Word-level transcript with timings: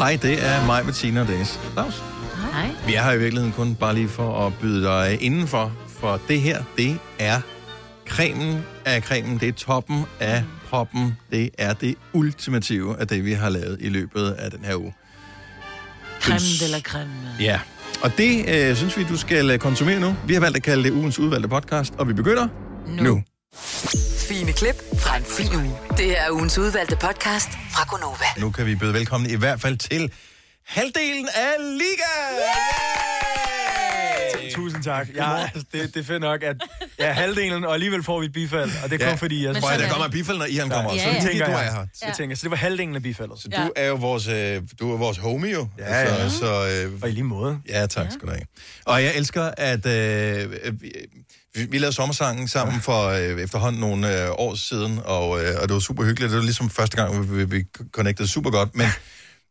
Hej, 0.00 0.18
det 0.22 0.46
er 0.46 0.66
mig, 0.66 0.84
Bettina 0.84 1.26
Dennis. 1.26 1.60
Claus. 1.72 2.02
Hej. 2.52 2.70
Vi 2.86 2.94
er 2.94 3.02
her 3.02 3.12
i 3.12 3.18
virkeligheden 3.18 3.52
kun 3.52 3.74
bare 3.74 3.94
lige 3.94 4.08
for 4.08 4.46
at 4.46 4.52
byde 4.60 4.84
dig 4.84 5.18
indenfor, 5.20 5.72
for 5.88 6.20
det 6.28 6.40
her, 6.40 6.62
det 6.76 6.98
er 7.18 7.40
cremen 8.08 8.62
af 8.84 9.02
cremen, 9.02 9.38
det 9.38 9.48
er 9.48 9.52
toppen 9.52 10.04
af 10.20 10.44
poppen, 10.70 11.16
det 11.30 11.50
er 11.58 11.72
det 11.72 11.94
ultimative 12.12 13.00
af 13.00 13.08
det, 13.08 13.24
vi 13.24 13.32
har 13.32 13.48
lavet 13.48 13.76
i 13.80 13.88
løbet 13.88 14.30
af 14.30 14.50
den 14.50 14.64
her 14.64 14.76
uge. 14.76 14.94
Creme 16.20 16.66
de 16.66 16.72
la 16.72 16.80
creme. 16.80 17.12
Ja, 17.40 17.60
og 18.02 18.12
det 18.18 18.48
øh, 18.48 18.76
synes 18.76 18.96
vi, 18.96 19.04
du 19.04 19.16
skal 19.16 19.50
øh, 19.50 19.58
konsumere 19.58 20.00
nu. 20.00 20.16
Vi 20.26 20.34
har 20.34 20.40
valgt 20.40 20.56
at 20.56 20.62
kalde 20.62 20.84
det 20.84 20.90
ugens 20.90 21.18
udvalgte 21.18 21.48
podcast, 21.48 21.94
og 21.98 22.08
vi 22.08 22.12
begynder 22.12 22.48
nu. 22.86 23.02
nu. 23.02 23.22
Fine 24.30 24.52
klip 24.52 24.74
fra 24.98 25.16
en 25.16 25.24
fin 25.24 25.54
uge. 25.56 25.76
Det 25.96 26.04
her 26.06 26.20
er 26.22 26.30
ugens 26.30 26.58
udvalgte 26.58 26.96
podcast 26.96 27.48
fra 27.72 27.84
Gonova. 27.90 28.24
Nu 28.38 28.50
kan 28.50 28.66
vi 28.66 28.74
byde 28.74 28.92
velkommen 28.94 29.30
i 29.30 29.34
hvert 29.34 29.60
fald 29.60 29.76
til 29.76 30.12
halvdelen 30.66 31.28
af 31.34 31.52
Liga! 31.78 32.12
Yay! 34.44 34.50
Tusind 34.54 34.82
tak. 34.84 35.08
Ja, 35.14 35.48
det, 35.72 35.94
det 35.94 35.96
er 36.00 36.04
fedt 36.04 36.20
nok, 36.20 36.42
at 36.42 36.56
ja, 36.98 37.12
halvdelen, 37.12 37.64
og 37.64 37.74
alligevel 37.74 38.02
får 38.02 38.20
vi 38.20 38.26
et 38.26 38.32
bifald. 38.32 38.70
Og 38.84 38.90
det 38.90 38.94
er 39.02 39.04
kun 39.06 39.08
Ja. 39.08 39.14
fordi, 39.14 39.44
jeg, 39.44 39.52
Men 39.52 39.62
Prøv 39.62 39.70
der 39.78 39.84
er 39.84 39.88
kommer 39.90 40.06
et 40.06 40.12
bifald, 40.12 40.38
når 40.38 40.44
Ian 40.44 40.70
kommer. 40.70 40.92
Ja, 40.94 40.98
Så 40.98 41.08
ja. 41.08 41.14
det 41.14 41.22
er 41.22 41.28
tænker 41.28 41.46
du 41.46 41.52
er 41.52 41.58
jeg. 41.58 41.72
her. 41.72 41.86
jeg 42.06 42.14
tænker, 42.16 42.36
så 42.36 42.42
det 42.42 42.50
var 42.50 42.56
halvdelen 42.56 42.96
af 42.96 43.02
bifaldet. 43.02 43.38
Så 43.40 43.48
du 43.48 43.72
er 43.76 43.86
jo 43.88 43.94
vores, 43.94 44.28
øh, 44.28 44.62
du 44.80 44.92
er 44.92 44.96
vores 44.96 45.18
homie 45.18 45.52
jo. 45.52 45.68
Ja, 45.78 45.84
altså, 45.84 46.38
Så, 46.38 46.46
øh, 46.86 46.92
Og 47.02 47.08
i 47.08 47.12
lige 47.12 47.24
måde. 47.24 47.60
ja, 47.68 47.86
tak 47.86 48.06
skal 48.12 48.28
du 48.28 48.32
have. 48.32 48.44
Og 48.84 49.02
jeg 49.02 49.16
elsker, 49.16 49.50
at 49.56 49.86
øh, 49.86 50.52
vi, 50.82 50.92
vi, 51.54 51.64
vi 51.70 51.78
lavede 51.78 51.96
sommersangen 51.96 52.48
sammen 52.48 52.80
for 52.80 53.08
øh, 53.08 53.40
efterhånden 53.42 53.80
nogle 53.80 54.22
øh, 54.24 54.30
år 54.30 54.54
siden, 54.54 55.00
og, 55.04 55.44
øh, 55.44 55.54
og 55.62 55.68
det 55.68 55.74
var 55.74 55.80
super 55.80 56.04
hyggeligt. 56.04 56.30
Det 56.30 56.38
var 56.38 56.44
ligesom 56.44 56.70
første 56.70 56.96
gang, 56.96 57.36
vi, 57.36 57.44
vi 57.44 57.64
connectede 57.92 58.28
super 58.28 58.50
godt. 58.50 58.76
Men, 58.76 58.88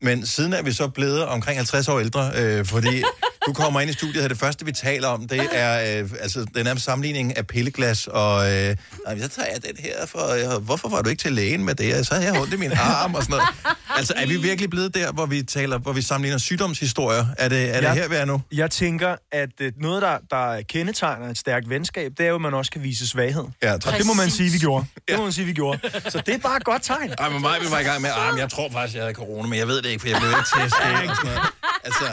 men 0.01 0.25
siden 0.27 0.53
er 0.53 0.61
vi 0.61 0.71
så 0.71 0.87
blevet 0.87 1.25
omkring 1.25 1.57
50 1.57 1.87
år 1.87 1.99
ældre, 1.99 2.31
øh, 2.35 2.65
fordi 2.65 3.03
du 3.47 3.53
kommer 3.53 3.81
ind 3.81 3.89
i 3.89 3.93
studiet, 3.93 4.23
og 4.23 4.29
det 4.29 4.37
første, 4.39 4.65
vi 4.65 4.71
taler 4.71 5.07
om, 5.07 5.27
det 5.27 5.47
er 5.51 5.99
øh, 6.03 6.09
altså, 6.19 6.45
den 6.55 6.65
nærmest 6.65 6.85
sammenligning 6.85 7.37
af 7.37 7.47
pilleglas, 7.47 8.07
og 8.07 8.51
øh, 8.51 8.75
"Nej, 9.05 9.19
så 9.19 9.27
tager 9.27 9.47
jeg 9.53 9.61
den 9.63 9.75
her, 9.79 10.05
for 10.05 10.53
øh, 10.55 10.63
hvorfor 10.63 10.89
var 10.89 11.01
du 11.01 11.09
ikke 11.09 11.21
til 11.21 11.33
lægen 11.33 11.63
med 11.65 11.75
det? 11.75 12.07
Så 12.07 12.13
havde 12.15 12.27
jeg 12.31 12.41
ondt 12.41 12.53
i 12.53 12.57
min 12.57 12.71
arm 12.71 13.15
og 13.15 13.23
sådan 13.23 13.31
noget. 13.37 13.47
Altså, 13.99 14.13
er 14.17 14.25
vi 14.27 14.35
virkelig 14.37 14.69
blevet 14.69 14.93
der, 14.95 15.11
hvor 15.11 15.25
vi 15.25 15.43
taler, 15.43 15.77
hvor 15.77 15.93
vi 15.93 16.01
sammenligner 16.01 16.37
sygdomshistorier? 16.37 17.25
Er 17.37 17.49
det, 17.49 17.69
er 17.69 17.73
det 17.81 17.87
Ja. 17.87 17.93
her, 17.93 18.07
vi 18.07 18.15
er 18.15 18.25
nu? 18.25 18.41
Jeg 18.51 18.71
tænker, 18.71 19.15
at 19.31 19.49
øh, 19.61 19.71
noget, 19.81 20.01
der, 20.01 20.17
der 20.29 20.61
kendetegner 20.61 21.27
et 21.29 21.37
stærkt 21.37 21.69
venskab, 21.69 22.11
det 22.17 22.25
er 22.25 22.29
jo, 22.29 22.35
at 22.35 22.41
man 22.41 22.53
også 22.53 22.71
kan 22.71 22.83
vise 22.83 23.07
svaghed. 23.07 23.43
Ja, 23.63 23.77
tak. 23.77 23.97
Det 23.97 24.05
må 24.05 24.13
man 24.13 24.29
sige, 24.29 24.51
vi 24.51 24.57
gjorde. 24.57 24.85
Det 25.07 25.17
må 25.17 25.23
man 25.23 25.31
sige, 25.33 25.45
vi 25.45 25.53
gjorde. 25.53 25.79
Så 26.09 26.21
det 26.25 26.33
er 26.33 26.37
bare 26.37 26.57
et 26.57 26.63
godt 26.63 26.83
tegn. 26.83 27.13
Ej, 27.19 27.29
men 27.29 27.41
mig, 27.41 27.57
var 27.71 27.79
i 27.79 27.83
gang 27.83 28.01
med, 28.01 28.09
men 28.31 28.39
jeg 28.39 28.49
tror 28.49 28.69
faktisk, 28.71 28.95
jeg 28.95 29.03
havde 29.03 29.13
corona, 29.13 29.47
men 29.49 29.59
jeg 29.59 29.67
ved 29.67 29.81
det 29.81 29.89
ikke, 29.89 30.01
for 30.01 30.07
jeg 30.07 30.17
blev 30.19 30.29
ikke 30.39 30.49
testet. 30.63 31.09
og 31.09 31.15
sådan 31.15 31.25
noget. 31.25 31.39
Altså, 31.83 32.05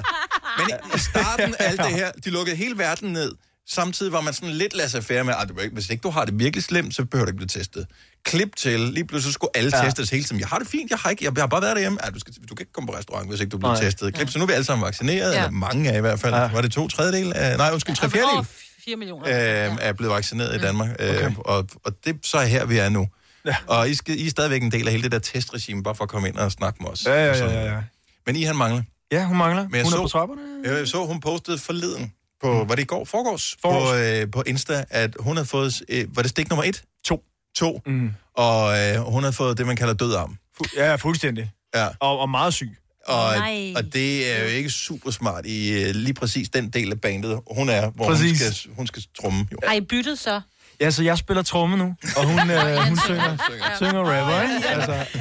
men 0.59 0.67
i 0.95 0.99
starten 0.99 1.55
af 1.59 1.69
alt 1.69 1.81
det 1.81 1.91
her, 1.91 2.11
de 2.25 2.31
lukkede 2.31 2.57
hele 2.57 2.79
verden 2.79 3.13
ned. 3.13 3.33
Samtidig 3.69 4.13
var 4.13 4.21
man 4.21 4.35
sådan 4.35 4.51
lidt 4.51 4.75
laissez-faire 4.75 5.23
med, 5.25 5.35
at 5.41 5.51
hvis 5.73 5.91
ikke 5.91 6.03
du 6.03 6.11
har 6.11 6.25
det 6.25 6.39
virkelig 6.39 6.65
slemt, 6.65 6.95
så 6.95 7.05
behøver 7.05 7.25
du 7.25 7.29
ikke 7.31 7.37
blive 7.37 7.49
testet. 7.49 7.87
Klip 8.25 8.57
til, 8.57 8.81
lige 8.81 9.07
pludselig 9.07 9.35
skulle 9.35 9.51
alle 9.55 9.71
ja. 9.75 9.79
Ja. 9.83 9.85
testes 9.89 10.11
hele 10.11 10.25
tiden. 10.25 10.41
Jeg 10.41 10.49
har 10.49 10.59
det 10.59 10.69
fint, 10.69 10.91
jeg 10.91 10.99
har, 10.99 11.11
ikke, 11.11 11.25
jeg 11.25 11.33
har 11.39 11.47
bare 11.47 11.63
været 11.63 11.75
derhjemme. 11.77 11.99
Ja, 12.05 12.11
du, 12.11 12.19
skal, 12.21 12.35
du 12.49 12.55
kan 12.55 12.63
ikke 12.63 12.73
komme 12.73 12.87
på 12.87 12.95
restaurant, 12.99 13.29
hvis 13.29 13.41
ikke 13.41 13.51
du 13.51 13.59
bliver 13.59 13.73
Nej. 13.73 13.83
testet. 13.83 14.15
Klip, 14.15 14.31
så 14.31 14.39
nu 14.39 14.43
er 14.43 14.47
vi 14.47 14.53
alle 14.53 14.65
sammen 14.65 14.85
vaccineret, 14.87 15.33
ja. 15.33 15.39
Ja. 15.39 15.47
eller 15.47 15.51
mange 15.51 15.91
af 15.93 15.99
i 15.99 16.01
hvert 16.01 16.21
fald. 16.21 16.35
Ja. 16.35 16.43
Ja. 16.43 16.53
Var 16.53 16.61
det 16.61 16.73
to 16.73 16.89
tredjedel? 16.89 17.33
Af, 17.37 17.57
nej, 17.57 17.71
undskyld, 17.73 17.97
tre 17.97 18.11
fjerdedel 18.11 18.35
Over 18.35 18.45
4 18.85 18.97
millioner. 18.97 19.27
øh, 19.71 19.77
er 19.81 19.93
blevet 19.93 20.15
vaccineret 20.15 20.55
i 20.57 20.59
Danmark. 20.59 20.91
Øh, 20.99 21.33
og, 21.39 21.67
og 21.85 21.93
det 22.05 22.17
så 22.27 22.39
er 22.39 22.45
her, 22.47 22.65
vi 22.65 22.79
er 22.79 22.89
nu. 22.89 23.09
Ja. 23.47 23.57
Og 23.67 23.89
I, 23.91 23.95
skal, 23.95 24.21
I 24.21 24.27
er 24.27 24.31
stadigvæk 24.31 24.63
en 24.63 24.73
del 24.73 24.87
af 24.87 24.93
hele 24.93 25.03
det 25.03 25.13
der 25.13 25.19
testregime, 25.19 25.83
bare 25.83 25.95
for 25.95 26.05
at 26.05 26.11
komme 26.11 26.29
ind 26.29 26.37
og 26.37 26.53
snakke 26.53 26.83
med 26.83 26.91
os. 26.91 27.07
Ja, 27.07 27.27
ja, 27.27 27.37
ja, 27.45 27.53
ja, 27.53 27.75
ja. 27.75 27.81
Men 28.27 28.37
I 28.37 28.43
han 28.43 28.57
mangler. 28.57 28.83
Ja, 29.13 29.25
hun 29.25 29.37
mangler. 29.37 29.63
jeg 29.73 29.83
hun 29.85 29.93
er 29.93 29.97
så- 29.97 30.03
på 30.03 30.09
trapperne. 30.09 30.41
Jeg 30.65 30.89
så, 30.89 31.05
hun 31.07 31.21
postede 31.21 31.59
forleden 31.59 32.13
på, 32.47 32.65
var 32.69 32.75
det 32.75 32.83
i 32.83 32.87
går? 32.87 33.05
Forgårs? 33.05 33.57
Forgårs. 33.63 33.91
På, 33.91 33.95
øh, 33.97 34.31
på 34.31 34.43
Insta, 34.47 34.85
at 34.91 35.17
hun 35.21 35.37
havde 35.37 35.47
fået, 35.49 35.83
øh, 35.89 36.17
var 36.17 36.23
det 36.23 36.31
stik 36.31 36.51
nummer 36.51 36.65
et? 36.65 36.83
To. 37.05 37.23
To. 37.57 37.81
Mm. 37.87 38.11
Og 38.35 38.79
øh, 38.79 38.97
hun 39.01 39.23
havde 39.23 39.33
fået 39.33 39.59
det, 39.59 39.67
man 39.67 39.77
kalder 39.77 39.95
død 39.95 40.15
arm. 40.15 40.37
Fu- 40.59 40.77
Ja, 40.77 40.95
fuldstændig. 40.97 41.51
Ja. 41.75 41.89
Og, 42.01 42.19
og 42.19 42.31
meget 42.31 42.55
syg. 42.55 42.77
Og, 43.07 43.35
Nej. 43.37 43.73
og 43.77 43.93
det 43.93 44.33
er 44.37 44.43
jo 44.43 44.47
ikke 44.49 44.71
super 44.71 45.11
smart 45.11 45.47
i 45.47 45.73
øh, 45.83 45.95
lige 45.95 46.15
præcis 46.15 46.49
den 46.49 46.71
del 46.71 46.91
af 46.93 47.01
bandet, 47.01 47.41
hun 47.51 47.69
er, 47.69 47.91
hvor 47.91 48.05
hun 48.05 48.15
Præcis. 48.15 48.41
skal, 48.41 48.73
hun 48.77 48.87
skal 48.87 49.03
trumme. 49.21 49.47
Jo. 49.53 49.59
Har 49.67 49.75
I 49.75 49.81
byttet 49.81 50.19
så? 50.19 50.41
Ja, 50.81 50.91
så 50.91 51.03
jeg 51.03 51.19
spiller 51.19 51.43
tromme 51.43 51.77
nu, 51.77 51.95
og 52.17 52.25
hun, 52.27 52.51
øh, 52.51 52.77
hun 52.89 52.99
synger, 53.07 53.37
synger 53.77 54.01
rapper, 54.01 54.43
ikke? 54.43 54.69
Altså, 54.69 55.21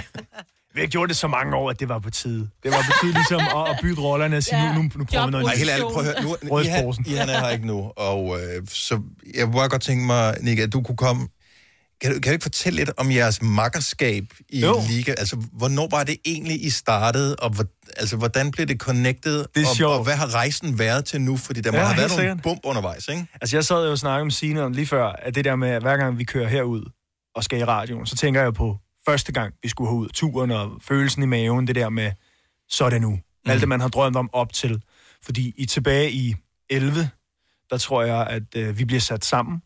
vi 0.76 0.80
har 0.82 0.88
gjort 0.88 1.10
det 1.10 1.18
så 1.18 1.28
mange 1.28 1.56
år, 1.56 1.70
at 1.70 1.80
det 1.80 1.90
var 1.90 2.00
på 2.00 2.10
tide. 2.10 2.50
Det 2.64 2.72
var 2.72 2.78
på 2.78 2.92
tide 3.02 3.14
ligesom 3.14 3.40
at, 3.42 3.70
at 3.70 3.80
bytte 3.82 4.02
rollerne 4.02 4.38
og 4.38 4.44
sige, 4.44 4.64
Ja. 4.64 4.74
nu, 4.76 4.82
nu, 4.82 4.90
nu 4.96 5.06
prøver 5.06 5.26
vi 5.26 5.32
noget 5.32 5.46
Nej, 5.46 5.56
helt 5.56 5.70
ærligt, 5.70 5.88
prøv 5.94 6.06
at 6.06 6.22
høre. 6.24 6.38
Nu, 6.44 6.60
I, 6.60 6.66
han. 6.66 6.94
I 7.06 7.14
han 7.14 7.30
er 7.30 7.40
her 7.40 7.50
ikke 7.50 7.68
nu, 7.68 7.92
og 7.98 8.38
øh, 8.40 8.68
så 8.68 9.02
jeg 9.36 9.46
kunne 9.46 9.70
godt 9.70 9.82
tænke 9.82 10.06
mig, 10.06 10.36
Nick, 10.42 10.60
at 10.60 10.74
du 10.74 10.82
kunne 10.82 10.98
komme... 10.98 11.28
Kan 12.02 12.14
du, 12.14 12.20
kan 12.20 12.30
du 12.30 12.32
ikke 12.32 12.44
fortælle 12.44 12.78
lidt 12.78 12.92
om 12.98 13.12
jeres 13.12 13.42
makkerskab 13.42 14.24
i 14.50 14.62
Jo. 14.62 14.82
Liga? 14.90 15.12
Altså, 15.18 15.36
hvornår 15.54 15.88
var 15.92 16.04
det 16.04 16.18
egentlig, 16.26 16.66
I 16.66 16.70
startede, 16.70 17.36
og 17.36 17.50
hvor, 17.50 17.66
altså, 17.98 18.18
hvordan 18.18 18.52
blev 18.52 18.66
det 18.68 18.78
connected? 18.80 19.46
Det 19.56 19.64
er 19.64 19.70
og, 19.70 19.76
sjovt. 19.76 19.94
og 19.98 20.04
hvad 20.04 20.14
har 20.16 20.34
rejsen 20.36 20.80
været 20.80 21.06
til 21.06 21.22
nu? 21.22 21.38
Fordi 21.38 21.62
der 21.62 21.72
må 21.72 21.78
Ja, 21.78 21.84
have 21.84 21.98
været 21.98 22.10
nogle 22.10 22.22
sikkert. 22.24 22.42
bump 22.44 22.60
undervejs, 22.64 23.08
ikke? 23.08 23.26
Altså, 23.42 23.56
jeg 23.58 23.66
sad 23.66 23.86
jo 23.86 23.92
og 23.92 23.98
snakkede 23.98 24.26
med 24.26 24.32
Signe 24.32 24.62
om 24.64 24.72
lige 24.72 24.88
før, 24.88 25.06
at 25.06 25.36
det 25.36 25.46
der 25.46 25.56
med, 25.56 25.70
at 25.70 25.82
hver 25.82 25.98
gang 25.98 26.18
vi 26.18 26.24
kører 26.24 26.48
herud 26.48 26.92
og 27.36 27.44
skal 27.44 27.60
i 27.60 27.64
radioen, 27.64 28.06
så 28.06 28.16
tænker 28.16 28.42
jeg 28.42 28.54
på 28.54 28.78
første 29.06 29.32
gang, 29.32 29.54
vi 29.64 29.70
skulle 29.70 29.90
have 29.90 29.98
ud 29.98 30.10
turen 30.10 30.52
og 30.52 30.72
følelsen 30.82 31.24
i 31.24 31.26
maven, 31.26 31.68
det 31.68 31.76
der 31.76 31.90
med, 31.90 32.12
så 32.70 32.86
er 32.86 32.90
det 32.90 33.02
nu. 33.02 33.10
Mm. 33.12 33.22
Alt 33.52 33.60
det, 33.62 33.70
man 33.70 33.82
har 33.82 33.88
drømt 33.88 34.16
om 34.16 34.30
op 34.34 34.54
til. 34.54 34.82
Fordi 35.24 35.54
i 35.58 35.66
tilbage 35.66 36.12
i 36.12 36.36
11, 36.70 37.10
der 37.70 37.78
tror 37.78 38.04
jeg, 38.04 38.28
at 38.28 38.44
øh, 38.56 38.78
vi 38.78 38.86
bliver 38.86 39.00
sat 39.00 39.26
sammen. 39.26 39.62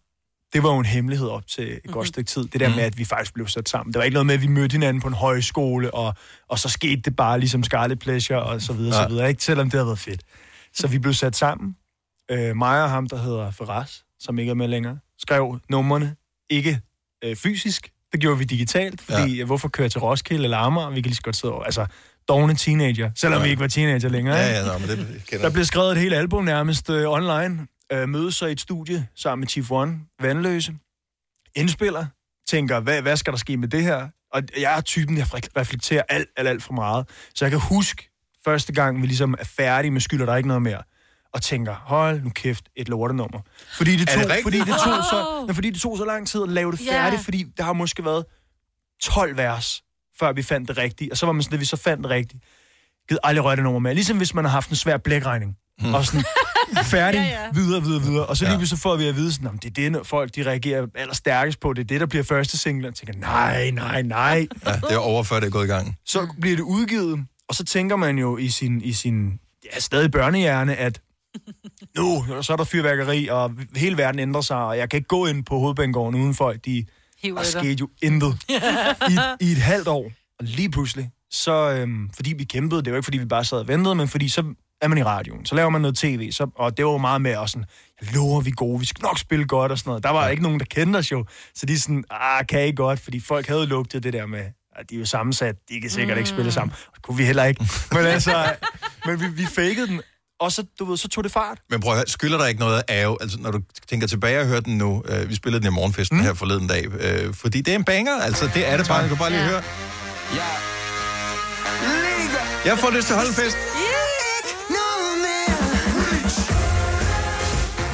Det 0.53 0.63
var 0.63 0.69
jo 0.73 0.79
en 0.79 0.85
hemmelighed 0.85 1.27
op 1.27 1.47
til 1.47 1.63
et 1.63 1.69
mm-hmm. 1.73 1.94
godt 1.94 2.07
stykke 2.07 2.27
tid. 2.27 2.44
Det 2.47 2.59
der 2.59 2.67
Mhm. 2.67 2.75
med, 2.75 2.83
at 2.83 2.97
vi 2.97 3.05
faktisk 3.05 3.33
blev 3.33 3.47
sat 3.47 3.69
sammen. 3.69 3.94
Det 3.94 4.00
var 4.00 4.03
ikke 4.03 4.13
noget 4.13 4.25
med, 4.25 4.35
at 4.35 4.41
vi 4.41 4.47
mødte 4.47 4.73
hinanden 4.73 5.01
på 5.01 5.07
en 5.07 5.13
højskole, 5.13 5.94
og, 5.94 6.13
og 6.47 6.59
så 6.59 6.69
skete 6.69 7.01
det 7.01 7.16
bare 7.16 7.39
ligesom 7.39 7.63
Scarlet 7.63 8.00
Pleasure, 8.00 8.44
og 8.44 8.61
så 8.61 8.73
videre, 8.73 8.95
Ja. 8.97 9.03
så 9.03 9.09
videre. 9.09 9.29
Ikke? 9.29 9.44
Selvom 9.44 9.66
det 9.69 9.73
havde 9.73 9.85
været 9.88 10.00
fedt. 10.00 10.21
Så 10.73 10.88
vi 10.88 11.00
blev 11.00 11.13
sat 11.13 11.35
sammen. 11.35 11.75
Øh, 12.31 12.56
mig 12.57 12.83
og 12.83 12.89
ham, 12.89 13.07
der 13.09 13.17
hedder 13.17 13.51
Ferraz, 13.51 13.97
som 14.19 14.39
ikke 14.39 14.50
er 14.50 14.53
med 14.53 14.67
længere, 14.67 15.00
skrev 15.17 15.59
numrene 15.69 16.16
ikke 16.50 16.81
øh, 17.23 17.35
fysisk. 17.35 17.89
Det 18.11 18.19
gjorde 18.21 18.37
vi 18.37 18.43
digitalt, 18.43 19.01
fordi 19.01 19.37
ja. 19.37 19.43
hvorfor 19.45 19.67
køre 19.69 19.89
til 19.89 19.99
Roskilde 19.99 20.43
eller 20.43 20.57
Amager? 20.57 20.89
Vi 20.89 20.95
kan 20.95 21.03
lige 21.03 21.15
så 21.15 21.21
godt 21.21 21.35
sidde 21.35 21.53
over. 21.53 21.63
Altså, 21.63 21.85
dogne 22.27 22.55
teenager, 22.55 23.11
selvom 23.15 23.39
Ja. 23.39 23.43
vi 23.43 23.49
ikke 23.49 23.59
var 23.61 23.67
teenager 23.67 24.09
længere. 24.09 24.35
Ja, 24.35 24.59
ja, 24.59 24.65
nå, 24.65 24.77
men 24.77 24.89
det 24.89 25.23
kender 25.29 25.45
Der 25.45 25.53
blev 25.53 25.65
skrevet 25.65 25.91
et 25.91 25.97
helt 25.97 26.13
album 26.13 26.43
nærmest 26.43 26.89
øh, 26.89 27.09
online. 27.09 27.67
Øh, 27.91 28.09
mødes 28.09 28.35
så 28.35 28.45
i 28.45 28.51
et 28.51 28.59
studie 28.61 29.07
sammen 29.15 29.39
med 29.41 29.47
Chief 29.47 29.71
One, 29.71 29.99
Vandløse. 30.21 30.73
Indspiller. 31.55 32.05
Tænker, 32.49 32.79
hvad, 32.79 33.01
hvad 33.01 33.17
skal 33.17 33.33
der 33.33 33.39
ske 33.39 33.57
med 33.57 33.67
det 33.67 33.83
her? 33.83 34.07
Og 34.33 34.43
jeg 34.59 34.77
er 34.77 34.81
typen, 34.81 35.17
jeg 35.17 35.27
reflekterer 35.57 36.03
alt, 36.09 36.27
alt, 36.37 36.47
alt 36.47 36.63
for 36.63 36.73
meget. 36.73 37.09
Så 37.35 37.45
jeg 37.45 37.51
kan 37.51 37.59
huske 37.59 38.09
første 38.45 38.73
gang, 38.73 39.01
vi 39.01 39.07
ligesom 39.07 39.35
er 39.39 39.45
færdige 39.45 39.91
med 39.91 40.01
skylder 40.01 40.25
der 40.25 40.35
ikke 40.35 40.47
noget 40.47 40.61
mere. 40.61 40.81
Og 41.34 41.41
tænker, 41.41 41.73
hold 41.85 42.22
nu 42.23 42.29
kæft, 42.29 42.66
et 42.75 42.90
lortenummer. 42.90 43.40
Fordi 43.78 43.95
det 43.95 44.07
tog, 44.09 44.23
det 44.23 44.40
fordi 44.44 44.59
det 44.59 44.67
tog, 44.67 45.03
så, 45.12 45.44
men 45.47 45.56
fordi 45.56 45.69
det 45.69 45.81
tog 45.81 45.97
så 45.97 46.06
lang 46.06 46.28
tid 46.28 46.44
at 46.44 46.50
lave 46.50 46.72
det 46.72 46.79
færdigt, 46.91 47.22
fordi 47.23 47.45
der 47.57 47.63
har 47.63 47.73
måske 47.73 48.06
været 48.06 48.25
12 49.03 49.38
vers, 49.38 49.81
før 50.19 50.31
vi 50.34 50.44
fandt 50.44 50.68
det 50.69 50.78
rigtige. 50.78 51.12
Og 51.12 51.18
så 51.18 51.25
var 51.25 51.34
man 51.34 51.44
sådan, 51.44 51.53
at 51.56 51.59
vi 51.59 51.66
så 51.66 51.78
fandt 51.78 52.03
det 52.03 52.09
rigtige. 52.12 52.41
Givet 53.09 53.19
aldrig 53.23 53.44
røre 53.45 53.56
det 53.56 53.63
nummer 53.63 53.79
med. 53.79 53.95
Ligesom 53.95 54.18
hvis 54.18 54.34
man 54.34 54.45
har 54.45 54.51
haft 54.51 54.69
en 54.69 54.75
svær 54.75 54.97
blækregning. 54.97 55.56
Hmm. 55.79 55.94
Og 55.94 56.06
sådan, 56.06 56.23
færdig, 56.84 57.19
Ja, 57.19 57.44
ja, 57.44 57.50
videre, 57.53 57.81
videre, 57.84 58.01
videre. 58.01 58.25
Og 58.25 58.38
så 58.38 58.45
Ja. 58.45 58.56
lige 58.56 58.68
så 58.68 58.78
får 58.78 58.95
vi 58.95 59.07
at 59.07 59.16
vide, 59.16 59.31
sådan, 59.34 59.45
"Nå, 59.45 59.51
men 59.51 59.59
det 59.59 59.85
er 59.85 59.89
det, 59.91 60.07
folk 60.07 60.35
de 60.35 60.44
reagerer 60.44 60.88
allerstærkest 60.95 61.59
på. 61.59 61.73
Det 61.73 61.81
er 61.81 61.85
det, 61.85 62.00
der 62.00 62.06
bliver 62.06 62.24
første 62.24 62.57
single. 62.57 62.88
Og 62.88 62.95
tænker, 62.95 63.13
nej, 63.19 63.71
nej, 63.71 64.01
nej. 64.01 64.48
Ja, 64.65 64.71
det 64.74 64.92
er 64.92 64.98
over, 64.98 65.24
før 65.24 65.39
det 65.39 65.48
er 65.48 65.51
gået 65.51 65.65
i 65.65 65.68
gang. 65.68 65.98
Så 66.06 66.27
bliver 66.42 66.56
det 66.56 66.63
udgivet, 66.63 67.25
og 67.50 67.56
så 67.56 67.65
tænker 67.65 67.95
man 67.95 68.18
jo 68.18 68.38
i 68.38 68.50
sin, 68.50 68.81
i 68.81 68.94
sin 68.94 69.39
ja, 69.74 69.80
stadig 69.80 70.12
børnehjerne, 70.12 70.75
at 70.75 71.01
nu, 71.97 72.25
så 72.41 72.53
er 72.53 72.57
der 72.57 72.63
fyrværkeri, 72.63 73.27
og 73.27 73.51
hele 73.75 73.97
verden 73.97 74.19
ændrer 74.19 74.41
sig, 74.41 74.57
og 74.57 74.77
jeg 74.77 74.89
kan 74.89 74.97
ikke 74.97 75.07
gå 75.07 75.25
ind 75.25 75.45
på 75.45 75.59
hovedbanegården 75.59 76.21
uden 76.21 76.35
folk, 76.35 76.65
de 76.65 76.85
Hiver 77.21 77.37
der 77.37 77.43
skete 77.43 77.77
jo 77.79 77.89
intet 78.01 78.37
i, 79.09 79.45
i 79.45 79.51
et 79.51 79.57
halvt 79.57 79.87
år. 79.87 80.11
Og 80.39 80.45
lige 80.45 80.71
pludselig, 80.71 81.09
så 81.31 81.71
øhm, 81.71 82.09
fordi 82.15 82.33
vi 82.33 82.43
kæmpede, 82.43 82.83
det 82.83 82.91
var 82.91 82.97
ikke 82.97 83.05
fordi 83.05 83.17
vi 83.17 83.25
bare 83.25 83.45
sad 83.45 83.57
og 83.57 83.67
ventede, 83.67 83.95
men 83.95 84.07
fordi 84.07 84.29
så 84.29 84.43
er 84.81 84.87
man 84.87 84.97
i 84.97 85.03
radioen, 85.03 85.45
så 85.45 85.55
laver 85.55 85.69
man 85.69 85.81
noget 85.81 85.97
tv, 85.97 86.31
så, 86.31 86.47
og 86.55 86.77
det 86.77 86.85
var 86.85 86.91
jo 86.91 86.97
meget 86.97 87.21
med 87.21 87.35
også 87.35 87.51
sådan, 87.51 87.65
jeg 88.01 88.13
lover, 88.13 88.41
vi 88.41 88.49
er 88.49 88.53
gode, 88.53 88.79
vi 88.79 88.85
skal 88.85 89.01
nok 89.01 89.19
spille 89.19 89.45
godt 89.45 89.71
og 89.71 89.77
sådan 89.77 89.89
noget. 89.89 90.03
Der 90.03 90.09
var 90.09 90.27
ikke 90.27 90.43
nogen, 90.43 90.59
der 90.59 90.65
kendte 90.65 90.97
os 90.97 91.11
jo, 91.11 91.25
så 91.55 91.65
de 91.65 91.73
er 91.73 91.77
sådan, 91.77 92.03
ah, 92.09 92.45
kan 92.47 92.67
I 92.67 92.71
godt, 92.75 92.99
fordi 92.99 93.19
folk 93.19 93.47
havde 93.47 93.65
lugtet 93.65 94.03
det 94.03 94.13
der 94.13 94.25
med, 94.25 94.45
at 94.75 94.89
de 94.89 94.95
er 94.95 94.99
jo 94.99 95.05
sammensat, 95.05 95.55
de 95.69 95.81
kan 95.81 95.89
sikkert 95.89 96.17
mm. 96.17 96.19
ikke 96.19 96.29
spille 96.29 96.51
sammen. 96.51 96.75
Og 96.87 96.93
det 96.95 97.01
kunne 97.01 97.17
vi 97.17 97.23
heller 97.23 97.43
ikke. 97.43 97.65
Men 97.91 98.05
altså, 98.05 98.55
men 99.05 99.21
vi, 99.21 99.27
vi 99.27 99.45
fakede 99.45 99.87
den, 99.87 100.01
og 100.39 100.51
så, 100.51 100.63
du 100.80 100.86
ved, 100.86 100.97
så 100.97 101.07
tog 101.07 101.24
det 101.24 101.31
fart. 101.31 101.57
Men 101.69 101.80
prøv 101.81 101.91
at 101.91 101.97
høre, 101.97 102.07
skylder 102.07 102.38
der 102.38 102.45
ikke 102.45 102.59
noget 102.59 102.83
af, 102.88 103.15
altså 103.21 103.38
når 103.39 103.51
du 103.51 103.59
tænker 103.89 104.07
tilbage 104.07 104.39
og 104.39 104.45
hører 104.47 104.59
den 104.59 104.77
nu, 104.77 105.03
øh, 105.09 105.30
vi 105.30 105.36
spillede 105.36 105.63
den 105.63 105.71
i 105.74 105.75
morgenfesten 105.75 106.18
mm. 106.18 106.24
her 106.24 106.33
forleden 106.33 106.68
dag, 106.68 106.86
øh, 107.00 107.33
fordi 107.33 107.62
det 107.62 107.71
er 107.71 107.75
en 107.75 107.83
banger, 107.83 108.21
altså 108.21 108.50
det 108.53 108.69
er 108.69 108.77
det 108.77 108.88
bare, 108.88 109.03
du 109.03 109.07
kan 109.07 109.18
bare 109.18 109.30
lige 109.30 109.41
Ja. 109.41 109.47
høre. 109.50 109.63
Jeg 112.65 112.77
får 112.80 112.89
lyst 112.89 113.07
til 113.07 113.13
at 113.13 113.18
holde 113.18 113.30
en 113.30 113.36
fest. 113.36 113.57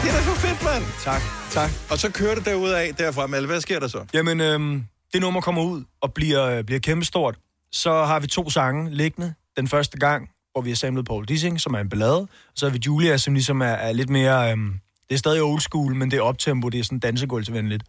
Det 0.03 0.09
er 0.11 0.15
da 0.15 0.21
for 0.21 0.35
fedt, 0.35 0.63
mand. 0.63 0.83
Tak, 1.03 1.21
tak. 1.51 1.69
Og 1.91 1.97
så 1.99 2.11
kører 2.11 2.35
det 2.35 2.45
derudad 2.45 2.93
derfra, 2.93 3.27
Mal. 3.27 3.45
Hvad 3.45 3.61
sker 3.61 3.79
der 3.79 3.87
så? 3.87 4.05
Jamen, 4.13 4.41
øhm, 4.41 4.83
det 5.13 5.21
nummer 5.21 5.41
kommer 5.41 5.63
ud 5.63 5.83
og 6.01 6.13
bliver, 6.13 6.45
øh, 6.45 6.63
bliver 6.63 6.79
kæmpestort. 6.79 7.35
Så 7.71 8.03
har 8.05 8.19
vi 8.19 8.27
to 8.27 8.49
sange 8.49 8.91
liggende. 8.95 9.33
Den 9.57 9.67
første 9.67 9.97
gang, 9.97 10.29
hvor 10.55 10.61
vi 10.61 10.69
har 10.69 10.75
samlet 10.75 11.05
Paul 11.05 11.25
Dissing, 11.25 11.61
som 11.61 11.73
er 11.73 11.79
en 11.79 11.89
ballade. 11.89 12.19
Og 12.19 12.27
så 12.55 12.65
har 12.65 12.73
vi 12.73 12.79
Julia, 12.85 13.17
som 13.17 13.33
ligesom 13.33 13.61
er, 13.61 13.65
er 13.65 13.93
lidt 13.93 14.09
mere... 14.09 14.51
Øhm, 14.51 14.79
det 15.09 15.15
er 15.15 15.19
stadig 15.19 15.41
old 15.41 15.61
school, 15.61 15.95
men 15.95 16.11
det 16.11 16.17
er 16.17 16.21
optempo, 16.21 16.69
det 16.69 16.79
er 16.79 16.83
sådan 16.83 16.99
dansegulvsvenligt. 16.99 17.83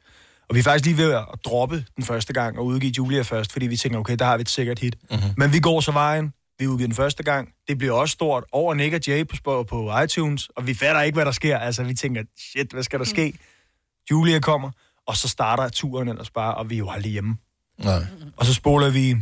Og 0.48 0.54
vi 0.54 0.58
er 0.58 0.62
faktisk 0.62 0.84
lige 0.84 0.96
ved 0.96 1.12
at 1.12 1.24
droppe 1.44 1.84
den 1.96 2.04
første 2.04 2.32
gang 2.32 2.58
og 2.58 2.66
udgive 2.66 2.92
Julia 2.98 3.22
først, 3.22 3.52
fordi 3.52 3.66
vi 3.66 3.76
tænker, 3.76 3.98
okay, 3.98 4.16
der 4.18 4.24
har 4.24 4.36
vi 4.36 4.40
et 4.40 4.48
sikkert 4.48 4.78
hit. 4.78 4.96
Mm-hmm. 5.10 5.30
Men 5.36 5.52
vi 5.52 5.60
går 5.60 5.80
så 5.80 5.92
vejen. 5.92 6.32
Vi 6.58 6.66
udgiver 6.66 6.88
den 6.88 6.94
første 6.94 7.22
gang. 7.22 7.48
Det 7.68 7.78
bliver 7.78 7.92
også 7.92 8.12
stort 8.12 8.44
over 8.52 8.74
Nick 8.74 8.94
og 8.94 9.00
Jay 9.06 9.26
på, 9.44 9.62
på 9.62 9.98
iTunes, 10.04 10.48
og 10.48 10.66
vi 10.66 10.74
fatter 10.74 11.02
ikke, 11.02 11.16
hvad 11.16 11.24
der 11.24 11.32
sker. 11.32 11.58
Altså, 11.58 11.84
vi 11.84 11.94
tænker, 11.94 12.22
shit, 12.38 12.72
hvad 12.72 12.82
skal 12.82 12.98
der 12.98 13.04
ske? 13.04 13.38
Julia 14.10 14.40
kommer, 14.40 14.70
og 15.06 15.16
så 15.16 15.28
starter 15.28 15.68
turen 15.68 16.08
ellers 16.08 16.30
bare, 16.30 16.54
og 16.54 16.70
vi 16.70 16.74
er 16.74 16.78
jo 16.78 16.90
aldrig 16.90 17.12
hjemme. 17.12 17.36
Nej. 17.78 18.06
Og 18.36 18.46
så 18.46 18.54
spoler 18.54 18.90
vi 18.90 19.16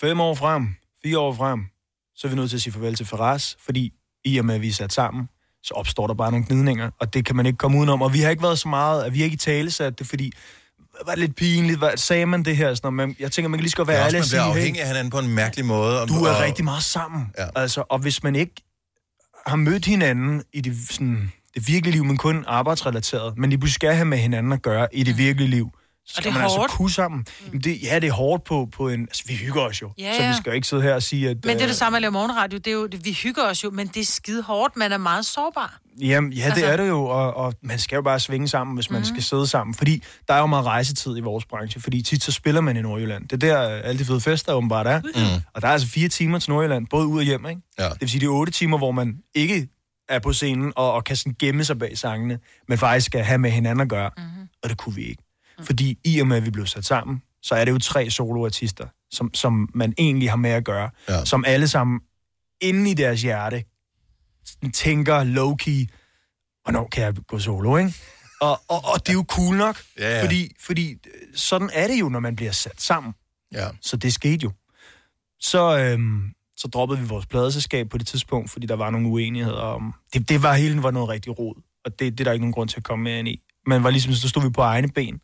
fem 0.00 0.20
år 0.20 0.34
frem, 0.34 0.74
fire 1.04 1.18
år 1.18 1.34
frem, 1.34 1.66
så 2.20 2.26
er 2.26 2.28
vi 2.28 2.36
nødt 2.36 2.50
til 2.50 2.56
at 2.56 2.62
sige 2.62 2.72
farvel 2.72 2.94
til 2.94 3.06
Faraz, 3.06 3.54
fordi 3.64 3.92
i 4.24 4.38
og 4.38 4.44
med, 4.44 4.54
at 4.54 4.60
vi 4.60 4.68
er 4.68 4.72
sat 4.72 4.92
sammen, 4.92 5.28
så 5.62 5.74
opstår 5.74 6.06
der 6.06 6.14
bare 6.14 6.30
nogle 6.30 6.46
gnidninger, 6.48 6.90
og 7.00 7.14
det 7.14 7.26
kan 7.26 7.36
man 7.36 7.46
ikke 7.46 7.56
komme 7.56 7.78
udenom. 7.78 8.02
Og 8.02 8.12
vi 8.12 8.20
har 8.20 8.30
ikke 8.30 8.42
været 8.42 8.58
så 8.58 8.68
meget, 8.68 9.02
at 9.02 9.14
vi 9.14 9.18
har 9.18 9.24
ikke 9.24 9.34
i 9.34 9.38
tale 9.38 9.70
sat 9.70 9.98
det, 9.98 10.06
fordi 10.06 10.32
var 11.06 11.12
det 11.12 11.18
lidt 11.18 11.36
pinligt, 11.36 11.78
hvad, 11.78 11.96
sagde 11.96 12.26
man 12.26 12.42
det 12.42 12.56
her? 12.56 12.74
Sådan, 12.74 12.94
men 12.94 13.16
jeg 13.20 13.32
tænker, 13.32 13.48
man 13.48 13.58
kan 13.58 13.62
lige 13.62 13.70
så 13.70 13.76
godt 13.76 13.88
Det 13.88 13.94
er 13.94 13.98
være 13.98 14.06
også, 14.06 14.16
ærlig 14.16 14.18
man 14.18 14.22
og 14.22 14.26
sige, 14.26 14.42
hey, 14.42 14.60
afhængig 14.60 14.82
af 14.82 14.86
hinanden 14.86 15.10
på 15.10 15.18
en 15.18 15.34
mærkelig 15.34 15.64
måde. 15.64 16.02
Og, 16.02 16.08
du 16.08 16.14
er 16.24 16.34
og, 16.34 16.42
rigtig 16.42 16.64
meget 16.64 16.82
sammen. 16.82 17.32
Ja. 17.38 17.46
Altså, 17.54 17.84
og 17.88 17.98
hvis 17.98 18.22
man 18.22 18.36
ikke 18.36 18.54
har 19.46 19.56
mødt 19.56 19.84
hinanden 19.84 20.42
i 20.52 20.60
det, 20.60 20.76
sådan, 20.90 21.32
det 21.54 21.68
virkelige 21.68 21.92
liv, 21.92 22.04
men 22.04 22.16
kun 22.16 22.44
arbejdsrelateret, 22.46 23.38
men 23.38 23.50
lige 23.50 23.58
pludselig 23.58 23.74
skal 23.74 23.94
have 23.94 24.04
med 24.04 24.18
hinanden 24.18 24.52
at 24.52 24.62
gøre 24.62 24.88
i 24.92 25.02
det 25.02 25.18
virkelige 25.18 25.48
liv, 25.50 25.70
så 26.06 26.14
Og 26.16 26.22
skal 26.22 26.24
det 26.24 26.28
er 26.30 26.32
man 26.34 26.42
altså 26.42 26.58
hårdt. 26.58 26.72
kunne 26.72 26.90
sammen. 26.90 27.26
Mm. 27.52 27.60
Det, 27.62 27.82
ja, 27.82 27.98
det 27.98 28.08
er 28.08 28.12
hårdt 28.12 28.44
på, 28.44 28.68
på 28.72 28.88
en... 28.88 29.00
Altså, 29.00 29.22
vi 29.26 29.34
hygger 29.34 29.60
os 29.60 29.82
jo. 29.82 29.90
Ja, 29.98 30.12
Så 30.16 30.28
vi 30.28 30.34
skal 30.34 30.50
jo 30.50 30.54
ikke 30.54 30.66
sidde 30.68 30.82
her 30.82 30.94
og 30.94 31.02
sige, 31.02 31.28
at... 31.30 31.36
Men 31.36 31.42
det 31.42 31.60
er 31.60 31.62
øh, 31.62 31.68
det 31.68 31.76
samme 31.76 31.96
at 31.98 32.02
lave 32.02 32.10
morgenradio. 32.12 32.58
Det 32.58 32.66
er 32.66 32.72
jo, 32.72 32.86
det, 32.86 33.04
vi 33.04 33.12
hygger 33.12 33.42
os 33.42 33.64
jo, 33.64 33.70
men 33.70 33.86
det 33.86 34.00
er 34.00 34.04
skide 34.04 34.42
hårdt. 34.42 34.76
Man 34.76 34.92
er 34.92 34.98
meget 34.98 35.26
sårbar. 35.26 35.78
Jamen, 36.00 36.32
ja, 36.32 36.38
det 36.44 36.44
Altså- 36.50 36.66
er 36.66 36.76
det 36.76 36.88
jo, 36.88 37.04
og, 37.04 37.34
og 37.34 37.54
man 37.62 37.78
skal 37.78 37.96
jo 37.96 38.02
bare 38.02 38.20
svinge 38.20 38.48
sammen, 38.48 38.74
hvis 38.74 38.90
man 38.90 39.00
mm. 39.00 39.04
skal 39.04 39.22
sidde 39.22 39.46
sammen. 39.46 39.74
Fordi 39.74 40.02
der 40.28 40.34
er 40.34 40.38
jo 40.38 40.46
meget 40.46 40.66
rejsetid 40.66 41.16
i 41.16 41.20
vores 41.20 41.44
branche, 41.44 41.80
fordi 41.80 42.02
tit 42.02 42.22
så 42.22 42.32
spiller 42.32 42.60
man 42.60 42.76
i 42.76 42.82
Nordjylland. 42.82 43.28
Det 43.28 43.42
er 43.42 43.54
der, 43.54 43.76
øh, 43.76 43.80
alle 43.84 43.98
de 43.98 44.04
fede 44.04 44.20
fester 44.20 44.52
åbenbart 44.52 44.86
er. 44.86 45.00
Mm. 45.00 45.42
Og 45.54 45.62
der 45.62 45.68
er 45.68 45.72
altså 45.72 45.88
fire 45.88 46.08
timer 46.08 46.38
til 46.38 46.50
Nordjylland, 46.50 46.86
både 46.86 47.06
ud 47.06 47.18
og 47.18 47.24
hjem, 47.24 47.46
ikke? 47.46 47.60
Ja. 47.78 47.84
Det 47.88 48.00
vil 48.00 48.10
sige, 48.10 48.20
det 48.20 48.26
er 48.26 48.30
otte 48.30 48.52
timer, 48.52 48.78
hvor 48.78 48.90
man 48.92 49.18
ikke 49.34 49.68
er 50.08 50.18
på 50.18 50.32
scenen 50.32 50.72
og, 50.76 50.92
og 50.92 51.04
kan 51.04 51.16
sådan 51.16 51.34
gemme 51.38 51.64
sig 51.64 51.78
bag 51.78 51.98
sangene, 51.98 52.38
men 52.68 52.78
faktisk 52.78 53.06
skal 53.06 53.24
have 53.24 53.38
med 53.38 53.50
hinanden 53.50 53.80
at 53.82 53.88
gøre. 53.88 54.10
Mm-hmm. 54.16 54.48
Og 54.62 54.68
det 54.68 54.78
kunne 54.78 54.94
vi 54.94 55.02
ikke. 55.02 55.22
Fordi 55.64 55.98
i 56.04 56.20
og 56.20 56.26
med, 56.26 56.36
at 56.36 56.44
vi 56.44 56.50
blev 56.50 56.66
sat 56.66 56.84
sammen, 56.84 57.22
så 57.42 57.54
er 57.54 57.64
det 57.64 57.72
jo 57.72 57.78
tre 57.78 58.10
soloartister, 58.10 58.86
som, 59.10 59.34
som 59.34 59.70
man 59.74 59.94
egentlig 59.98 60.30
har 60.30 60.36
med 60.36 60.50
at 60.50 60.64
gøre. 60.64 60.90
Ja. 61.08 61.24
Som 61.24 61.44
alle 61.46 61.68
sammen 61.68 62.00
inde 62.60 62.90
i 62.90 62.94
deres 62.94 63.22
hjerte 63.22 63.64
tænker 64.74 65.24
low-key, 65.24 65.96
hvornår 66.64 66.88
kan 66.92 67.04
jeg 67.04 67.14
gå 67.26 67.38
solo, 67.38 67.76
ikke? 67.76 67.94
Og, 68.40 68.60
og, 68.68 68.84
og 68.94 69.06
det 69.06 69.08
er 69.08 69.14
jo 69.14 69.24
cool 69.28 69.56
nok, 69.56 69.82
Ja, 69.98 70.16
ja. 70.16 70.24
fordi, 70.24 70.54
fordi 70.60 70.92
øh, 70.92 70.98
sådan 71.34 71.70
er 71.72 71.86
det 71.86 72.00
jo, 72.00 72.08
når 72.08 72.20
man 72.20 72.36
bliver 72.36 72.52
sat 72.52 72.80
sammen. 72.80 73.12
Ja. 73.52 73.68
Så 73.80 73.96
det 73.96 74.14
skete 74.14 74.42
jo. 74.44 74.52
Så, 75.40 75.78
øhm, 75.78 76.22
så 76.56 76.68
droppede 76.68 77.00
vi 77.00 77.06
vores 77.06 77.26
pladeselskab 77.26 77.88
på 77.88 77.98
det 77.98 78.06
tidspunkt, 78.06 78.50
fordi 78.50 78.66
der 78.66 78.76
var 78.76 78.90
nogle 78.90 79.08
uenigheder 79.08 79.60
om... 79.60 79.94
Det, 80.12 80.28
det 80.28 80.42
var 80.42 80.54
hele 80.54 80.82
var 80.82 80.90
noget 80.90 81.08
rigtig 81.08 81.38
rod, 81.38 81.62
og 81.84 81.98
det, 81.98 82.12
det 82.12 82.20
er 82.20 82.24
der 82.24 82.32
ikke 82.32 82.42
nogen 82.42 82.52
grund 82.52 82.68
til 82.68 82.76
at 82.76 82.84
komme 82.84 83.02
med 83.02 83.18
ind 83.18 83.28
i. 83.28 83.40
Men 83.66 83.84
var 83.84 83.90
ligesom, 83.90 84.12
så 84.12 84.28
stod 84.28 84.42
vi 84.42 84.50
på 84.50 84.60
egne 84.60 84.88
ben, 84.88 85.20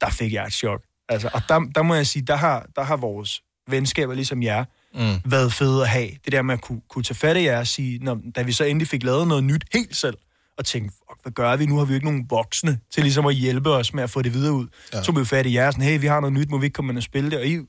der 0.00 0.10
fik 0.10 0.32
jeg 0.32 0.46
et 0.46 0.52
chok. 0.52 0.82
Altså, 1.08 1.30
og 1.34 1.42
der, 1.48 1.60
der 1.74 1.82
må 1.82 1.94
jeg 1.94 2.06
sige, 2.06 2.22
der 2.22 2.36
har, 2.36 2.66
der 2.76 2.82
har 2.82 2.96
vores 2.96 3.42
venskaber, 3.70 4.14
ligesom 4.14 4.42
jer, 4.42 4.64
Mm. 4.94 5.30
været 5.30 5.52
fede 5.52 5.82
at 5.82 5.88
have. 5.88 6.08
Det 6.24 6.32
der 6.32 6.42
med 6.42 6.54
at 6.54 6.60
kunne, 6.60 6.80
kunne 6.88 7.02
tage 7.02 7.14
fat 7.14 7.36
i 7.36 7.44
jer 7.44 7.58
og 7.58 7.66
sige, 7.66 7.98
når, 7.98 8.18
da 8.36 8.42
vi 8.42 8.52
så 8.52 8.64
endelig 8.64 8.88
fik 8.88 9.02
lavet 9.02 9.28
noget 9.28 9.44
nyt 9.44 9.64
helt 9.72 9.96
selv, 9.96 10.16
og 10.58 10.64
tænkte, 10.64 10.94
fuck, 10.96 11.22
hvad 11.22 11.32
gør 11.32 11.56
vi? 11.56 11.66
Nu 11.66 11.78
har 11.78 11.84
vi 11.84 11.92
jo 11.92 11.94
ikke 11.94 12.06
nogen 12.06 12.26
voksne 12.30 12.78
til 12.92 13.02
ligesom 13.02 13.26
at 13.26 13.34
hjælpe 13.34 13.70
os 13.70 13.94
med 13.94 14.02
at 14.02 14.10
få 14.10 14.22
det 14.22 14.34
videre 14.34 14.52
ud. 14.52 14.66
Ja. 14.92 15.02
Så 15.02 15.12
blev 15.12 15.20
vi 15.20 15.26
fat 15.28 15.46
i 15.46 15.54
jer, 15.54 15.70
sådan, 15.70 15.84
hey, 15.84 16.00
vi 16.00 16.06
har 16.06 16.20
noget 16.20 16.32
nyt, 16.32 16.50
må 16.50 16.58
vi 16.58 16.66
ikke 16.66 16.74
komme 16.74 16.90
ind 16.90 16.96
og 16.96 17.02
spille 17.02 17.30
det? 17.30 17.38
Og 17.38 17.46
I 17.46 17.54
er 17.54 17.60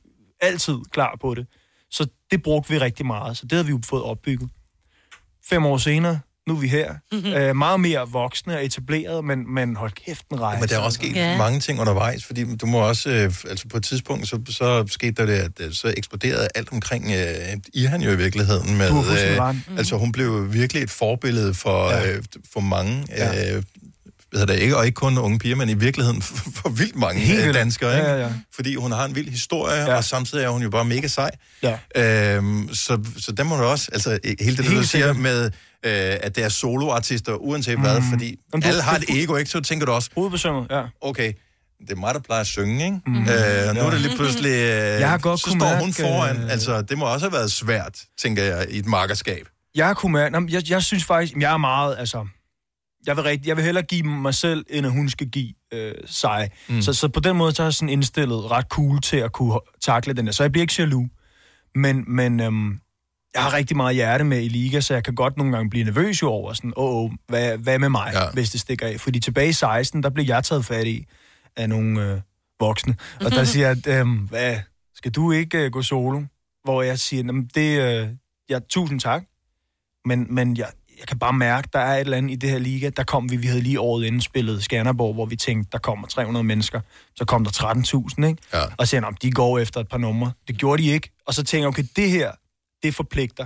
altid 0.41 0.77
klar 0.91 1.17
på 1.21 1.35
det. 1.35 1.47
Så 1.91 2.07
det 2.31 2.43
brugte 2.43 2.69
vi 2.73 2.77
rigtig 2.79 3.05
meget, 3.05 3.37
så 3.37 3.45
det 3.45 3.55
har 3.55 3.63
vi 3.63 3.69
jo 3.71 3.79
fået 3.85 4.03
opbygget. 4.03 4.49
Fem 5.49 5.65
år 5.65 5.77
senere, 5.77 6.19
nu 6.47 6.55
er 6.55 6.59
vi 6.59 6.67
her. 6.67 6.93
Mm-hmm. 7.11 7.33
Øh, 7.33 7.55
meget 7.55 7.79
mere 7.79 8.07
voksne 8.11 8.55
og 8.57 8.65
etableret, 8.65 9.25
men, 9.25 9.53
men 9.53 9.75
hold 9.75 9.91
kæft 10.05 10.25
en 10.31 10.41
rejse. 10.41 10.59
Men 10.59 10.69
der 10.69 10.75
er 10.75 10.79
også 10.79 10.95
sket 10.95 11.15
Ja. 11.15 11.37
mange 11.37 11.59
ting 11.59 11.79
undervejs, 11.79 12.25
fordi 12.25 12.55
du 12.55 12.65
må 12.65 12.77
også, 12.77 13.09
øh, 13.09 13.33
altså 13.49 13.67
på 13.67 13.77
et 13.77 13.83
tidspunkt, 13.83 14.27
så, 14.27 14.39
så 14.49 14.85
skete 14.87 15.11
der 15.11 15.25
det, 15.25 15.33
at 15.33 15.51
øh, 15.59 15.73
så 15.73 15.93
eksploderede 15.97 16.47
alt 16.55 16.71
omkring 16.71 17.05
øh, 17.11 17.57
Ihan 17.73 18.01
jo 18.01 18.11
i 18.11 18.17
virkeligheden 18.17 18.77
med, 18.77 18.89
øh, 18.89 19.77
altså 19.77 19.97
hun 19.97 20.11
blev 20.11 20.53
virkelig 20.53 20.83
et 20.83 20.89
forbillede 20.89 21.53
for, 21.53 21.89
Ja. 21.91 22.11
øh, 22.11 22.23
for 22.53 22.59
mange, 22.59 23.05
ja. 23.09 23.55
øh, 23.55 23.63
hedder 24.33 24.53
det, 24.53 24.61
ikke, 24.61 24.77
og 24.77 24.85
ikke 24.85 24.95
kun 24.95 25.17
unge 25.17 25.39
piger, 25.39 25.55
men 25.55 25.69
i 25.69 25.73
virkeligheden 25.73 26.21
for, 26.21 26.35
for 26.55 26.69
vildt 26.69 26.95
mange 26.95 27.21
Helt 27.21 27.39
øh, 27.39 27.45
vildt. 27.45 27.57
danskere, 27.57 27.95
ikke? 27.97 28.09
ja, 28.09 28.17
ja. 28.17 28.29
fordi 28.55 28.75
hun 28.75 28.91
har 28.91 29.05
en 29.05 29.15
vild 29.15 29.29
historie, 29.29 29.75
Ja. 29.81 29.95
og 29.95 30.03
samtidig 30.03 30.43
er 30.45 30.49
hun 30.49 30.61
jo 30.63 30.69
bare 30.69 30.85
mega 30.85 31.07
sej. 31.07 31.31
Ja. 31.63 31.77
Øhm, 32.35 32.69
så, 32.73 32.99
så 33.17 33.31
der 33.31 33.43
må 33.43 33.55
du 33.57 33.63
også, 33.63 33.89
altså 33.93 34.09
hele 34.39 34.57
det, 34.57 34.65
Helt 34.65 34.77
du 34.77 34.83
siger 34.83 35.13
med, 35.13 35.45
øh, 35.45 35.51
at 36.21 36.35
det 36.35 36.43
er 36.43 36.49
soloartister, 36.49 37.33
uanset 37.33 37.75
mm. 37.77 37.83
hvad, 37.83 38.01
fordi 38.11 38.35
Jamen, 38.53 38.61
du- 38.61 38.67
alle 38.67 38.81
har 38.81 38.95
et 38.97 39.03
ego, 39.09 39.35
ikke? 39.35 39.51
Så 39.51 39.61
tænker 39.61 39.85
du 39.85 39.91
også, 39.91 40.09
Hovedbesømmet, 40.15 40.67
ja. 40.71 40.81
okay, 41.01 41.33
det 41.79 41.91
er 41.91 41.95
mig, 41.95 42.13
der 42.13 42.19
plejer 42.19 42.41
at 42.41 42.47
synge, 42.47 42.85
ikke? 42.85 42.97
Mm. 43.07 43.15
Øh, 43.21 43.25
nu 43.75 43.81
er 43.81 43.89
det 43.89 44.01
lige 44.01 44.15
pludselig... 44.15 44.49
Øh, 44.51 44.99
Jeg 44.99 45.09
har 45.09 45.17
godt 45.17 45.39
så 45.39 45.49
står 45.49 45.67
hun 45.75 45.87
mærke, 45.87 45.93
foran. 46.01 46.37
øh, 46.37 46.51
Altså, 46.51 46.81
det 46.81 46.97
må 46.97 47.05
også 47.05 47.25
have 47.25 47.33
været 47.33 47.51
svært, 47.51 47.99
tænker 48.21 48.43
jeg, 48.43 48.65
i 48.69 48.77
et 48.79 48.85
markerskab. 48.85 49.47
Jeg 49.75 49.95
kunne 49.95 50.13
mærke, 50.13 50.37
jeg, 50.49 50.69
jeg 50.69 50.83
synes 50.83 51.03
faktisk, 51.03 51.33
jeg 51.39 51.53
er 51.53 51.57
meget, 51.57 51.95
altså, 51.99 52.27
jeg 53.07 53.15
vil, 53.15 53.23
rigtig, 53.23 53.47
jeg 53.47 53.55
vil 53.57 53.65
hellere 53.65 53.83
give 53.85 54.03
mig 54.03 54.33
selv, 54.33 54.65
end 54.69 54.85
at 54.85 54.91
hun 54.91 55.09
skal 55.09 55.29
give 55.29 55.53
øh, 55.73 55.93
sig. 56.05 56.49
Mm. 56.69 56.81
Så, 56.81 56.93
så 56.93 57.07
på 57.07 57.19
den 57.19 57.35
måde, 57.35 57.51
så 57.55 57.63
er 57.63 57.65
jeg 57.65 57.73
sådan 57.73 57.89
indstillet 57.89 58.51
ret 58.51 58.65
cool 58.69 59.01
til 59.01 59.17
at 59.17 59.31
kunne 59.31 59.59
takle 59.81 60.13
den 60.13 60.25
der. 60.25 60.31
Så 60.31 60.43
jeg 60.43 60.51
bliver 60.51 60.61
ikke 60.63 60.73
jaloux. 60.77 61.09
Men, 61.75 62.03
men 62.07 62.39
øhm, 62.39 62.79
jeg 63.33 63.43
har 63.43 63.53
rigtig 63.53 63.77
meget 63.77 63.95
hjerte 63.95 64.23
med 64.23 64.41
i 64.43 64.47
liga, 64.47 64.79
så 64.81 64.93
jeg 64.93 65.03
kan 65.03 65.15
godt 65.15 65.37
nogle 65.37 65.53
gange 65.53 65.69
blive 65.69 65.85
nervøs 65.85 66.21
jo 66.21 66.27
over 66.29 66.53
sådan, 66.53 66.73
åh, 66.77 67.03
oh, 67.03 67.11
hvad, 67.27 67.57
hvad 67.57 67.79
med 67.79 67.89
mig, 67.89 68.11
Ja. 68.13 68.31
hvis 68.33 68.49
det 68.49 68.61
stikker 68.61 68.87
af? 68.87 68.99
Fordi 68.99 69.19
tilbage 69.19 69.49
i 69.49 69.53
16, 69.53 70.03
der 70.03 70.09
blev 70.09 70.25
jeg 70.25 70.43
taget 70.43 70.65
fat 70.65 70.87
i 70.87 71.05
af 71.55 71.69
nogle 71.69 72.11
øh, 72.11 72.21
voksne. 72.59 72.95
Og 73.25 73.31
der 73.31 73.43
siger 73.43 73.67
jeg, 73.67 73.87
øhm, 73.87 74.17
hvad, 74.17 74.57
skal 74.95 75.11
du 75.11 75.31
ikke 75.31 75.57
øh, 75.57 75.71
gå 75.71 75.81
solo? 75.81 76.21
Hvor 76.63 76.81
jeg 76.81 76.99
siger, 76.99 77.23
"Jamen, 77.23 77.49
det, 77.55 77.81
øh, 77.81 78.07
ja, 78.49 78.59
tusind 78.69 78.99
tak, 78.99 79.23
men, 80.05 80.35
men 80.35 80.57
jeg, 80.57 80.67
jeg 80.99 81.07
kan 81.07 81.19
bare 81.19 81.33
mærke, 81.33 81.69
der 81.73 81.79
er 81.79 81.95
et 81.95 81.99
eller 81.99 82.17
andet 82.17 82.31
i 82.31 82.35
det 82.35 82.49
her 82.49 82.59
liga. 82.59 82.89
Der 82.89 83.03
kom 83.03 83.31
vi, 83.31 83.35
vi 83.35 83.47
havde 83.47 83.61
lige 83.61 83.79
året 83.79 84.05
inden 84.05 84.21
spillet 84.21 84.63
Skanderborg, 84.63 85.13
hvor 85.13 85.25
vi 85.25 85.35
tænkte, 85.35 85.69
der 85.71 85.77
kommer 85.77 86.07
300 86.07 86.43
mennesker. 86.43 86.81
Så 87.15 87.25
kom 87.25 87.43
der 87.43 87.51
13.000, 88.21 88.27
ikke? 88.27 88.41
Ja. 88.53 88.61
Og 88.77 88.87
så 88.87 88.95
han, 88.95 89.15
de 89.21 89.31
går 89.31 89.59
efter 89.59 89.79
et 89.79 89.87
par 89.87 89.97
numre. 89.97 90.31
Det 90.47 90.57
gjorde 90.57 90.83
de 90.83 90.87
ikke. 90.87 91.11
Og 91.27 91.33
så 91.33 91.43
tænker 91.43 91.63
jeg, 91.63 91.67
okay, 91.67 91.83
det 91.95 92.11
her, 92.11 92.31
det 92.83 92.95
forpligter 92.95 93.45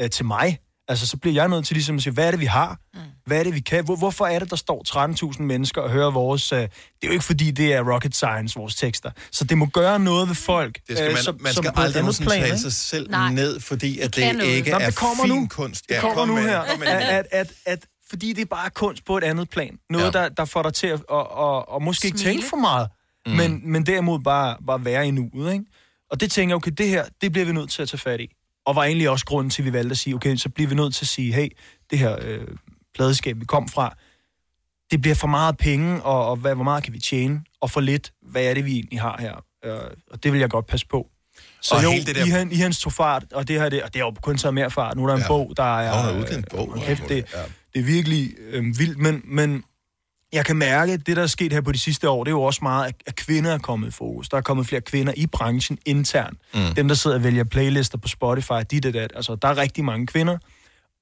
øh, 0.00 0.10
til 0.10 0.24
mig. 0.24 0.58
Altså, 0.88 1.06
så 1.06 1.16
bliver 1.16 1.34
jeg 1.34 1.48
nødt 1.48 1.66
til 1.66 1.74
ligesom 1.74 1.96
at 1.96 2.02
sige, 2.02 2.12
hvad 2.12 2.26
er 2.26 2.30
det, 2.30 2.40
vi 2.40 2.46
har? 2.46 2.80
Mm. 2.94 2.99
Hvad 3.30 3.38
er 3.40 3.44
det, 3.44 3.54
vi 3.54 3.60
kan? 3.60 3.84
Hvor, 3.84 3.96
hvorfor 3.96 4.26
er 4.26 4.38
det, 4.38 4.50
der 4.50 4.56
står 4.56 5.32
13.000 5.36 5.42
mennesker 5.42 5.80
og 5.80 5.90
hører 5.90 6.10
vores... 6.10 6.52
Øh, 6.52 6.58
det 6.58 6.68
er 7.02 7.06
jo 7.06 7.12
ikke, 7.12 7.24
fordi 7.24 7.50
det 7.50 7.72
er 7.74 7.92
rocket 7.94 8.14
science, 8.16 8.58
vores 8.58 8.74
tekster. 8.74 9.10
Så 9.30 9.44
det 9.44 9.58
må 9.58 9.66
gøre 9.66 9.98
noget 9.98 10.28
ved 10.28 10.34
folk. 10.34 10.78
Det 10.88 10.98
skal 10.98 11.12
man, 11.12 11.22
som, 11.22 11.36
man 11.40 11.52
som 11.52 11.64
skal 11.64 11.74
på 11.74 11.80
et 11.80 11.84
aldrig 11.84 12.00
andet 12.00 12.04
nogensinde 12.04 12.28
plan, 12.28 12.40
tale 12.40 12.46
ikke? 12.52 12.58
sig 12.60 12.72
selv 12.72 13.10
Nej. 13.10 13.32
ned, 13.32 13.60
fordi 13.60 13.98
at 13.98 14.16
Det 14.16 14.34
det 14.34 14.44
ikke 14.44 14.70
Nå, 14.70 14.76
er 14.78 14.86
det 14.86 14.96
kommer 14.96 15.24
fin 15.24 15.34
nu. 15.34 15.46
kunst. 15.50 15.88
Det 15.88 15.96
kommer 16.00 16.26
nu 16.26 16.34
med, 16.34 16.42
her. 16.42 16.64
kom 16.70 16.78
med 16.78 16.86
At, 16.88 17.00
det. 17.02 17.08
at, 17.08 17.26
at, 17.30 17.52
at, 17.66 17.86
fordi 18.10 18.32
det 18.32 18.42
er 18.42 18.46
bare 18.46 18.70
kunst 18.70 19.04
på 19.04 19.16
et 19.18 19.24
andet 19.24 19.50
plan. 19.50 19.78
Noget, 19.90 20.14
Ja. 20.14 20.18
ja. 20.18 20.24
der, 20.24 20.28
der 20.34 20.44
får 20.44 20.62
dig 20.62 20.74
til 20.74 20.86
at 20.86 21.00
og, 21.08 21.30
og, 21.32 21.68
og 21.68 21.82
måske 21.82 22.06
ikke 22.06 22.18
Smile. 22.18 22.32
tænke 22.34 22.48
for 22.48 22.56
meget, 22.56 22.88
mm. 23.26 23.32
men, 23.32 23.60
men 23.72 23.86
derimod 23.86 24.18
bare, 24.20 24.56
bare 24.66 24.84
være 24.84 25.08
i 25.08 25.10
nuet. 25.10 25.52
Ikke? 25.52 25.64
Og 26.10 26.20
det 26.20 26.30
tænker 26.30 26.50
jeg, 26.52 26.56
okay, 26.56 26.70
det 26.78 26.88
her, 26.88 27.04
det 27.20 27.32
bliver 27.32 27.44
vi 27.46 27.52
nødt 27.52 27.70
til 27.70 27.82
at 27.82 27.88
tage 27.88 27.98
fat 27.98 28.20
i. 28.20 28.30
Og 28.66 28.76
var 28.76 28.84
egentlig 28.84 29.10
også 29.10 29.26
grunden 29.26 29.50
til, 29.50 29.62
at 29.62 29.66
vi 29.66 29.72
valgte 29.72 29.90
at 29.90 29.98
sige, 29.98 30.14
okay, 30.14 30.36
så 30.36 30.48
bliver 30.48 30.68
vi 30.68 30.74
nødt 30.74 30.94
til 30.94 31.04
at 31.04 31.08
sige, 31.08 31.32
hey, 31.32 31.48
det 31.90 31.98
her 31.98 32.16
øh, 32.22 32.46
pladeskab, 32.94 33.40
vi 33.40 33.44
kom 33.44 33.68
fra, 33.68 33.94
det 34.90 35.00
bliver 35.02 35.14
for 35.14 35.26
meget 35.28 35.56
penge, 35.56 36.02
og, 36.02 36.26
og 36.28 36.36
hvad, 36.36 36.54
hvor 36.54 36.64
meget 36.64 36.84
kan 36.84 36.92
vi 36.92 36.98
tjene, 37.00 37.40
og 37.60 37.70
for 37.70 37.80
lidt, 37.80 38.12
hvad 38.22 38.44
er 38.44 38.54
det, 38.54 38.64
vi 38.64 38.72
egentlig 38.72 39.00
har 39.00 39.16
her? 39.20 39.44
Øh, 39.64 39.90
og 40.10 40.22
det 40.22 40.32
vil 40.32 40.40
jeg 40.40 40.50
godt 40.50 40.66
passe 40.66 40.86
på. 40.86 41.06
Så 41.62 41.74
Og 41.74 41.82
jo, 41.84 41.90
hele 41.90 42.04
det 42.04 42.14
der- 42.16 42.44
I, 42.46 42.52
I 42.52 42.56
hans 42.56 42.80
tog 42.80 42.92
fart, 42.92 43.24
og 43.32 43.48
det 43.48 43.60
her, 43.60 43.68
det, 43.68 43.82
og 43.82 43.94
det 43.94 44.00
er 44.00 44.04
jo 44.04 44.14
kun 44.22 44.36
taget 44.36 44.54
mere 44.54 44.70
fart. 44.70 44.96
Nu 44.96 45.02
er 45.02 45.06
der 45.08 45.14
en 45.14 45.20
Ja. 45.20 45.26
bog, 45.28 45.52
der 45.56 45.78
er... 45.80 45.96
Hun 45.96 46.04
har 46.14 46.20
udgivet 46.20 46.38
en 46.38 46.44
bog. 46.50 46.72
øh, 46.76 46.82
Kæft, 46.82 47.02
det, 47.08 47.26
Ja. 47.34 47.42
det 47.74 47.80
er 47.80 47.84
virkelig 47.84 48.30
øh, 48.50 48.64
vildt, 48.78 48.98
men, 48.98 49.22
men 49.24 49.64
jeg 50.32 50.44
kan 50.46 50.56
mærke, 50.56 50.92
at 50.92 51.06
det, 51.06 51.16
der 51.16 51.22
er 51.22 51.26
sket 51.26 51.52
her 51.52 51.60
på 51.60 51.72
de 51.72 51.78
sidste 51.78 52.08
år, 52.10 52.24
det 52.24 52.30
er 52.30 52.34
jo 52.34 52.42
også 52.42 52.58
meget, 52.62 52.86
at- 52.88 53.02
at 53.06 53.16
kvinder 53.16 53.50
er 53.54 53.58
kommet 53.58 53.88
i 53.88 53.90
fokus. 53.90 54.28
Der 54.28 54.36
er 54.36 54.40
kommet 54.40 54.66
flere 54.66 54.80
kvinder 54.80 55.12
i 55.16 55.26
branchen 55.26 55.78
internt. 55.86 56.38
Mm. 56.54 56.74
Dem, 56.76 56.88
der 56.88 56.94
sidder 56.94 57.16
og 57.16 57.24
vælger 57.24 57.44
playlister 57.44 57.98
på 57.98 58.08
Spotify, 58.08 58.52
dit 58.70 58.86
og 58.86 58.92
dat. 58.94 59.12
Altså, 59.16 59.34
der 59.34 59.48
er 59.48 59.56
rigtig 59.56 59.84
mange 59.84 60.06
kvinder. 60.06 60.38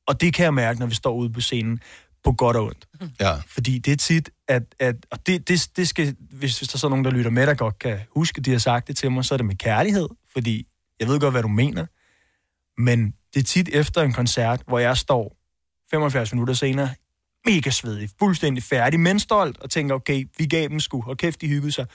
Og 0.09 0.21
det 0.21 0.35
kan 0.35 0.45
jeg 0.45 0.55
mærke, 0.55 0.81
når 0.81 0.87
vi 0.87 0.95
står 0.95 1.15
ude 1.15 1.33
på 1.33 1.41
scenen, 1.41 1.81
på 2.25 2.33
godt 2.33 2.57
og 2.57 2.65
ondt. 2.65 2.89
Ja. 3.21 3.37
Fordi 3.47 3.79
det 3.79 3.93
er 3.93 3.97
tit, 3.97 4.31
at, 4.49 4.63
at 4.79 4.97
og 5.11 5.27
det, 5.27 5.49
det, 5.49 5.71
det 5.77 5.89
skal, 5.89 6.17
hvis, 6.31 6.59
hvis 6.59 6.69
der 6.69 6.79
så 6.79 6.87
er 6.87 6.89
nogen, 6.89 7.05
der 7.05 7.11
lytter 7.11 7.31
med, 7.31 7.47
der 7.47 7.55
godt 7.55 7.79
kan 7.79 7.99
huske, 8.15 8.41
de 8.41 8.51
har 8.51 8.59
sagt 8.59 8.89
det 8.89 8.97
til 8.97 9.11
mig, 9.13 9.25
så 9.25 9.35
er 9.35 9.37
det 9.37 9.47
med 9.47 9.57
kærlighed, 9.57 10.09
fordi 10.33 10.67
jeg 11.01 11.09
ved 11.09 11.21
godt, 11.21 11.35
hvad 11.35 11.43
du 11.43 11.49
mener. 11.49 11.87
Men 12.83 13.15
det 13.35 13.41
er 13.41 13.45
tit 13.45 13.69
efter 13.73 14.03
en 14.03 14.13
koncert, 14.13 14.63
hvor 14.67 14.79
jeg 14.79 14.97
står 14.97 15.37
75 15.91 16.33
minutter 16.33 16.55
senere, 16.55 16.91
mega 17.47 17.71
svedig, 17.71 18.11
fuldstændig 18.19 18.63
færdig, 18.63 19.01
men 19.01 19.19
stolt, 19.19 19.59
og 19.59 19.71
tænker, 19.71 19.95
okay, 19.95 20.25
vi 20.39 20.47
gav 20.47 20.69
dem 20.69 20.81
sgu, 20.81 21.05
og 21.07 21.17
kæft, 21.17 21.41
de 21.41 21.49
hyggede 21.49 21.73
sig. 21.73 21.87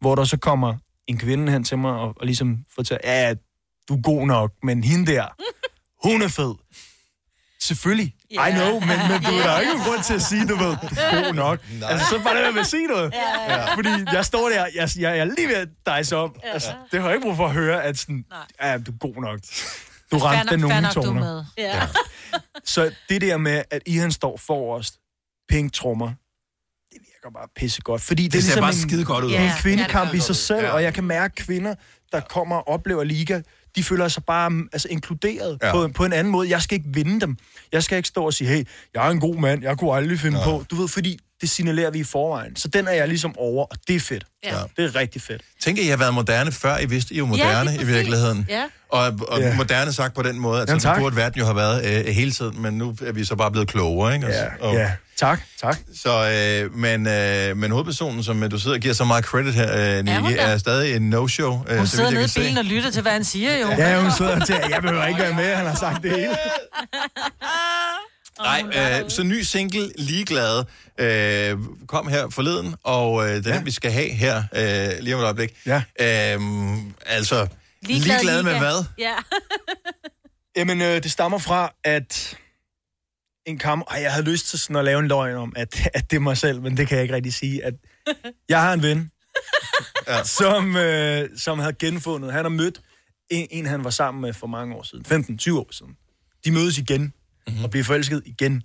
Hvor 0.00 0.14
der 0.14 0.24
så 0.24 0.36
kommer 0.36 0.74
en 1.06 1.18
kvinde 1.18 1.52
hen 1.52 1.64
til 1.64 1.78
mig, 1.78 1.92
og, 1.92 2.14
og 2.16 2.26
ligesom 2.26 2.64
fortæller, 2.74 3.00
ja, 3.04 3.34
du 3.88 3.96
er 3.96 4.02
god 4.02 4.26
nok, 4.26 4.52
men 4.62 4.84
hende 4.84 5.12
der, 5.12 5.26
hun 6.08 6.22
er 6.22 6.28
fed. 6.28 6.54
Selvfølgelig. 7.62 8.14
Ja. 8.30 8.46
I 8.46 8.50
know, 8.52 8.80
men, 8.80 8.88
men 8.88 9.22
du 9.22 9.30
er 9.30 9.42
der 9.42 9.60
ikke 9.60 9.72
nogen 9.72 9.86
grund 9.88 10.02
til 10.02 10.14
at 10.14 10.22
sige, 10.22 10.46
du 10.48 10.56
ved, 10.56 10.76
god 11.26 11.34
nok. 11.34 11.58
Altså, 11.84 12.06
så 12.10 12.20
bare 12.24 12.44
det 12.46 12.54
med 12.54 12.60
at 12.60 12.66
sige 12.66 12.86
noget. 12.86 13.12
Ja. 13.48 13.74
Fordi 13.74 13.88
jeg 14.12 14.24
står 14.24 14.48
der, 14.48 14.66
jeg, 14.74 14.88
jeg, 14.96 15.02
jeg 15.02 15.18
er 15.18 15.24
lige 15.24 15.48
ved 15.48 15.54
at 15.54 15.68
dejse 15.86 16.16
op. 16.16 16.38
Altså, 16.42 16.68
det 16.92 17.00
har 17.00 17.08
jeg 17.08 17.16
ikke 17.16 17.26
brug 17.26 17.36
for 17.36 17.46
at 17.46 17.52
høre, 17.52 17.82
at 17.82 17.98
sådan, 17.98 18.24
ja, 18.62 18.78
du 18.78 18.92
er 18.92 18.96
god 18.98 19.14
nok. 19.22 19.40
Du 20.12 20.18
ramte 20.18 20.50
den 20.52 20.60
nogle 20.60 20.80
nok, 20.80 20.94
du 20.94 21.00
er 21.00 21.04
toner. 21.04 21.20
med. 21.20 21.44
Ja. 21.58 21.86
Så 22.64 22.90
det 23.08 23.20
der 23.20 23.36
med, 23.36 23.62
at 23.70 23.82
Ihan 23.86 24.12
står 24.12 24.36
forrest, 24.36 24.94
pink 25.48 25.72
trommer, 25.72 26.06
det 26.92 26.98
virker 27.00 27.30
bare 27.38 27.48
pissegodt. 27.56 28.02
Fordi 28.02 28.22
det, 28.22 28.32
Det 28.32 28.38
er 28.38 28.42
ser 28.42 28.46
ligesom 28.48 28.62
bare 28.62 28.72
en, 28.72 28.78
skide 28.90 29.04
godt 29.04 29.24
ud. 29.24 29.30
det 29.30 29.38
er 29.38 29.42
Ja. 29.42 29.50
en 29.50 29.56
kvindekamp 29.62 30.06
Ja, 30.08 30.12
det 30.12 30.18
i 30.18 30.20
sig 30.20 30.36
selv, 30.36 30.64
Ja. 30.66 30.70
og 30.72 30.82
jeg 30.82 30.94
kan 30.94 31.04
mærke 31.04 31.34
kvinder, 31.34 31.74
der 32.12 32.20
kommer 32.20 32.56
og 32.56 32.68
oplever 32.68 33.04
liga, 33.04 33.40
de 33.76 33.82
føler 33.84 34.08
sig 34.08 34.24
bare 34.24 34.50
mm, 34.50 34.68
altså, 34.72 34.88
inkluderet 34.90 35.58
Ja. 35.62 35.66
ja. 35.66 35.72
på, 35.72 35.88
på 35.88 36.04
en 36.04 36.12
anden 36.12 36.30
måde. 36.30 36.50
Jeg 36.50 36.62
skal 36.62 36.74
ikke 36.78 36.88
vinde 36.92 37.20
dem. 37.20 37.36
Jeg 37.72 37.82
skal 37.82 37.96
ikke 37.96 38.08
stå 38.08 38.24
og 38.24 38.34
sige, 38.34 38.48
hey, 38.48 38.64
jeg 38.94 39.06
er 39.06 39.10
en 39.10 39.20
god 39.20 39.36
mand, 39.36 39.62
jeg 39.62 39.78
kunne 39.78 39.94
aldrig 39.94 40.20
finde 40.20 40.38
på. 40.44 40.64
Du 40.70 40.76
ved, 40.76 40.88
fordi 40.88 41.18
det 41.40 41.50
signalerer 41.50 41.90
vi 41.90 41.98
i 41.98 42.04
forvejen. 42.04 42.56
Så 42.56 42.68
den 42.68 42.86
er 42.88 42.92
jeg 42.92 43.08
ligesom 43.08 43.34
over, 43.38 43.64
og 43.66 43.76
det 43.88 43.96
er 43.96 44.00
fedt. 44.00 44.24
Ja. 44.44 44.56
Det 44.76 44.84
er 44.84 44.94
rigtig 44.94 45.22
fedt. 45.22 45.42
Tænk, 45.62 45.78
at 45.78 45.84
I 45.84 45.88
har 45.88 45.96
været 45.96 46.14
moderne 46.14 46.52
før, 46.52 46.78
I 46.78 46.86
vidste, 46.86 47.14
I 47.14 47.18
jo 47.18 47.26
moderne 47.26 47.70
lige 47.70 47.82
i 47.82 47.86
virkeligheden. 47.86 48.46
Ja. 48.48 48.64
Og, 48.88 49.18
og 49.28 49.40
Ja. 49.40 49.56
moderne 49.56 49.92
sagt 49.92 50.14
på 50.14 50.22
den 50.22 50.38
måde, 50.38 50.62
at 50.62 50.68
Jamen, 50.68 50.80
så 50.80 50.88
det 50.88 50.94
tak. 50.94 51.00
burde 51.02 51.16
verden 51.16 51.38
jo 51.38 51.44
have 51.44 51.56
været 51.56 52.06
øh, 52.06 52.14
hele 52.14 52.32
tiden, 52.32 52.62
men 52.62 52.74
nu 52.78 52.96
er 53.06 53.12
vi 53.12 53.24
så 53.24 53.36
bare 53.36 53.50
blevet 53.50 53.68
klogere, 53.68 54.14
ikke? 54.14 54.26
Ja, 54.26 54.44
og, 54.60 54.74
ja. 54.74 54.90
Tak, 55.22 55.40
tak. 55.60 55.78
Så, 55.94 56.10
øh, 56.64 56.74
men, 56.74 57.06
øh, 57.06 57.56
men 57.56 57.70
hovedpersonen, 57.70 58.24
som 58.24 58.42
øh, 58.42 58.50
du 58.50 58.58
sidder 58.58 58.76
og 58.76 58.80
giver 58.80 58.94
så 58.94 59.04
meget 59.04 59.24
credit 59.24 59.54
her, 59.54 59.98
øh, 59.98 60.04
Nicky, 60.04 60.36
der? 60.36 60.42
er 60.42 60.58
stadig 60.58 60.96
en 60.96 61.14
no-show. 61.14 61.64
Øh, 61.68 61.78
Hun 61.78 61.86
så 61.86 61.96
sidder 61.96 62.10
vidt 62.10 62.10
jeg 62.10 62.10
nede 62.10 62.20
i 62.20 62.22
kan 62.22 62.28
se. 62.28 62.40
bilen 62.40 62.58
og 62.58 62.64
lytter 62.64 62.90
til, 62.90 63.02
hvad 63.02 63.12
han 63.12 63.24
siger, 63.24 63.58
jo. 63.58 63.68
Ja, 63.68 64.00
hun 64.02 64.12
sidder 64.12 64.40
og 64.40 64.46
tænker, 64.46 64.68
jeg 64.68 64.82
behøver 64.82 65.06
ikke 65.06 65.20
være 65.20 65.34
med, 65.34 65.54
han 65.54 65.66
har 65.66 65.74
sagt 65.74 66.02
det 66.02 66.10
hele. 66.10 66.36
Nej, 68.42 68.62
øh, 69.02 69.10
så 69.10 69.22
ny 69.22 69.42
single, 69.42 69.92
Ligeglade, 69.98 70.66
øh, 70.98 71.58
kom 71.88 72.08
her 72.08 72.30
forleden, 72.30 72.74
og 72.84 73.28
øh, 73.28 73.34
det 73.34 73.46
er 73.46 73.50
ja. 73.50 73.56
Den, 73.56 73.66
vi 73.66 73.70
skal 73.70 73.90
have 73.92 74.08
her 74.08 74.42
øh, 74.56 74.90
lige 75.00 75.14
om 75.14 75.20
et 75.20 75.24
øjeblik. 75.24 75.52
Ja. 75.66 75.82
Øh, 76.00 76.40
altså, 77.06 77.46
ligeglade, 77.82 78.20
ligeglade 78.20 78.42
med 78.42 78.58
hvad? 78.58 78.84
Ja. 78.98 79.14
Jamen, 80.56 80.82
øh, 80.82 81.02
det 81.02 81.12
stammer 81.12 81.38
fra, 81.38 81.72
at 81.84 82.36
en 83.46 83.58
kamp... 83.58 83.84
Ej, 83.90 84.02
jeg 84.02 84.12
havde 84.12 84.30
lyst 84.30 84.46
til 84.46 84.58
sådan 84.58 84.76
at 84.76 84.84
lave 84.84 85.00
en 85.00 85.08
løgn 85.08 85.36
om, 85.36 85.52
at, 85.56 85.88
at 85.94 86.10
det 86.10 86.16
er 86.16 86.20
mig 86.20 86.36
selv, 86.36 86.62
men 86.62 86.76
det 86.76 86.88
kan 86.88 86.96
jeg 86.96 87.02
ikke 87.02 87.14
rigtig 87.14 87.34
sige. 87.34 87.64
At 87.64 87.74
jeg 88.48 88.60
har 88.62 88.72
en 88.72 88.82
ven, 88.82 89.10
ja. 90.08 90.24
som, 90.24 90.76
øh, 90.76 91.28
som 91.36 91.58
havde 91.58 91.72
genfundet... 91.72 92.32
Han 92.32 92.44
har 92.44 92.48
mødt 92.48 92.80
en, 93.30 93.48
en, 93.50 93.66
han 93.66 93.84
var 93.84 93.90
sammen 93.90 94.20
med 94.22 94.32
for 94.32 94.46
mange 94.46 94.74
år 94.74 94.82
siden. 94.82 95.04
15-20 95.40 95.58
år 95.58 95.68
siden. 95.70 95.96
De 96.44 96.52
mødes 96.52 96.78
igen 96.78 97.02
mm-hmm. 97.02 97.64
og 97.64 97.70
bliver 97.70 97.84
forelsket 97.84 98.22
igen. 98.26 98.62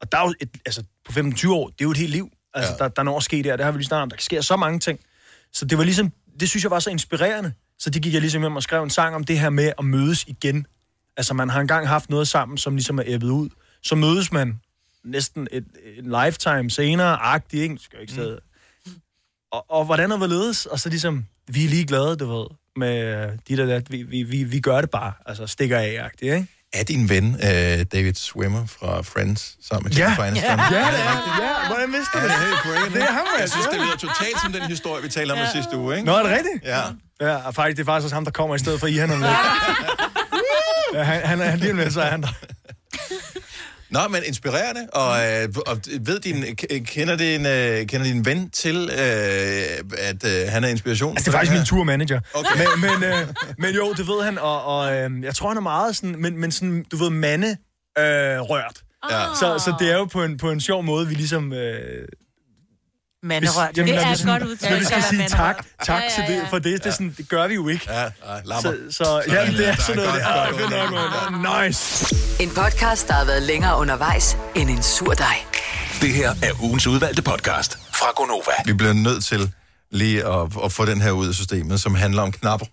Og 0.00 0.12
der 0.12 0.18
er 0.18 0.22
jo 0.26 0.34
et, 0.40 0.50
altså, 0.66 0.82
på 1.04 1.12
15-20 1.12 1.50
år, 1.50 1.66
det 1.68 1.80
er 1.80 1.84
jo 1.84 1.90
et 1.90 1.96
helt 1.96 2.10
liv. 2.12 2.28
Altså, 2.54 2.72
Ja. 2.72 2.76
der, 2.84 2.88
der 2.88 3.02
er 3.02 3.04
noget 3.04 3.16
at 3.16 3.22
ske 3.22 3.42
der. 3.42 3.56
Det 3.56 3.64
har 3.64 3.72
vi 3.72 3.78
lige 3.78 3.86
snart 3.86 4.02
om. 4.02 4.10
Der 4.10 4.16
sker 4.18 4.40
så 4.40 4.56
mange 4.56 4.78
ting. 4.78 5.00
Så 5.52 5.64
det 5.64 5.78
var 5.78 5.84
ligesom... 5.84 6.12
Det 6.40 6.50
synes 6.50 6.62
jeg 6.62 6.70
var 6.70 6.78
så 6.78 6.90
inspirerende. 6.90 7.52
Så 7.78 7.90
det 7.90 8.02
gik 8.02 8.12
jeg 8.12 8.20
ligesom 8.20 8.42
hjem 8.42 8.56
og 8.56 8.62
skrev 8.62 8.82
en 8.82 8.90
sang 8.90 9.14
om 9.14 9.24
det 9.24 9.38
her 9.38 9.50
med 9.50 9.72
at 9.78 9.84
mødes 9.84 10.24
igen. 10.26 10.66
Altså, 11.16 11.34
man 11.34 11.50
har 11.50 11.60
engang 11.60 11.88
haft 11.88 12.10
noget 12.10 12.28
sammen, 12.28 12.58
som 12.58 12.74
ligesom 12.76 12.98
er 12.98 13.02
æbbet 13.06 13.28
ud. 13.28 13.48
Så 13.82 13.94
mødes 13.94 14.32
man 14.32 14.60
næsten 15.04 15.48
et, 15.52 15.64
en 15.98 16.14
lifetime 16.24 16.70
senere, 16.70 17.16
agtig, 17.22 17.60
ikke? 17.62 17.76
Skal 17.80 17.96
jeg 17.96 18.02
ikke 18.02 18.12
sidde. 18.14 18.40
Og, 19.52 19.64
og 19.70 19.84
hvordan 19.84 20.12
er 20.12 20.16
hvorledes? 20.16 20.66
Og 20.66 20.80
så 20.80 20.88
ligesom, 20.88 21.26
vi 21.48 21.64
er 21.64 21.68
lige 21.68 21.86
glade, 21.86 22.16
du 22.16 22.38
ved, 22.38 22.46
med 22.76 23.28
dit 23.48 23.60
og 23.60 23.68
dat. 23.68 23.90
Vi, 23.92 24.02
vi, 24.02 24.22
vi, 24.22 24.42
vi 24.44 24.60
gør 24.60 24.80
det 24.80 24.90
bare, 24.90 25.12
altså 25.26 25.46
stikker 25.46 25.78
af, 25.78 25.98
agtigt, 26.04 26.34
ikke? 26.34 26.46
Er 26.72 26.84
din 26.84 27.08
ven 27.08 27.34
øh, 27.34 27.84
David 27.92 28.14
Swimmer 28.14 28.66
fra 28.66 29.02
Friends 29.02 29.56
sammen 29.68 29.88
med 29.88 29.96
Ja. 29.96 30.02
Jennifer 30.02 30.22
Aniston? 30.24 30.58
Ja, 30.58 30.64
det 30.66 30.78
er 30.78 30.82
Ja, 31.42 31.66
hvordan 31.66 31.92
vidste 31.92 32.10
du 32.14 32.18
Ja, 32.18 32.24
det? 32.24 32.30
det 32.30 32.38
er 32.42 32.46
helt 32.46 32.58
crazy. 32.58 32.92
Det 32.94 33.02
er 33.02 33.12
ham, 33.12 33.26
Jeg 33.34 33.40
altså. 33.40 33.54
synes, 33.56 33.66
det 33.66 33.80
lyder 33.80 33.96
totalt 33.96 34.40
som 34.42 34.52
den 34.52 34.62
historie, 34.62 35.02
vi 35.02 35.08
talte 35.08 35.32
om 35.32 35.38
ja. 35.38 35.50
sidste 35.52 35.76
uge, 35.76 35.94
ikke? 35.96 36.06
Nå, 36.06 36.12
er 36.16 36.22
det 36.22 36.30
rigtigt? 36.32 36.64
Ja. 36.64 36.80
Ja, 37.20 37.36
og 37.46 37.54
faktisk, 37.54 37.76
det 37.76 37.82
er 37.82 37.86
faktisk 37.86 38.04
også 38.04 38.14
ham, 38.16 38.24
der 38.24 38.30
kommer 38.32 38.54
i 38.54 38.58
stedet 38.58 38.80
for 38.80 38.86
Ian 38.86 39.10
om 39.10 39.18
lidt. 39.20 39.30
Ja, 40.94 41.02
han, 41.02 41.22
han, 41.26 41.38
han 41.50 41.58
lige 41.58 41.76
lidt, 41.76 41.92
så 41.92 42.00
er 42.02 42.10
han 42.10 42.22
der. 42.22 42.28
Nå, 43.92 44.08
men 44.10 44.22
inspirerende, 44.26 44.80
og, 44.92 45.10
øh, 45.26 45.48
og 45.66 45.78
ved 46.00 46.20
din, 46.20 46.56
kender, 46.84 47.16
din, 47.16 47.46
øh, 47.46 47.86
kender 47.86 48.04
din 48.04 48.24
ven 48.24 48.50
til, 48.50 48.90
øh, 48.92 49.98
at 49.98 50.24
øh, 50.24 50.48
han 50.48 50.64
er 50.64 50.68
inspiration? 50.68 51.10
Altså, 51.10 51.30
det 51.30 51.36
er 51.36 51.38
faktisk 51.38 51.52
min 51.52 51.64
turmanager. 51.64 52.20
Okay. 52.34 52.56
Men, 52.56 52.80
men, 52.80 53.10
øh, 53.10 53.28
men 53.58 53.74
jo, 53.74 53.92
det 53.92 54.08
ved 54.08 54.24
han, 54.24 54.38
og, 54.38 54.64
og 54.64 54.94
øh, 54.94 55.10
jeg 55.22 55.34
tror, 55.34 55.48
han 55.48 55.56
er 55.56 55.60
meget 55.62 55.96
sådan, 55.96 56.14
men, 56.18 56.36
men 56.40 56.52
sådan, 56.52 56.84
du 56.92 56.96
ved, 56.96 57.10
mande 57.10 57.48
øh, 57.98 58.04
rørt. 58.40 58.82
Ja. 59.10 59.24
Så, 59.40 59.58
så 59.64 59.74
det 59.80 59.90
er 59.90 59.96
jo 59.96 60.04
på 60.04 60.24
en, 60.24 60.36
på 60.36 60.50
en 60.50 60.60
sjov 60.60 60.82
måde, 60.82 61.08
vi 61.08 61.14
ligesom... 61.14 61.52
Øh, 61.52 62.08
Manderørt. 63.22 63.76
jamen, 63.76 63.94
Det 63.94 64.02
er 64.06 64.10
et 64.10 64.18
sådan, 64.18 64.40
godt 64.40 64.50
udtryk. 64.50 64.70
Når 64.70 64.78
vi 64.78 64.84
skal 64.84 65.02
sige 65.02 65.28
tak, 65.28 65.66
tak 65.82 66.02
Ja, 66.02 66.08
til 66.14 66.24
ja, 66.28 66.32
ja. 66.34 66.40
det, 66.40 66.48
for 66.50 66.58
det, 66.58 66.64
det, 66.84 66.86
er 66.86 66.90
sådan, 66.90 67.14
det 67.18 67.28
gør 67.28 67.46
vi 67.48 67.54
jo 67.54 67.68
ikke. 67.68 67.86
Ja, 67.92 68.02
nej. 68.46 68.60
Så, 68.60 68.76
så 68.90 69.22
ja, 69.28 69.46
det 69.46 69.68
er 69.68 69.76
sådan 69.76 69.96
noget, 70.02 70.14
det 70.14 70.22
er 70.22 71.50
godt. 71.50 71.66
Nice. 71.66 72.14
En 72.40 72.48
podcast, 72.50 73.08
der 73.08 73.14
har 73.14 73.24
været 73.24 73.42
længere 73.42 73.78
undervejs 73.78 74.36
end 74.56 74.70
en 74.70 74.82
sur 74.82 75.12
dej. 75.14 75.36
Det 76.00 76.12
her 76.14 76.30
er 76.42 76.62
ugens 76.62 76.86
udvalgte 76.86 77.22
podcast 77.22 77.78
fra 77.94 78.06
Gonova. 78.16 78.52
Vi 78.64 78.72
bliver 78.72 78.92
nødt 78.92 79.24
til 79.24 79.52
lige 79.90 80.26
at, 80.26 80.48
at 80.64 80.72
få 80.72 80.84
den 80.84 81.00
her 81.00 81.10
ud 81.10 81.28
af 81.28 81.34
systemet, 81.34 81.80
som 81.80 81.94
handler 81.94 82.22
om 82.22 82.32
knapper. 82.32 82.66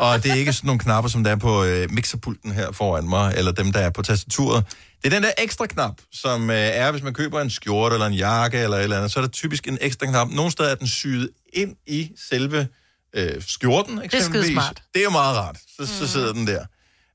og 0.00 0.22
det 0.22 0.30
er 0.30 0.34
ikke 0.34 0.52
sådan 0.52 0.66
nogle 0.66 0.80
knapper, 0.80 1.10
som 1.10 1.24
der 1.24 1.30
er 1.30 1.36
på 1.36 1.64
øh, 1.64 1.90
mixerpulten 1.90 2.52
her 2.52 2.72
foran 2.72 3.08
mig, 3.08 3.34
eller 3.36 3.52
dem, 3.52 3.72
der 3.72 3.80
er 3.80 3.90
på 3.90 4.02
tastaturet. 4.02 4.64
Det 5.02 5.06
er 5.06 5.16
den 5.16 5.22
der 5.22 5.30
ekstra 5.38 5.66
knap, 5.66 6.00
som 6.12 6.50
øh, 6.50 6.56
er, 6.56 6.90
hvis 6.90 7.02
man 7.02 7.14
køber 7.14 7.40
en 7.40 7.50
skjorte 7.50 7.94
eller 7.94 8.06
en 8.06 8.14
jakke 8.14 8.58
eller 8.58 8.76
et 8.76 8.82
eller 8.82 8.96
andet, 8.96 9.12
så 9.12 9.18
er 9.18 9.24
der 9.24 9.30
typisk 9.30 9.68
en 9.68 9.78
ekstra 9.80 10.06
knap. 10.06 10.28
Nogle 10.28 10.50
steder 10.50 10.70
er 10.70 10.74
den 10.74 10.88
syet 10.88 11.30
ind 11.52 11.76
i 11.86 12.12
selve 12.28 12.68
øh, 13.12 13.42
skjorten, 13.46 14.02
eksempelvis. 14.02 14.46
skidesmart. 14.46 14.82
Det 14.94 15.00
er 15.00 15.04
jo 15.04 15.10
meget 15.10 15.36
rart. 15.36 15.58
Så, 15.76 15.86
så 15.86 16.08
sidder 16.08 16.32
den 16.32 16.46
der. 16.46 16.64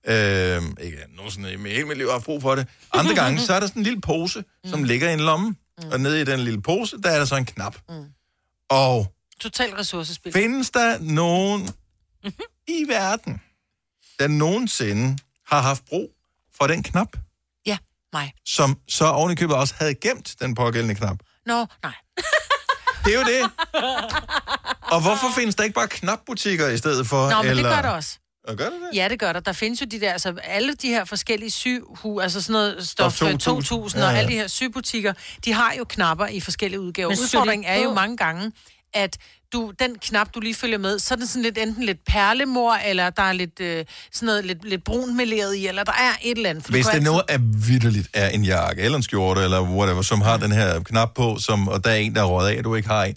Øh, 0.07 0.61
ikke 0.81 0.97
at 0.97 1.07
nogen 1.15 1.31
sådan 1.31 1.65
i 1.65 1.69
hele 1.69 1.85
mit 1.85 1.97
liv 1.97 2.09
har 2.11 2.19
brug 2.19 2.41
for 2.41 2.55
det. 2.55 2.67
Andre 2.93 3.15
gange, 3.15 3.39
så 3.39 3.53
er 3.53 3.59
der 3.59 3.67
sådan 3.67 3.79
en 3.79 3.83
lille 3.83 4.01
pose, 4.01 4.43
som 4.65 4.83
ligger 4.83 5.09
i 5.09 5.13
en 5.13 5.19
lomme. 5.19 5.55
Og 5.91 5.99
nede 5.99 6.21
i 6.21 6.23
den 6.23 6.39
lille 6.39 6.61
pose, 6.61 6.97
der 7.03 7.09
er 7.09 7.17
der 7.17 7.25
så 7.25 7.35
en 7.35 7.45
knap. 7.45 7.75
Og 8.69 9.13
Total 9.39 9.69
ressourcespil. 9.69 10.33
Findes 10.33 10.69
der 10.69 10.99
nogen 10.99 11.69
i 12.67 12.85
verden, 12.87 13.41
der 14.19 14.27
nogensinde 14.27 15.17
har 15.47 15.61
haft 15.61 15.85
brug 15.85 16.09
for 16.57 16.67
den 16.67 16.83
knap, 16.83 17.17
Ja, 18.13 18.17
mig. 18.17 18.33
som 18.45 18.77
så 18.89 19.05
oven 19.05 19.31
i 19.31 19.35
købet 19.35 19.55
også 19.55 19.73
havde 19.77 19.95
gemt 19.95 20.35
den 20.41 20.55
pågældende 20.55 20.95
knap? 20.95 21.17
Nå, 21.45 21.65
nej. 21.83 21.93
Det 23.05 23.15
er 23.15 23.19
jo 23.19 23.25
det. 23.25 23.51
Og 24.81 25.01
hvorfor 25.01 25.27
findes 25.35 25.55
der 25.55 25.63
ikke 25.63 25.73
bare 25.73 25.87
knapbutikker 25.87 26.69
i 26.69 26.77
stedet 26.77 27.07
for? 27.07 27.29
Nå, 27.29 27.41
men 27.41 27.49
eller... 27.49 27.63
det 27.63 27.75
gør 27.75 27.81
der 27.81 27.89
også. 27.89 28.17
Og 28.47 28.55
gør 28.55 28.65
det 28.65 28.73
det? 28.73 28.97
Ja, 28.97 29.07
det 29.09 29.19
gør 29.19 29.33
der. 29.33 29.39
Der 29.39 29.53
findes 29.53 29.81
jo 29.81 29.85
de 29.91 29.99
der, 29.99 30.11
altså 30.11 30.33
alle 30.43 30.73
de 30.73 30.87
her 30.87 31.05
forskellige 31.05 31.51
syhu, 31.51 32.19
altså 32.19 32.41
sådan 32.41 32.53
noget 32.53 32.87
stof, 32.87 33.13
Stof 33.13 33.19
2000, 33.19 33.39
2000, 33.39 33.63
2000 33.65 34.01
ja, 34.01 34.07
og 34.07 34.13
ja. 34.13 34.19
alle 34.19 34.31
de 34.31 34.37
her 34.37 34.47
sybutikker, 34.47 35.13
de 35.45 35.53
har 35.53 35.73
jo 35.77 35.85
knapper 35.89 36.25
i 36.27 36.39
forskellige 36.39 36.79
udgaver. 36.79 37.09
Men 37.09 37.19
Udfordringen 37.19 37.65
er 37.65 37.83
jo 37.83 37.93
mange 37.93 38.17
gange, 38.17 38.51
at 38.93 39.17
du, 39.53 39.71
den 39.79 39.95
knap, 40.01 40.27
du 40.35 40.39
lige 40.39 40.55
følger 40.55 40.77
med, 40.77 40.99
så 40.99 41.13
er 41.13 41.15
den 41.17 41.27
sådan 41.27 41.41
lidt 41.43 41.57
enten 41.57 41.83
lidt 41.83 42.05
perlemor, 42.07 42.73
eller 42.73 43.09
der 43.09 43.23
er 43.23 43.33
lidt, 43.33 43.59
øh, 43.59 43.85
sådan 44.11 44.25
noget, 44.25 44.45
lidt, 44.45 44.69
lidt 44.69 44.83
brun 44.83 45.17
meleret 45.17 45.55
i, 45.55 45.67
eller 45.67 45.83
der 45.83 45.91
er 45.91 46.11
et 46.23 46.37
eller 46.37 46.49
andet. 46.49 46.63
For 46.63 46.71
Hvis 46.71 46.85
det 46.85 46.93
altid- 46.93 47.05
noget 47.05 47.23
er 47.29 47.37
vidderligt 47.67 48.07
er 48.13 48.29
en 48.29 48.43
jakke, 48.43 48.81
eller 48.81 48.95
en 48.97 49.03
skjorte, 49.03 49.41
eller 49.41 49.61
whatever, 49.61 50.01
som 50.01 50.21
har 50.21 50.37
den 50.37 50.51
her 50.51 50.79
knap 50.79 51.13
på, 51.15 51.37
som, 51.39 51.67
og 51.67 51.83
der 51.83 51.89
er 51.91 51.95
en, 51.95 52.15
der 52.15 52.21
er 52.21 52.25
røget 52.25 52.49
af, 52.51 52.57
og 52.57 52.63
du 52.63 52.75
ikke 52.75 52.87
har 52.87 53.03
en, 53.03 53.15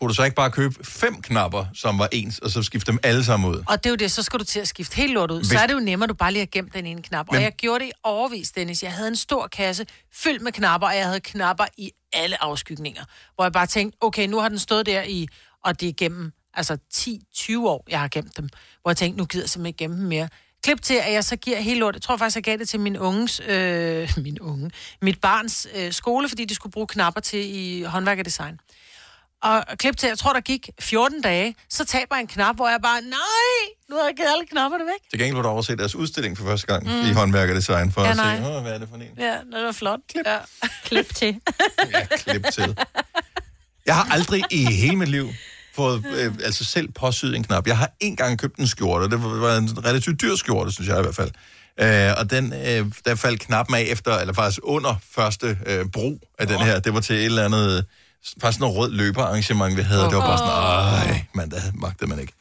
kunne 0.00 0.08
du 0.08 0.14
så 0.14 0.24
ikke 0.24 0.36
bare 0.36 0.50
købe 0.50 0.74
fem 0.84 1.22
knapper, 1.22 1.64
som 1.74 1.98
var 1.98 2.08
ens, 2.12 2.38
og 2.38 2.50
så 2.50 2.62
skifte 2.62 2.92
dem 2.92 2.98
alle 3.02 3.24
sammen 3.24 3.50
ud? 3.50 3.62
Og 3.68 3.84
det 3.84 3.86
er 3.86 3.90
jo 3.90 3.96
det, 3.96 4.10
så 4.10 4.22
skal 4.22 4.38
du 4.38 4.44
til 4.44 4.60
at 4.60 4.68
skifte 4.68 4.96
helt 4.96 5.12
lort 5.12 5.30
ud. 5.30 5.38
Hvis- 5.38 5.48
Så 5.48 5.58
er 5.58 5.66
det 5.66 5.74
jo 5.74 5.78
nemmere, 5.80 6.04
at 6.04 6.08
du 6.08 6.14
bare 6.14 6.32
lige 6.32 6.40
har 6.40 6.48
gemt 6.52 6.74
den 6.74 6.86
ene 6.86 7.02
knap. 7.02 7.26
Men- 7.30 7.36
Og 7.36 7.42
jeg 7.42 7.52
gjorde 7.52 7.84
det 7.84 7.88
i 7.90 7.92
overvis, 8.04 8.50
Dennis. 8.52 8.82
Jeg 8.82 8.92
havde 8.92 9.08
en 9.08 9.16
stor 9.16 9.46
kasse 9.46 9.86
fyldt 10.14 10.42
med 10.42 10.52
knapper, 10.52 10.88
og 10.88 10.96
jeg 10.96 11.04
havde 11.06 11.20
knapper 11.20 11.64
i 11.78 11.90
alle 12.12 12.42
afskygninger. 12.44 13.02
Hvor 13.34 13.44
jeg 13.44 13.52
bare 13.52 13.66
tænkte, 13.66 13.98
okay, 14.00 14.26
nu 14.26 14.40
har 14.40 14.48
den 14.48 14.58
stået 14.58 14.86
der 14.86 15.02
i, 15.02 15.28
og 15.66 15.80
det 15.80 15.88
er 15.88 15.92
gennem 15.96 16.32
altså 16.54 16.78
10-20 16.94 17.58
år, 17.58 17.84
jeg 17.88 18.00
har 18.00 18.08
gemt 18.08 18.36
dem. 18.36 18.48
Hvor 18.82 18.90
jeg 18.90 18.96
tænkte, 18.96 19.18
nu 19.18 19.24
gider 19.24 19.42
jeg 19.44 19.50
simpelthen 19.50 19.66
ikke 19.66 19.78
gemme 19.78 19.96
dem 19.96 20.06
mere. 20.06 20.28
Klip 20.62 20.82
til, 20.82 20.94
at 20.94 21.12
jeg 21.12 21.24
så 21.24 21.36
giver 21.36 21.60
helt 21.60 21.80
lort. 21.80 21.94
Jeg 21.94 22.02
tror 22.02 22.16
faktisk, 22.16 22.36
jeg 22.36 22.44
gav 22.44 22.56
det 22.58 22.68
til 22.68 22.80
min 22.80 22.96
unges, 22.96 23.40
øh, 23.48 24.10
min 24.26 24.40
unge, 24.40 24.70
mit 25.02 25.20
barns 25.20 25.66
øh, 25.74 25.92
skole, 25.92 26.28
fordi 26.28 26.44
de 26.44 26.54
skulle 26.54 26.72
bruge 26.72 26.86
knapper 26.86 27.20
til 27.20 27.56
i 27.56 27.82
håndværkerdesign. 27.82 28.58
Og 29.42 29.64
klip 29.78 29.96
til, 29.96 30.06
jeg 30.06 30.18
tror, 30.18 30.32
der 30.32 30.40
gik 30.40 30.70
14 30.80 31.20
dage, 31.22 31.54
så 31.70 31.84
taber 31.84 32.16
jeg 32.16 32.20
en 32.20 32.26
knap, 32.26 32.56
hvor 32.56 32.68
jeg 32.68 32.78
bare, 32.82 33.00
nej, 33.00 33.62
nu 33.90 33.96
har 33.96 34.04
jeg 34.04 34.14
givet 34.16 34.28
alle 34.32 34.46
knapperne 34.46 34.84
væk. 34.84 35.10
Til 35.10 35.18
gengæld 35.18 35.36
var 35.36 35.42
du 35.42 35.48
overset 35.48 35.78
deres 35.78 35.94
udstilling 35.94 36.38
for 36.38 36.44
første 36.44 36.66
gang 36.66 36.84
mm. 36.84 37.10
i 37.10 37.12
håndværkerdesign, 37.12 37.92
for 37.92 38.02
Ja, 38.02 38.10
at 38.10 38.16
nej. 38.16 38.36
se, 38.36 38.46
Åh, 38.46 38.62
hvad 38.62 38.72
er 38.72 38.78
det 38.78 38.88
for 38.88 38.96
en? 38.96 39.02
Ja, 39.18 39.36
det 39.56 39.64
var 39.64 39.72
flot. 39.72 40.00
Klip. 40.12 40.26
Ja. 40.26 40.38
Klip 40.84 41.14
til. 41.14 41.40
Ja, 41.92 42.06
klip 42.16 42.46
til. 42.52 42.76
Jeg 43.86 43.96
har 43.96 44.12
aldrig 44.12 44.44
i 44.50 44.64
hele 44.64 44.96
mit 44.96 45.08
liv 45.08 45.28
fået 45.76 46.04
øh, 46.16 46.34
altså 46.44 46.64
selv 46.64 46.88
påsyet 46.92 47.36
en 47.36 47.42
knap. 47.42 47.66
Jeg 47.66 47.78
har 47.78 47.90
en 48.00 48.16
gang 48.16 48.38
købt 48.38 48.56
en 48.56 48.66
skjorte. 48.66 49.10
Det 49.10 49.22
var, 49.22 49.56
en 49.56 49.84
relativt 49.84 50.20
dyr 50.20 50.36
skjorte, 50.36 50.72
synes 50.72 50.88
jeg 50.88 50.98
i 50.98 51.02
hvert 51.02 51.14
fald. 51.14 51.30
Øh, 51.80 52.14
og 52.18 52.30
den, 52.30 52.52
øh, 52.52 52.86
der 53.04 53.14
faldt 53.14 53.40
knappen 53.40 53.76
af 53.76 53.82
efter, 53.88 54.18
eller 54.18 54.34
faktisk 54.34 54.60
under 54.62 54.94
første 55.10 55.58
øh, 55.66 55.86
brug 55.92 56.20
af 56.38 56.46
den 56.46 56.60
her. 56.60 56.80
Det 56.80 56.94
var 56.94 57.00
til 57.00 57.16
et 57.16 57.24
eller 57.24 57.44
andet, 57.44 57.84
faktisk 58.40 58.60
noget 58.60 58.76
rød 58.76 58.90
løberarrangement, 58.92 59.76
vi 59.76 59.82
havde. 59.82 60.02
Det 60.02 60.16
var 60.16 60.20
bare 60.20 60.38
sådan, 60.38 61.10
ej, 61.12 61.24
man, 61.34 61.50
der 61.50 61.60
magtede 61.74 62.10
man 62.10 62.18
ikke. 62.18 62.32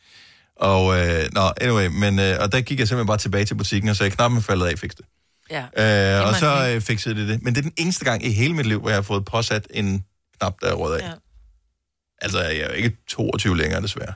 Og, 0.60 1.00
øh, 1.00 1.30
nå, 1.32 1.52
anyway, 1.62 1.88
men, 1.88 2.20
øh, 2.20 2.38
og 2.40 2.52
der 2.52 2.62
gik 2.62 2.80
jeg 2.80 2.88
simpelthen 2.88 3.08
bare 3.08 3.18
tilbage 3.18 3.46
til 3.46 3.56
butikken 3.56 3.90
og 3.90 3.96
sagde, 3.96 4.12
knappen 4.12 4.42
faldet 4.42 4.66
af, 4.66 4.80
fik 4.80 4.92
det. 4.98 5.06
ja. 5.52 6.20
Øh, 6.20 6.28
og 6.28 6.36
så 6.36 6.70
øh, 6.70 6.82
fikset 6.82 7.16
det 7.16 7.28
det. 7.28 7.44
Men 7.44 7.56
det 7.56 7.60
er 7.60 7.64
den 7.64 7.74
eneste 7.78 8.06
gang 8.06 8.26
i 8.26 8.32
hele 8.32 8.54
mit 8.54 8.66
liv, 8.66 8.80
hvor 8.80 8.90
jeg 8.90 8.98
har 8.98 9.02
fået 9.02 9.26
påsat 9.26 9.68
en 9.74 10.04
knap, 10.40 10.54
der 10.62 10.68
er 10.68 10.74
rød 10.74 11.00
af. 11.00 11.06
Ja. 11.08 11.12
Altså, 12.22 12.40
jeg 12.40 12.60
er 12.66 12.70
jo 12.72 12.74
ikke 12.84 12.98
22 13.08 13.58
længere, 13.58 13.82
desværre. 13.82 14.14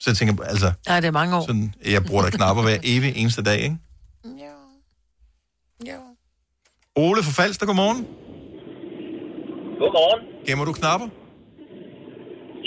Så 0.00 0.06
jeg 0.10 0.16
tænker, 0.16 0.44
altså, 0.54 0.68
ja, 0.88 0.96
det 1.02 1.08
er 1.12 1.16
mange 1.20 1.32
år. 1.36 1.42
sådan, 1.50 1.68
jeg 1.94 2.02
bruger 2.08 2.22
da 2.26 2.30
knapper 2.38 2.62
hver 2.66 2.78
evig 2.94 3.10
eneste 3.20 3.42
dag, 3.50 3.58
ikke? 3.68 3.78
Ja. 4.44 4.54
Ja. 5.90 5.98
Ole 7.04 7.20
fra 7.26 7.32
Falster, 7.40 7.66
godmorgen. 7.70 8.00
Godmorgen. 9.80 10.20
Gemmer 10.46 10.64
du 10.70 10.72
knapper? 10.80 11.08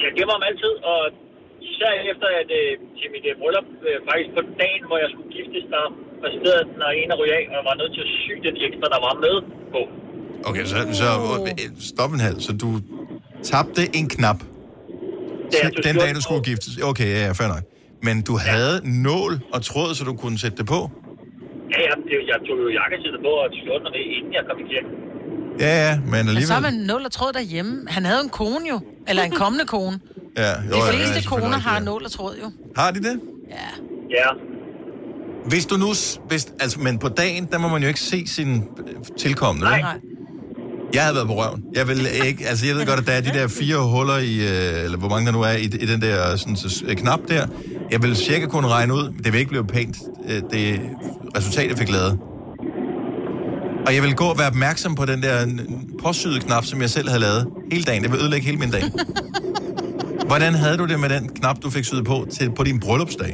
Jeg 0.04 0.12
gemmer 0.18 0.36
dem 0.38 0.46
altid, 0.50 0.74
og 0.92 1.00
især 1.70 1.92
efter 2.12 2.28
at 2.42 2.50
øh, 2.60 2.72
til 3.00 3.08
mit 3.16 3.26
øh, 3.30 3.34
bryllup, 3.42 3.68
øh, 3.88 3.98
faktisk 4.10 4.30
på 4.38 4.42
dagen, 4.64 4.84
hvor 4.90 4.98
jeg 5.04 5.10
skulle 5.14 5.30
giftes, 5.38 5.64
der 5.74 5.84
præsenterede 6.22 6.64
den 6.70 6.80
og 6.88 6.92
en 7.02 7.10
af 7.14 7.18
ryge 7.22 7.34
af, 7.40 7.44
og 7.52 7.56
jeg 7.60 7.66
var 7.70 7.76
nødt 7.82 7.92
til 7.96 8.04
at 8.08 8.12
sy 8.24 8.34
den 8.48 8.56
ekstra, 8.68 8.88
der 8.96 9.00
var 9.08 9.14
med 9.26 9.36
på. 9.76 9.82
Okay, 10.50 10.64
så, 10.72 10.76
så 11.02 11.10
øh, 11.40 11.70
stop 11.94 12.12
en 12.18 12.22
halv. 12.28 12.40
Så 12.48 12.52
du 12.64 12.70
tabte 13.44 13.96
en 13.96 14.10
knap, 14.10 14.40
jeg 15.64 15.72
tog 15.76 15.84
den 15.84 15.96
dag, 15.96 16.16
du 16.16 16.22
skulle 16.22 16.42
giftes. 16.44 16.78
Okay, 16.78 17.08
ja, 17.16 17.26
ja, 17.26 17.32
fair 17.32 17.48
nok. 17.48 17.64
Men 18.04 18.22
du 18.22 18.38
havde 18.38 18.82
nål 19.04 19.40
og 19.54 19.62
tråd, 19.62 19.96
så 19.96 20.04
du 20.04 20.14
kunne 20.14 20.40
sætte 20.40 20.58
det 20.58 20.66
på? 20.66 20.92
Ja, 21.74 21.80
ja, 21.82 21.94
det- 22.08 22.26
jeg 22.32 22.38
tog 22.48 22.58
jo 22.66 22.70
jakkesættet 22.80 23.20
på 23.28 23.32
og 23.44 23.50
skjorten 23.60 23.88
med, 23.96 24.04
inden 24.18 24.34
jeg 24.34 24.44
kom 24.50 24.58
i 24.64 24.66
kirken. 24.72 24.92
Ja, 25.60 25.90
ja, 25.90 26.00
men 26.00 26.12
Men 26.12 26.24
så 26.26 26.30
alligevel... 26.30 26.54
har 26.54 26.62
man 26.62 26.74
nul 26.74 27.06
og 27.06 27.12
tråd 27.12 27.34
derhjemme. 27.34 27.86
Han 27.88 28.06
havde 28.06 28.22
en 28.24 28.30
kone 28.30 28.66
jo. 28.70 28.80
Eller 29.08 29.24
en 29.24 29.32
kommende 29.32 29.66
kone. 29.66 30.00
Ja, 30.38 30.42
jo, 30.42 30.72
De 30.72 30.78
ja, 30.78 30.86
ja, 30.86 30.92
fleste 30.92 31.14
selvfølgelig 31.14 31.44
koner 31.44 31.58
har 31.58 31.78
ja. 31.80 31.84
nål 31.86 32.04
og 32.06 32.12
tråd 32.12 32.36
jo. 32.44 32.52
Har 32.76 32.92
de 32.92 33.00
det? 33.00 33.20
Ja. 33.50 33.70
Ja, 34.18 34.28
Hvis 35.46 35.66
du 35.66 35.76
nu... 35.78 35.86
Hvis, 36.28 36.54
altså, 36.60 36.80
men 36.80 37.00
på 37.00 37.10
dagen, 37.10 37.46
der 37.52 37.58
må 37.58 37.68
man 37.68 37.82
jo 37.82 37.88
ikke 37.88 38.00
se 38.00 38.28
sin 38.28 38.56
øh, 38.56 38.64
tilkommende, 39.18 39.66
Nej. 39.70 39.82
Nej. 39.82 39.98
Jeg 40.94 41.02
havde 41.04 41.16
været 41.16 41.28
på 41.28 41.34
røven. 41.42 41.60
Jeg 41.80 41.88
vil 41.88 42.00
ikke... 42.28 42.42
Altså, 42.50 42.64
jeg 42.68 42.76
ved 42.76 42.86
godt, 42.86 43.00
at 43.00 43.08
der 43.08 43.14
er 43.20 43.22
de 43.22 43.34
der 43.40 43.48
fire 43.62 43.78
huller 43.94 44.18
i... 44.32 44.34
Øh, 44.52 44.86
eller 44.86 44.98
hvor 44.98 45.10
mange 45.14 45.26
der 45.28 45.34
nu 45.38 45.42
er 45.42 45.56
i, 45.64 45.66
i 45.86 45.88
den 45.94 46.02
der 46.02 46.36
sådan, 46.42 46.56
så, 46.56 46.86
øh, 46.90 46.96
knap 46.96 47.20
der. 47.28 47.44
Jeg 47.94 48.00
vil 48.04 48.16
cirka 48.16 48.46
kunne 48.46 48.68
regne 48.68 48.94
ud. 49.00 49.06
Det 49.24 49.30
vil 49.34 49.40
ikke 49.44 49.54
blive 49.56 49.68
pænt. 49.78 49.98
Øh, 50.30 50.40
det 50.54 50.66
resultat, 51.38 51.68
jeg 51.72 51.78
fik 51.84 51.92
lavet. 51.98 52.14
Og 53.88 53.92
jeg 53.96 54.02
vil 54.06 54.16
gå 54.24 54.28
og 54.34 54.38
være 54.42 54.48
opmærksom 54.54 54.92
på 55.02 55.06
den 55.12 55.20
der 55.26 55.36
n- 55.46 55.68
påsyede 56.06 56.40
knap, 56.46 56.64
som 56.72 56.78
jeg 56.86 56.90
selv 56.98 57.08
havde 57.12 57.22
lavet 57.28 57.42
hele 57.74 57.84
dagen. 57.90 58.02
Det 58.04 58.12
vil 58.12 58.20
ødelægge 58.24 58.46
hele 58.50 58.60
min 58.64 58.72
dag. 58.78 58.84
Hvordan 60.32 60.54
havde 60.64 60.78
du 60.82 60.86
det 60.92 61.00
med 61.04 61.10
den 61.16 61.24
knap, 61.40 61.58
du 61.64 61.70
fik 61.76 61.86
syet 61.92 62.06
på 62.12 62.18
til, 62.36 62.48
på 62.58 62.64
din 62.70 62.78
bryllupsdag? 62.86 63.34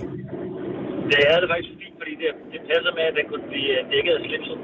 det 1.12 1.17
havde 1.30 1.41
det 1.43 1.49
faktisk 1.53 1.73
fint, 1.84 1.95
fordi 2.01 2.13
det, 2.21 2.30
det 2.53 2.60
passer 2.71 2.91
med, 2.97 3.03
at 3.12 3.15
den 3.19 3.25
kunne 3.32 3.45
blive 3.53 3.73
dækket 3.93 4.13
af 4.17 4.21
slipset. 4.27 4.58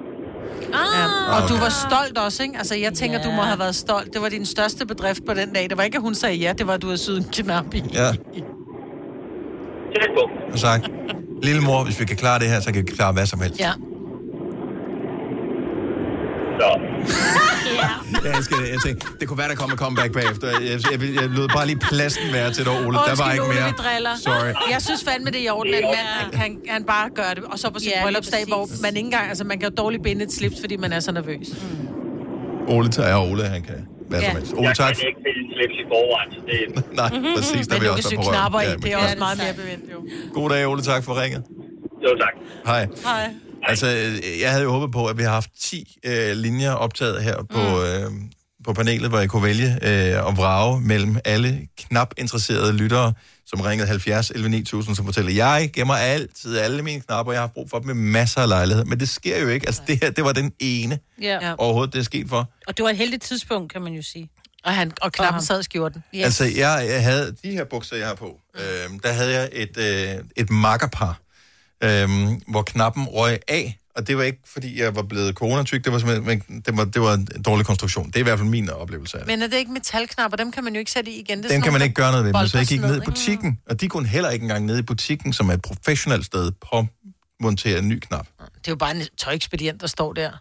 Ja. 0.72 0.78
Ah. 0.78 1.44
Og 1.44 1.50
du 1.50 1.54
var 1.58 1.70
stolt 1.70 2.18
også, 2.18 2.44
ikke? 2.44 2.58
Altså, 2.58 2.76
jeg 2.76 2.94
tænker, 2.94 3.20
Ja. 3.20 3.24
du 3.30 3.32
må 3.32 3.42
have 3.42 3.60
været 3.60 3.76
stolt. 3.76 4.14
Det 4.14 4.22
var 4.22 4.30
din 4.30 4.46
største 4.46 4.86
bedrift 4.86 5.26
på 5.26 5.34
den 5.34 5.54
dag. 5.54 5.70
Det 5.70 5.78
var 5.78 5.84
ikke, 5.84 5.96
at 5.96 6.02
hun 6.02 6.16
sagde 6.16 6.36
ja, 6.36 6.54
det 6.58 6.68
var, 6.68 6.74
at 6.74 6.82
du 6.82 6.88
havde 6.88 6.98
syet 6.98 7.18
en 7.18 7.24
knap 7.32 7.74
i. 7.74 7.84
Ja, 7.94 8.08
Tæt 9.96 10.10
på. 10.18 10.30
og 10.54 10.60
sagt, 10.60 10.88
lille 11.44 11.62
mor, 11.62 11.84
hvis 11.84 12.00
vi 12.00 12.06
kan 12.06 12.18
klare 12.18 12.40
det 12.40 12.48
her, 12.50 12.60
så 12.60 12.74
kan 12.74 12.82
vi 12.86 12.92
klare 12.92 13.14
hvad 13.14 13.26
som 13.26 13.40
helst. 13.42 13.60
Ja. 13.60 13.72
Så, 16.60 16.80
Jeg 18.26 18.32
elsker 18.38 18.56
det. 18.62 18.68
Jeg 18.76 18.80
tænkte, 18.86 19.08
det 19.20 19.26
kunne 19.28 19.38
være, 19.42 19.50
der 19.54 19.56
kom 19.56 19.70
en 19.76 19.78
comeback 19.78 20.12
bagefter. 20.20 20.48
Jeg, 20.48 20.62
jeg, 20.62 20.80
jeg, 20.92 21.00
jeg 21.22 21.30
lød 21.38 21.48
bare 21.58 21.66
lige 21.72 21.80
pladsen 21.90 22.26
være 22.38 22.50
til 22.58 22.64
dig, 22.66 22.74
Ole. 22.74 22.86
der 22.86 22.92
var 22.92 23.10
Undskyld, 23.10 23.32
ikke 23.34 23.48
mere. 23.56 23.68
vi 23.72 23.74
driller. 23.84 24.14
Sorry. 24.28 24.52
Jeg 24.74 24.82
synes 24.88 25.02
fandme, 25.08 25.30
det 25.34 25.40
er 25.42 25.46
i 25.46 25.50
orden, 25.50 25.74
at 25.74 25.84
mand, 25.96 26.08
han, 26.42 26.50
kan, 26.56 26.62
han 26.76 26.84
bare 26.94 27.08
gør 27.20 27.32
det. 27.38 27.44
Og 27.52 27.60
så 27.60 27.66
på 27.76 27.80
sin 27.80 27.90
Ja, 27.92 27.98
ja, 27.98 28.04
bryllupsdag, 28.06 28.44
hvor 28.54 28.64
man 28.86 28.92
ikke 28.98 29.08
engang, 29.10 29.26
altså 29.32 29.44
man 29.52 29.58
kan 29.60 29.70
jo 29.70 29.76
dårligt 29.84 30.04
binde 30.04 30.22
et 30.28 30.32
slips, 30.40 30.56
fordi 30.64 30.76
man 30.78 30.92
er 30.94 31.00
så 31.00 31.12
nervøs. 31.12 31.48
Ole 32.68 32.90
tager 32.90 33.18
Ole, 33.32 33.44
han 33.56 33.62
kan 33.70 33.80
hvad 34.10 34.20
som 34.22 34.28
Ja. 34.32 34.38
helst. 34.38 34.54
Ole, 34.58 34.68
jeg 34.68 34.76
tak. 34.76 34.94
kan 34.96 35.08
ikke 35.08 35.22
finde 35.28 35.44
slips 35.56 35.76
i 35.84 35.86
forvejen, 35.94 36.30
så 36.36 36.40
det 36.50 36.60
Nej, 37.02 37.10
præcis, 37.38 37.68
der 37.68 37.76
vil 37.80 37.84
jeg 37.84 37.92
også 37.94 38.10
være 38.10 38.24
på 38.26 38.30
knapper 38.32 38.60
i, 38.62 38.66
røven. 38.68 38.82
det 38.82 38.88
er 38.88 38.98
Ja, 38.98 39.04
også 39.04 39.10
det 39.16 39.20
meget 39.26 39.40
er 39.40 39.44
mere 39.44 39.54
bevendt, 39.62 39.86
jo. 39.94 40.00
God 40.34 40.50
dag, 40.50 40.68
Ole. 40.68 40.82
Tak 40.82 41.04
for 41.04 41.22
ringet. 41.22 41.42
jo 42.06 42.10
tak. 42.24 42.34
Hej. 42.66 42.88
Hej. 43.04 43.30
Altså, 43.68 43.88
jeg 44.42 44.52
havde 44.52 44.64
jo 44.64 44.72
håbet 44.72 44.92
på, 44.92 45.06
at 45.08 45.18
vi 45.18 45.24
har 45.24 45.30
haft 45.32 45.50
10 45.60 45.98
øh, 46.06 46.32
linjer 46.36 46.72
optaget 46.72 47.24
her 47.24 47.36
på, 47.50 47.84
øh, 47.84 48.12
på 48.64 48.74
panelet, 48.74 49.10
hvor 49.10 49.20
jeg 49.20 49.30
kunne 49.30 49.44
vælge 49.44 49.80
øh, 49.82 50.26
og 50.26 50.38
vrage 50.38 50.82
mellem 50.82 51.18
alle 51.26 51.68
knap 51.78 52.14
interesserede 52.18 52.74
lyttere, 52.74 53.14
som 53.46 53.62
ringede 53.62 53.88
70 53.88 54.30
11 54.32 54.50
9000, 54.50 54.96
som 54.96 55.06
fortæller, 55.06 55.32
jeg 55.32 55.70
gemmer 55.74 55.94
altid 55.94 56.58
alle 56.58 56.82
mine 56.82 57.02
knapper, 57.02 57.34
jeg 57.34 57.42
har 57.42 57.48
brug 57.48 57.70
for 57.70 57.78
dem 57.80 57.88
med 57.88 57.96
masser 57.96 58.42
af 58.42 58.50
lejlighed. 58.50 58.86
Men 58.86 59.00
det 59.00 59.10
sker 59.10 59.40
jo 59.42 59.48
ikke. 59.48 59.68
Altså, 59.68 59.82
det 59.88 60.00
her, 60.04 60.12
det 60.12 60.24
var 60.24 60.32
den 60.32 60.52
ene 60.60 61.00
Ja. 61.22 61.54
Overhovedet, 61.58 61.94
det 61.94 62.00
er 62.00 62.04
sket 62.04 62.30
for. 62.30 62.50
Og 62.68 62.78
det 62.78 62.84
var 62.84 62.90
et 62.90 62.98
heldigt 62.98 63.24
tidspunkt, 63.24 63.74
kan 63.74 63.82
man 63.82 63.94
jo 63.94 64.02
sige. 64.02 64.30
Og, 64.64 64.74
han, 64.74 64.92
og 65.02 65.12
knappen 65.12 65.34
ham. 65.34 65.42
sad 65.42 65.60
i 65.60 65.64
skjorten. 65.64 66.04
Yes. 66.16 66.24
Altså, 66.24 66.44
jeg, 66.44 66.86
jeg 66.90 67.04
havde 67.04 67.36
de 67.44 67.52
her 67.52 67.64
bukser, 67.64 67.96
jeg 67.96 68.08
har 68.08 68.16
på, 68.16 68.40
øh, 68.56 69.00
der 69.04 69.12
havde 69.12 69.34
jeg 69.34 69.50
et, 69.54 69.78
øh, 69.78 70.24
et 70.36 70.50
makkerpar, 70.50 71.20
øh, 71.84 72.10
hvor 72.48 72.62
knappen 72.62 73.06
røg 73.06 73.40
af, 73.48 73.78
og 73.96 74.08
det 74.08 74.18
var 74.18 74.24
ikke, 74.24 74.40
fordi 74.46 74.82
jeg 74.82 74.96
var 74.96 75.02
blevet 75.02 75.36
coronatyk, 75.36 75.86
det 75.86 75.94
var 75.94 76.00
simpelthen, 76.00 76.44
men 76.48 76.62
det 76.62 76.78
var, 76.78 76.86
det 76.86 77.02
var 77.02 77.14
en 77.14 77.28
dårlig 77.46 77.66
konstruktion. 77.66 78.08
Det 78.08 78.16
er 78.16 78.20
i 78.20 78.24
hvert 78.24 78.40
fald 78.40 78.50
min 78.50 78.70
oplevelse 78.70 79.18
af 79.18 79.26
det. 79.26 79.28
Men 79.28 79.42
er 79.42 79.48
det 79.48 79.58
ikke 79.58 79.72
metalknapper? 79.72 80.38
Dem 80.38 80.52
kan 80.52 80.64
man 80.64 80.74
jo 80.74 80.80
ikke 80.80 80.92
sætte 80.92 81.12
i 81.12 81.20
igen. 81.20 81.38
Det 81.38 81.46
er 81.46 81.50
sådan 81.50 81.62
kan 81.62 81.74
man 81.74 81.82
ikke 81.82 81.94
gøre 81.94 82.12
noget 82.12 82.26
ved, 82.26 82.34
men 82.34 82.48
så 82.48 82.58
jeg 82.58 82.68
gik 82.68 82.82
ned 82.82 82.98
i 82.98 83.06
butikken, 83.06 83.60
og 83.70 83.82
de 83.82 83.88
kunne 83.88 84.08
heller 84.08 84.30
ikke 84.30 84.44
engang 84.44 84.66
ned 84.66 84.78
i 84.78 84.82
butikken, 84.82 85.34
som 85.34 85.50
er 85.50 85.54
et 85.54 85.62
professionelt 85.62 86.26
sted, 86.26 86.52
på 86.72 86.86
montere 87.40 87.80
en 87.80 87.88
ny 87.88 88.00
knap. 88.00 88.28
Det 88.40 88.68
er 88.68 88.72
jo 88.72 88.76
bare 88.76 88.96
en 88.96 89.02
tøjekspedient, 89.18 89.82
der 89.82 89.88
står 89.88 90.14
der. 90.14 90.32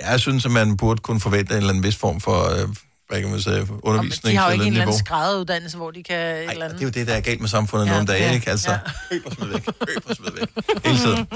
Jeg 0.00 0.20
synes, 0.20 0.44
at 0.44 0.50
man 0.50 0.76
burde 0.76 1.00
kunne 1.00 1.20
forvente 1.20 1.52
en 1.52 1.56
eller 1.56 1.68
anden 1.70 1.84
vis 1.84 1.96
form 1.96 2.20
for, 2.20 2.50
øh, 2.50 2.68
hvad 3.08 3.20
kan 3.20 3.30
man 3.30 3.40
sige, 3.40 3.66
undervisning 3.82 4.32
de 4.32 4.38
har 4.38 4.46
jo 4.46 4.52
ikke 4.52 4.64
en 4.64 4.72
eller 4.72 4.82
anden 4.82 4.98
skrædderuddannelse, 4.98 5.76
hvor 5.76 5.90
de 5.90 6.02
kan... 6.02 6.16
et 6.16 6.22
Ej, 6.22 6.52
eller 6.52 6.64
andet. 6.64 6.78
det 6.78 6.84
er 6.84 6.88
jo 6.88 6.92
det, 6.92 7.06
der 7.06 7.14
er 7.14 7.20
galt 7.20 7.40
med 7.40 7.48
samfundet 7.48 7.86
ja, 7.86 7.90
Ja, 7.90 7.96
nogle 7.96 8.12
dage, 8.12 8.24
ja, 8.24 8.32
ikke? 8.34 8.50
Altså, 8.50 8.70
ja. 8.70 8.78
køb 9.10 9.26
og 9.26 9.32
smid 9.32 9.48
væk, 9.48 9.64
køb 9.64 10.02
og 10.10 10.16
smid 10.16 10.28
væk. 10.38 10.48
Hele 10.84 10.98
tiden. 10.98 11.26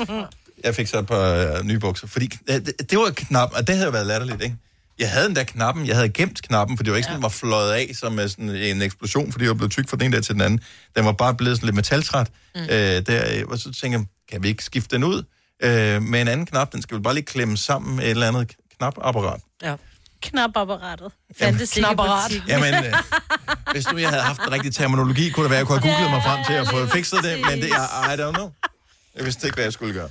Jeg 0.64 0.74
fik 0.74 0.86
så 0.86 0.98
et 0.98 1.06
par 1.06 1.56
øh, 1.56 1.64
nye 1.64 1.78
bukser, 1.78 2.06
fordi 2.06 2.30
øh, 2.50 2.54
det, 2.54 2.90
det 2.90 2.98
var 2.98 3.10
knap, 3.16 3.50
og 3.54 3.66
det 3.66 3.74
havde 3.74 3.86
jo 3.86 3.92
været 3.92 4.06
latterligt, 4.06 4.42
ikke? 4.42 4.56
Jeg 4.98 5.10
havde 5.10 5.26
den 5.28 5.36
der 5.36 5.44
knappen, 5.44 5.86
jeg 5.86 5.96
havde 5.96 6.08
gemt 6.08 6.42
knappen, 6.42 6.76
for 6.76 6.84
det 6.84 6.90
var 6.90 6.96
ikke 6.96 7.04
sådan, 7.04 7.16
den 7.16 7.22
var 7.22 7.28
fløjet 7.28 7.72
af 7.72 7.90
som 7.94 8.18
øh, 8.18 8.28
sådan 8.28 8.48
en 8.50 8.82
eksplosion, 8.82 9.32
fordi 9.32 9.44
jeg 9.44 9.48
var 9.50 9.54
blevet 9.54 9.72
tyk 9.72 9.88
fra 9.88 9.96
den 9.96 10.06
ene 10.06 10.14
dag 10.16 10.22
til 10.24 10.34
den 10.34 10.42
anden. 10.42 10.60
Den 10.96 11.04
var 11.04 11.12
bare 11.12 11.34
blevet 11.34 11.56
sådan 11.56 11.66
lidt 11.66 11.76
metaltræt. 11.76 12.28
Mm. 12.54 12.60
Øh, 12.60 12.68
der, 12.68 13.24
øh, 13.38 13.44
og 13.48 13.58
så 13.58 13.64
tænkte 13.64 13.98
jeg, 13.98 14.06
kan 14.30 14.42
vi 14.42 14.48
ikke 14.48 14.64
skifte 14.64 14.96
den 14.96 15.04
ud 15.04 15.22
øh, 15.62 16.02
med 16.02 16.20
en 16.20 16.28
anden 16.28 16.46
knap? 16.46 16.72
Den 16.72 16.82
skal 16.82 16.94
vel 16.94 17.02
bare 17.02 17.14
lige 17.14 17.24
klemme 17.24 17.56
sammen 17.56 17.96
med 17.96 18.04
et 18.04 18.10
eller 18.10 18.28
andet 18.28 18.52
knapapparat. 18.78 19.40
Ja. 19.62 19.74
Knapapparatet. 20.26 21.10
Fandtes 21.40 21.76
ikke 21.76 21.88
i. 22.30 22.42
Jamen, 22.52 22.74
øh, 22.74 22.92
hvis 23.74 23.84
nu 23.92 23.98
jeg 24.04 24.10
havde 24.14 24.24
haft 24.30 24.40
den 24.44 24.52
rigtige 24.56 24.72
terminologi, 24.78 25.24
kunne 25.30 25.44
det 25.46 25.50
være, 25.54 25.60
at 25.60 25.62
jeg 25.62 25.66
kunne 25.68 25.78
have 25.80 25.88
googlet 25.88 26.10
mig 26.16 26.22
frem 26.28 26.40
til 26.48 26.56
at 26.62 26.66
få 26.72 26.78
fikset 26.96 27.18
det, 27.26 27.34
men 27.48 27.56
det 27.64 27.70
er, 27.80 27.86
I 28.12 28.14
don't 28.20 28.36
know. 28.38 28.48
Jeg 29.16 29.24
vidste 29.26 29.42
ikke, 29.46 29.56
hvad 29.58 29.66
jeg 29.70 29.74
skulle 29.78 29.94
gøre. 30.00 30.10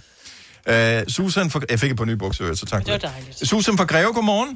Uh, 0.71 0.99
Susan, 1.15 1.45
for, 1.53 1.59
jeg 1.73 1.79
fik 1.83 1.91
et 1.95 1.97
par 2.01 2.09
nye 2.11 2.19
bukser, 2.23 2.43
så 2.61 2.65
tak 2.71 2.79
for 2.81 2.85
Det 2.91 2.95
var 3.03 3.09
dejligt. 3.11 3.35
Susan 3.51 3.73
fra 3.79 3.87
Greve, 3.91 4.11
godmorgen. 4.17 4.51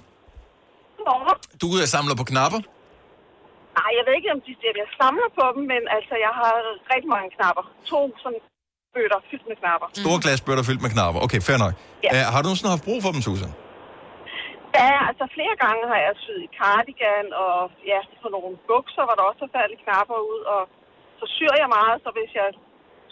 Godmorgen. 0.97 1.37
Du 1.61 1.67
uh, 1.77 1.83
samler 1.95 2.15
på 2.21 2.25
knapper. 2.31 2.59
Nej, 3.79 3.89
jeg 3.97 4.03
ved 4.07 4.13
ikke, 4.19 4.29
om 4.35 4.41
de 4.47 4.51
siger, 4.59 4.71
at 4.75 4.79
jeg 4.83 4.89
samler 5.01 5.29
på 5.39 5.45
dem, 5.55 5.63
men 5.73 5.81
altså, 5.97 6.13
jeg 6.25 6.33
har 6.39 6.51
rigtig 6.93 7.09
mange 7.15 7.27
knapper. 7.35 7.63
To 7.91 7.99
sådan 8.23 8.41
bøtter 8.95 9.19
fyldt 9.29 9.45
med 9.49 9.57
knapper. 9.61 9.87
Store 10.03 10.19
glasbøtter 10.23 10.63
fyldt 10.69 10.81
med 10.85 10.91
knapper. 10.95 11.19
Okay, 11.25 11.41
fair 11.47 11.57
nok. 11.65 11.73
Ja. 12.05 12.09
Uh, 12.13 12.21
har 12.33 12.39
du 12.41 12.45
nogensinde 12.47 12.71
haft 12.75 12.85
brug 12.89 12.99
for 13.05 13.11
dem, 13.15 13.21
Susan? 13.29 13.51
Ja, 14.77 14.91
altså 15.09 15.25
flere 15.35 15.55
gange 15.63 15.81
har 15.91 15.99
jeg 16.05 16.13
syet 16.23 16.41
i 16.47 16.49
cardigan, 16.59 17.25
og 17.45 17.57
ja, 17.91 17.99
på 18.23 18.27
nogle 18.35 18.53
bukser, 18.69 19.03
hvor 19.07 19.15
der 19.19 19.25
også 19.31 19.41
er 19.47 19.51
faldet 19.57 19.77
knapper 19.83 20.19
ud, 20.33 20.41
og 20.53 20.61
så 21.19 21.25
syr 21.35 21.53
jeg 21.63 21.69
meget, 21.77 21.97
så 22.05 22.09
hvis 22.17 22.31
jeg 22.39 22.47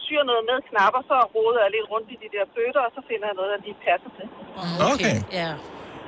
syr 0.05 0.21
noget 0.31 0.43
med 0.49 0.57
knapper, 0.69 1.01
så 1.11 1.17
roder 1.35 1.61
jeg 1.65 1.71
lidt 1.75 1.87
rundt 1.93 2.07
i 2.15 2.17
de 2.23 2.29
der 2.35 2.45
bøtter, 2.55 2.81
og 2.87 2.91
så 2.97 3.01
finder 3.09 3.25
jeg 3.29 3.35
noget, 3.39 3.49
der 3.53 3.59
lige 3.65 3.77
passer 3.87 4.11
til. 4.17 4.27
Okay. 4.91 5.17
Ja. 5.41 5.51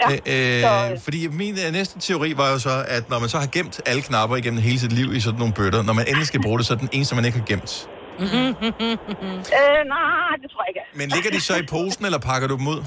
Ja, 0.02 0.08
Øh, 0.34 0.62
så, 0.68 0.74
øh, 0.92 1.00
fordi 1.08 1.20
min 1.42 1.56
øh, 1.66 1.70
næste 1.78 1.96
teori 2.08 2.30
var 2.42 2.48
jo 2.54 2.58
så, 2.68 2.76
at 2.96 3.04
når 3.12 3.20
man 3.24 3.30
så 3.34 3.38
har 3.44 3.50
gemt 3.58 3.76
alle 3.90 4.02
knapper 4.10 4.36
igennem 4.42 4.62
hele 4.70 4.80
sit 4.86 4.94
liv 5.00 5.10
i 5.18 5.20
sådan 5.26 5.40
nogle 5.44 5.54
bøtter, 5.60 5.82
når 5.84 5.94
man 6.00 6.06
endelig 6.10 6.28
skal 6.32 6.42
bruge 6.46 6.58
det, 6.60 6.66
så 6.68 6.74
er 6.74 6.78
den 6.86 6.90
eneste, 6.96 7.16
man 7.20 7.26
ikke 7.28 7.38
har 7.42 7.46
gemt. 7.54 7.72
øh, 9.58 9.82
nej, 9.96 10.32
det 10.42 10.48
tror 10.52 10.62
jeg 10.64 10.70
ikke. 10.74 10.84
Men 11.00 11.06
ligger 11.16 11.32
de 11.36 11.42
så 11.50 11.54
i 11.64 11.66
posen, 11.76 12.06
eller 12.08 12.20
pakker 12.30 12.48
du 12.52 12.56
dem 12.62 12.68
ud? 12.76 12.82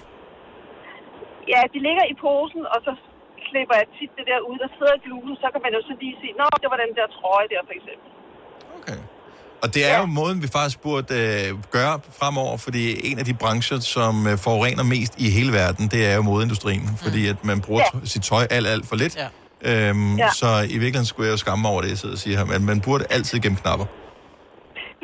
Ja, 1.53 1.61
de 1.75 1.79
ligger 1.87 2.05
i 2.13 2.15
posen, 2.27 2.63
og 2.75 2.79
så 2.87 2.93
klipper 3.49 3.75
jeg 3.81 3.87
tit 3.99 4.11
det 4.19 4.25
der 4.31 4.39
ud, 4.51 4.57
der 4.63 4.69
sidder 4.77 4.95
i 4.99 5.03
blusen, 5.07 5.35
så 5.43 5.47
kan 5.53 5.61
man 5.67 5.73
jo 5.77 5.81
så 5.89 5.93
lige 6.03 6.15
sige, 6.21 6.33
nå, 6.41 6.47
det 6.63 6.69
var 6.73 6.79
den 6.85 6.93
der 6.99 7.07
trøje 7.19 7.47
der, 7.53 7.61
for 7.69 7.75
eksempel. 7.79 8.09
Okay. 8.79 8.99
Og 9.63 9.69
det 9.75 9.83
er 9.93 9.97
jo 10.03 10.07
måden, 10.21 10.39
vi 10.45 10.49
faktisk 10.59 10.79
burde 10.87 11.11
øh, 11.23 11.49
gøre 11.77 11.95
fremover, 12.19 12.57
fordi 12.67 12.83
en 13.11 13.17
af 13.23 13.25
de 13.31 13.35
brancher, 13.43 13.79
som 13.97 14.15
øh, 14.31 14.35
forurener 14.47 14.85
mest 14.95 15.13
i 15.25 15.27
hele 15.37 15.51
verden, 15.61 15.85
det 15.95 16.01
er 16.11 16.15
jo 16.19 16.23
modeindustrien, 16.31 16.83
mm. 16.91 16.97
fordi 17.05 17.21
at 17.33 17.39
man 17.51 17.59
bruger 17.67 17.83
Ja. 17.95 17.99
ja. 17.99 18.07
sit 18.15 18.23
tøj 18.31 18.45
alt, 18.57 18.67
alt 18.75 18.85
for 18.91 18.97
lidt. 19.03 19.15
Ja. 19.23 19.29
Øhm, 19.71 20.17
Ja. 20.25 20.31
Så 20.41 20.49
i 20.75 20.77
virkeligheden 20.83 21.11
skulle 21.11 21.27
jeg 21.29 21.33
jo 21.37 21.41
skamme 21.45 21.61
mig 21.65 21.71
over 21.75 21.81
det, 21.85 21.91
jeg 21.95 21.99
sidder 22.03 22.17
og 22.19 22.23
siger 22.25 22.37
her, 22.41 22.47
men 22.53 22.61
man 22.71 22.79
burde 22.87 23.05
altid 23.17 23.37
gemme 23.45 23.59
knapper. 23.63 23.87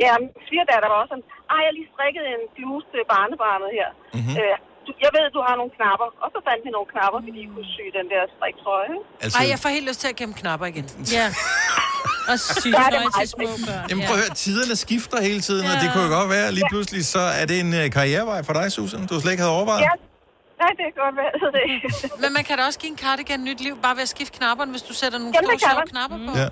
Ja, 0.05 0.11
min 0.23 0.31
svigerdatter 0.49 0.89
var 0.93 0.99
også 1.03 1.13
sådan, 1.15 1.27
ej, 1.53 1.59
jeg 1.65 1.69
har 1.71 1.77
lige 1.81 1.91
strikket 1.95 2.25
en 2.35 2.43
bluse 2.57 2.87
til 2.93 3.01
barnebarnet 3.15 3.71
her. 3.79 3.89
Mhm. 3.95 4.19
Mm-hmm. 4.19 4.37
Øh, 4.43 4.57
du- 4.87 4.99
jeg 5.07 5.11
ved, 5.17 5.25
du 5.37 5.41
har 5.49 5.55
nogle 5.61 5.73
knapper. 5.79 6.09
Og 6.25 6.29
så 6.35 6.39
fandt 6.49 6.61
vi 6.67 6.71
nogle 6.77 6.89
knapper, 6.95 7.19
fordi 7.27 7.39
I 7.47 7.49
kunne 7.55 7.69
sy 7.77 7.85
den 7.99 8.07
der 8.13 8.23
striktrøje. 8.37 8.97
Altså, 9.25 9.37
Ej, 9.41 9.45
jeg 9.53 9.59
får 9.65 9.71
helt 9.77 9.87
lyst 9.91 10.01
til 10.05 10.09
at 10.13 10.17
gemme 10.21 10.35
knapper 10.43 10.67
igen. 10.73 10.87
Ja. 11.19 11.27
Og 12.33 12.37
Ja, 12.41 12.47
det 12.53 12.63
sygtøj 12.63 13.03
er 13.09 13.13
til 13.21 13.29
små 13.37 13.49
børn. 13.69 13.85
Jamen 13.91 14.03
prøv 14.09 14.17
at 14.19 14.23
høre, 14.25 14.35
tiderne 14.45 14.75
skifter 14.87 15.19
hele 15.29 15.41
tiden, 15.49 15.65
ja. 15.67 15.71
og 15.73 15.77
det 15.83 15.87
kunne 15.93 16.05
jo 16.09 16.13
godt 16.19 16.29
være, 16.37 16.47
at 16.51 16.55
lige 16.59 16.69
pludselig 16.75 17.03
så 17.15 17.23
er 17.41 17.45
det 17.51 17.57
en 17.65 17.71
øh, 17.81 17.85
karrierevej 17.97 18.41
for 18.49 18.55
dig, 18.59 18.67
Susan, 18.77 19.01
du 19.11 19.15
slet 19.23 19.33
ikke 19.35 19.45
havde 19.45 19.57
overvejet. 19.59 19.83
Ja, 19.89 19.95
nej, 20.63 20.71
det 20.79 20.85
kan 20.91 20.97
godt 21.05 21.17
være. 21.23 21.33
Det. 21.57 21.63
Men 22.23 22.31
man 22.37 22.43
kan 22.49 22.55
da 22.59 22.63
også 22.69 22.79
give 22.83 22.93
en 22.97 23.01
cardigan 23.07 23.41
nyt 23.49 23.61
liv, 23.67 23.75
bare 23.87 23.95
ved 23.99 24.05
at 24.09 24.13
skifte 24.17 24.35
knapperne, 24.39 24.71
hvis 24.75 24.85
du 24.89 24.93
sætter 25.03 25.19
nogle 25.23 25.33
Jamen, 25.37 25.49
store 25.49 25.61
sjove 25.69 25.81
man. 25.85 25.89
knapper 25.95 26.19
på. 26.27 26.33
Ja. 26.43 26.49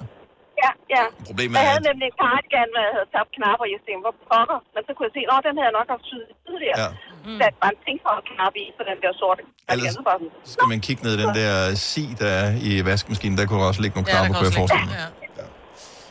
ja, 0.64 0.70
ja. 0.96 1.04
Problemet 1.28 1.54
Jeg 1.56 1.62
er, 1.64 1.70
havde 1.72 1.82
at... 1.84 1.88
nemlig 1.90 2.06
en 2.12 2.16
cardigan, 2.24 2.68
hvor 2.74 2.82
jeg 2.88 2.92
havde 2.96 3.08
tabt 3.16 3.30
knapper, 3.38 3.64
og 3.66 3.70
jeg 3.74 3.80
tænkte, 3.86 4.02
hvor 4.06 4.16
pokker. 4.30 4.58
Men 4.74 4.80
så 4.86 4.90
kunne 4.94 5.06
jeg 5.08 5.14
se, 5.18 5.22
at 5.36 5.42
den 5.46 5.54
havde 5.58 5.68
jeg 5.70 5.76
nok 5.80 5.88
haft 5.94 6.04
syet 6.10 6.26
tidligere. 6.46 6.76
Ja. 6.84 6.88
Ja. 7.26 7.38
Sat 7.40 7.54
bare 7.62 7.70
en 7.76 7.80
ting 7.86 7.98
for 8.04 8.12
at 8.20 8.24
knappe 8.30 8.58
i 8.64 8.66
på 8.78 8.82
den 8.90 8.96
der 9.04 9.12
sorte. 9.22 9.42
Ellers- 9.72 10.50
Skal 10.54 10.66
man 10.72 10.80
kigge 10.86 11.02
ned 11.06 11.12
i 11.18 11.20
den 11.24 11.34
der 11.40 11.74
si, 11.74 12.04
der 12.18 12.26
er 12.42 12.48
i 12.68 12.84
vaskemaskinen, 12.84 13.38
der 13.38 13.46
kunne 13.46 13.64
også 13.70 13.80
ligge 13.84 13.94
nogle 13.96 14.08
Ja, 14.10 14.14
knapper, 14.14 14.26
kan 14.34 14.38
kunne 14.38 14.48
jeg 14.50 14.54
forestille 14.60 14.86
mig. 14.86 14.96
Ja. 15.38 15.44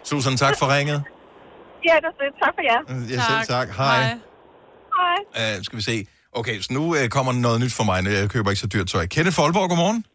Susan, 0.04 0.38
tak 0.38 0.56
for 0.60 0.67
ringet. 0.76 1.00
Ja, 1.88 1.95
det 1.95 2.06
er. 2.06 2.45
Tak 2.45 2.54
for 2.58 2.63
jer. 2.71 2.80
Ja, 3.15 3.21
selv 3.30 3.47
tak. 3.56 3.67
Hej. 3.78 4.04
Hej. 5.00 5.58
Uh, 5.58 5.63
skal 5.63 5.78
vi 5.78 5.82
se. 5.84 6.06
Okay, 6.34 6.62
så 6.62 6.74
nu 6.74 6.84
uh, 6.86 7.08
kommer 7.08 7.32
noget 7.32 7.60
nyt 7.62 7.74
for 7.74 7.84
mig. 7.84 8.06
Jeg 8.06 8.30
køber 8.30 8.50
ikke 8.50 8.60
så 8.60 8.67
dyrt 8.67 8.88
tøj. 8.88 9.06
Kenneth 9.08 9.36
Folborg, 9.36 9.69
godmorgen. 9.69 10.06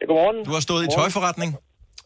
Ja, 0.00 0.06
godmorgen. 0.06 0.44
Du 0.44 0.50
har 0.52 0.60
stået 0.60 0.84
i 0.84 0.88
tøjforretning, 0.96 1.56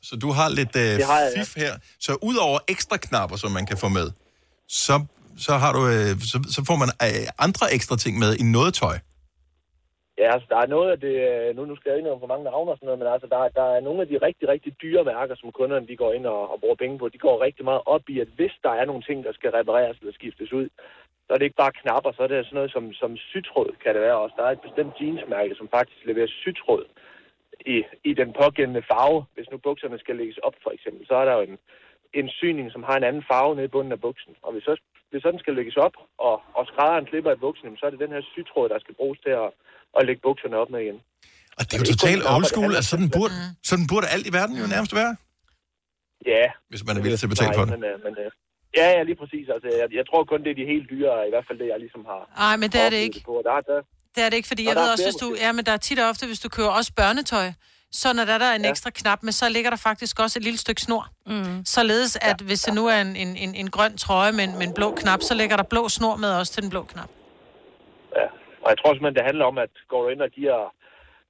så 0.03 0.16
du 0.16 0.31
har 0.33 0.49
lidt 0.49 0.77
uh, 0.77 0.83
Det 0.83 1.05
har 1.07 1.18
jeg, 1.18 1.33
ja. 1.37 1.40
fif 1.40 1.57
her. 1.57 1.73
Så 2.01 2.16
udover 2.23 2.59
ekstra 2.68 2.96
knapper, 2.96 3.37
som 3.37 3.51
man 3.51 3.66
kan 3.66 3.79
få 3.79 3.88
med, 3.88 4.11
så, 4.68 5.05
så, 5.46 5.53
har 5.62 5.72
du, 5.76 5.83
øh, 5.94 6.12
så, 6.31 6.37
så 6.55 6.61
får 6.68 6.76
man 6.83 6.90
øh, 7.07 7.26
andre 7.46 7.66
ekstra 7.76 7.96
ting 7.96 8.14
med 8.22 8.31
i 8.42 8.44
noget 8.57 8.72
tøj. 8.83 8.96
Ja, 10.20 10.29
altså, 10.35 10.46
der 10.53 10.59
er 10.61 10.74
noget 10.76 10.88
af 10.94 10.98
det, 11.07 11.14
øh, 11.31 11.57
nu, 11.57 11.62
nu 11.64 11.74
skal 11.76 11.90
jeg 11.90 11.98
ikke 11.98 12.12
om 12.12 12.20
for 12.20 12.33
mange 12.33 12.44
navne 12.44 12.70
og 12.70 12.76
sådan 12.76 12.87
noget, 12.87 13.03
men 13.03 13.12
altså, 13.14 13.29
der, 13.35 13.40
der 13.59 13.66
er 13.76 13.81
nogle 13.87 14.00
af 14.03 14.09
de 14.09 14.24
rigtig, 14.26 14.46
rigtig 14.48 14.72
dyre 14.83 15.05
mærker, 15.05 15.35
som 15.38 15.53
kunderne 15.53 15.88
de 15.90 15.96
går 16.03 16.12
ind 16.12 16.26
og, 16.26 16.42
og 16.53 16.61
bruger 16.61 16.83
penge 16.83 16.98
på. 16.98 17.09
De 17.09 17.24
går 17.26 17.44
rigtig 17.46 17.64
meget 17.64 17.83
op 17.94 18.05
i, 18.09 18.20
at 18.24 18.31
hvis 18.38 18.55
der 18.64 18.72
er 18.81 18.85
nogle 18.85 19.03
ting, 19.03 19.18
der 19.24 19.33
skal 19.33 19.50
repareres 19.50 19.98
eller 19.98 20.12
skiftes 20.12 20.53
ud, 20.53 20.68
så 21.24 21.35
er 21.35 21.38
det 21.38 21.48
ikke 21.48 21.62
bare 21.64 21.79
knapper, 21.83 22.12
så 22.12 22.22
er 22.22 22.31
det 22.31 22.46
sådan 22.46 22.57
noget 22.61 22.72
som, 22.72 22.85
som 22.92 23.16
sytråd, 23.16 23.70
kan 23.83 23.94
det 23.94 24.03
være 24.03 24.18
også. 24.22 24.35
Der 24.38 24.44
er 24.46 24.53
et 24.53 24.66
bestemt 24.66 24.94
jeansmærke, 25.00 25.55
som 25.55 25.68
faktisk 25.76 26.00
leverer 26.05 26.31
sytråd 26.42 26.85
i, 27.74 27.76
i 28.11 28.12
den 28.20 28.31
pågældende 28.40 28.83
farve. 28.90 29.24
Hvis 29.35 29.50
nu 29.50 29.57
bukserne 29.59 29.98
skal 29.98 30.16
lægges 30.16 30.38
op, 30.46 30.57
for 30.62 30.70
eksempel, 30.70 31.07
så 31.07 31.14
er 31.14 31.24
der 31.24 31.35
jo 31.38 31.42
en, 31.48 31.59
en 32.20 32.29
syning, 32.29 32.72
som 32.72 32.83
har 32.83 32.96
en 32.96 33.09
anden 33.09 33.24
farve 33.31 33.55
nede 33.55 33.68
i 33.68 33.74
bunden 33.74 33.92
af 33.92 34.00
buksen. 34.00 34.33
Og 34.42 34.53
hvis, 34.53 34.64
så, 34.64 34.74
hvis 35.11 35.23
sådan 35.27 35.40
skal 35.44 35.55
lægges 35.59 35.77
op, 35.87 35.94
og, 36.29 36.35
og 36.59 36.62
skrædderen 36.70 37.07
klipper 37.11 37.33
i 37.37 37.40
buksen, 37.46 37.64
jamen, 37.66 37.79
så 37.81 37.85
er 37.87 37.92
det 37.94 38.01
den 38.05 38.12
her 38.16 38.23
sytråd, 38.35 38.66
der 38.73 38.79
skal 38.85 38.94
bruges 39.01 39.18
til 39.27 39.33
at, 39.42 39.49
at 39.99 40.03
lægge 40.09 40.20
bukserne 40.27 40.57
op 40.62 40.70
med 40.75 40.81
igen. 40.87 40.99
Og 41.59 41.62
det 41.66 41.73
er 41.75 41.79
jo 41.83 41.87
Det 41.88 41.92
totalt 41.99 42.23
old 42.35 42.44
det 42.44 42.51
school. 42.53 42.73
Altså, 42.79 42.90
sådan, 42.94 43.11
burde, 43.16 43.35
sådan 43.70 43.87
burde 43.92 44.07
alt 44.14 44.27
i 44.31 44.33
verden 44.38 44.55
jo 44.62 44.66
nærmest 44.75 44.92
være, 45.01 45.12
Ja. 46.35 46.44
hvis 46.70 46.83
man 46.87 46.94
er 46.99 47.03
villig 47.05 47.18
til 47.20 47.27
at 47.29 47.35
betale 47.35 47.53
for 47.59 47.64
det. 47.64 47.73
Men, 47.79 47.85
øh, 47.90 47.96
men, 48.05 48.12
øh, 48.23 48.31
ja, 48.79 48.87
ja, 48.96 49.01
lige 49.09 49.18
præcis. 49.23 49.46
Altså, 49.55 49.68
jeg, 49.81 49.87
jeg 49.99 50.05
tror 50.11 50.20
kun, 50.25 50.40
det 50.44 50.51
er 50.55 50.59
de 50.62 50.66
helt 50.75 50.87
dyre, 50.94 51.12
i 51.29 51.31
hvert 51.33 51.46
fald 51.49 51.59
det, 51.62 51.66
jeg 51.73 51.79
ligesom 51.85 52.03
har 52.12 52.20
Nej, 52.44 52.55
men 52.61 52.68
det 52.75 52.81
er 52.87 52.90
det 52.94 53.01
ikke. 53.07 53.20
På. 53.31 53.35
Der, 53.46 53.53
er- 53.59 53.66
der, 53.70 53.79
Det 54.14 54.20
er 54.25 54.29
det 54.31 54.37
ikke, 54.40 54.49
fordi 54.53 54.62
jeg 54.68 54.77
ved 54.81 54.87
også, 54.94 55.05
hvis 55.09 55.20
du... 55.25 55.29
Ja, 55.44 55.51
men 55.57 55.62
der 55.68 55.73
er 55.79 55.83
tit 55.88 55.99
og 56.03 56.07
ofte, 56.12 56.27
hvis 56.31 56.40
du 56.44 56.49
køber 56.57 56.70
også 56.81 56.92
børnetøj, 57.03 57.46
så 57.92 58.12
når 58.12 58.24
der, 58.24 58.38
der 58.38 58.44
er 58.46 58.55
en 58.55 58.64
Ja. 58.64 58.70
ekstra 58.70 58.90
knap 58.90 59.22
med, 59.22 59.33
så 59.33 59.48
ligger 59.48 59.70
der 59.70 59.76
faktisk 59.76 60.20
også 60.20 60.38
et 60.38 60.42
lille 60.44 60.59
stykke 60.59 60.81
snor. 60.81 61.09
Mm. 61.26 61.64
Således 61.64 62.16
at 62.20 62.40
hvis 62.40 62.61
det 62.62 62.74
nu 62.74 62.87
er 62.87 63.00
en, 63.00 63.16
en, 63.16 63.37
en, 63.37 63.55
en 63.55 63.70
grøn 63.70 63.96
trøje 63.96 64.33
med 64.33 64.44
en, 64.44 64.53
med 64.59 64.66
en 64.66 64.74
blå 64.74 64.94
knap, 64.94 65.22
så 65.22 65.35
ligger 65.35 65.57
der 65.57 65.62
blå 65.62 65.88
snor 65.88 66.16
med 66.16 66.31
også 66.40 66.53
til 66.53 66.62
den 66.62 66.70
blå 66.70 66.83
knap. 66.83 67.09
ja. 68.16 68.26
Og 68.64 68.68
jeg 68.72 68.79
tror 68.79 68.90
simpelthen, 68.94 69.14
det 69.18 69.24
handler 69.31 69.44
om, 69.44 69.59
at 69.59 69.70
går 69.88 70.03
du 70.03 70.09
ind 70.09 70.22
og 70.22 70.31
giver 70.38 70.59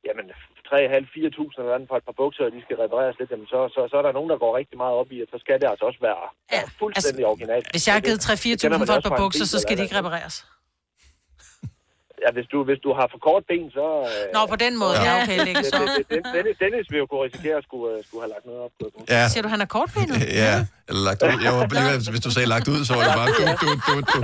jamen, 0.07 0.27
3.500-4.000 0.69 1.61
eller 1.61 1.75
andet 1.75 1.89
på 1.93 1.97
et 2.01 2.05
par 2.09 2.17
bukser, 2.23 2.43
og 2.49 2.53
de 2.57 2.61
skal 2.67 2.77
repareres 2.85 3.17
lidt, 3.21 3.31
jamen, 3.31 3.47
så, 3.55 3.59
så, 3.75 3.81
så 3.91 3.95
er 4.01 4.03
der 4.07 4.13
nogen, 4.19 4.31
der 4.33 4.39
går 4.45 4.53
rigtig 4.61 4.77
meget 4.85 4.95
op 5.01 5.11
i, 5.13 5.19
at 5.25 5.29
så 5.35 5.39
skal 5.45 5.55
det 5.61 5.67
altså 5.73 5.85
også 5.91 6.01
være 6.09 6.21
Ja, 6.53 6.57
ja, 6.57 6.63
fuldstændig 6.83 7.25
altså, 7.25 7.31
originalt. 7.33 7.67
Hvis 7.75 7.85
jeg 7.87 7.95
har 7.97 8.01
givet 8.09 8.21
det 8.29 8.61
kender 8.61 8.77
3-4.000 8.77 8.79
man 8.79 8.87
for 8.91 8.95
et 9.01 9.05
par 9.11 9.17
bukser, 9.25 9.45
så 9.55 9.59
skal 9.65 9.75
de 9.79 9.83
ikke 9.87 9.99
repareres. 10.01 10.37
Ja, 12.25 12.29
hvis 12.37 12.47
du, 12.53 12.59
hvis 12.69 12.81
du 12.87 12.91
har 12.99 13.07
for 13.13 13.19
kort 13.29 13.43
ben, 13.51 13.65
så... 13.79 13.87
Øh, 14.11 14.35
Nå, 14.37 14.41
på 14.55 14.57
den 14.65 14.73
måde. 14.83 14.95
Ja, 15.07 15.13
okay, 15.23 15.39
lægge 15.47 15.61
det, 15.63 15.71
så. 15.75 15.81
Dennis, 16.37 16.57
Dennis 16.65 16.87
vil 16.93 16.99
jo 17.03 17.07
kunne 17.11 17.23
risikere 17.29 17.57
at 17.61 17.65
skulle, 17.69 17.89
øh, 17.99 18.05
skulle 18.07 18.23
have 18.25 18.33
lagt 18.35 18.45
noget 18.51 18.61
op. 18.67 18.73
på. 18.81 18.87
Ja, 19.15 19.23
Siger 19.33 19.43
du, 19.47 19.49
han 19.55 19.61
er 19.67 19.71
kortbenet? 19.77 20.17
ja. 20.45 20.55
Eller 20.89 21.03
lagt 21.09 21.19
ud. 21.23 21.29
Jeg 21.47 21.53
var 21.59 21.65
lige, 21.75 22.11
hvis 22.15 22.21
du 22.27 22.31
sagde 22.37 22.49
lagt 22.55 22.69
ud, 22.75 22.81
så 22.89 22.93
var 22.97 23.03
det 23.09 23.15
bare 23.21 23.29
du, 23.39 23.43
du, 23.63 23.69
du, 23.87 23.95
du. 24.13 24.19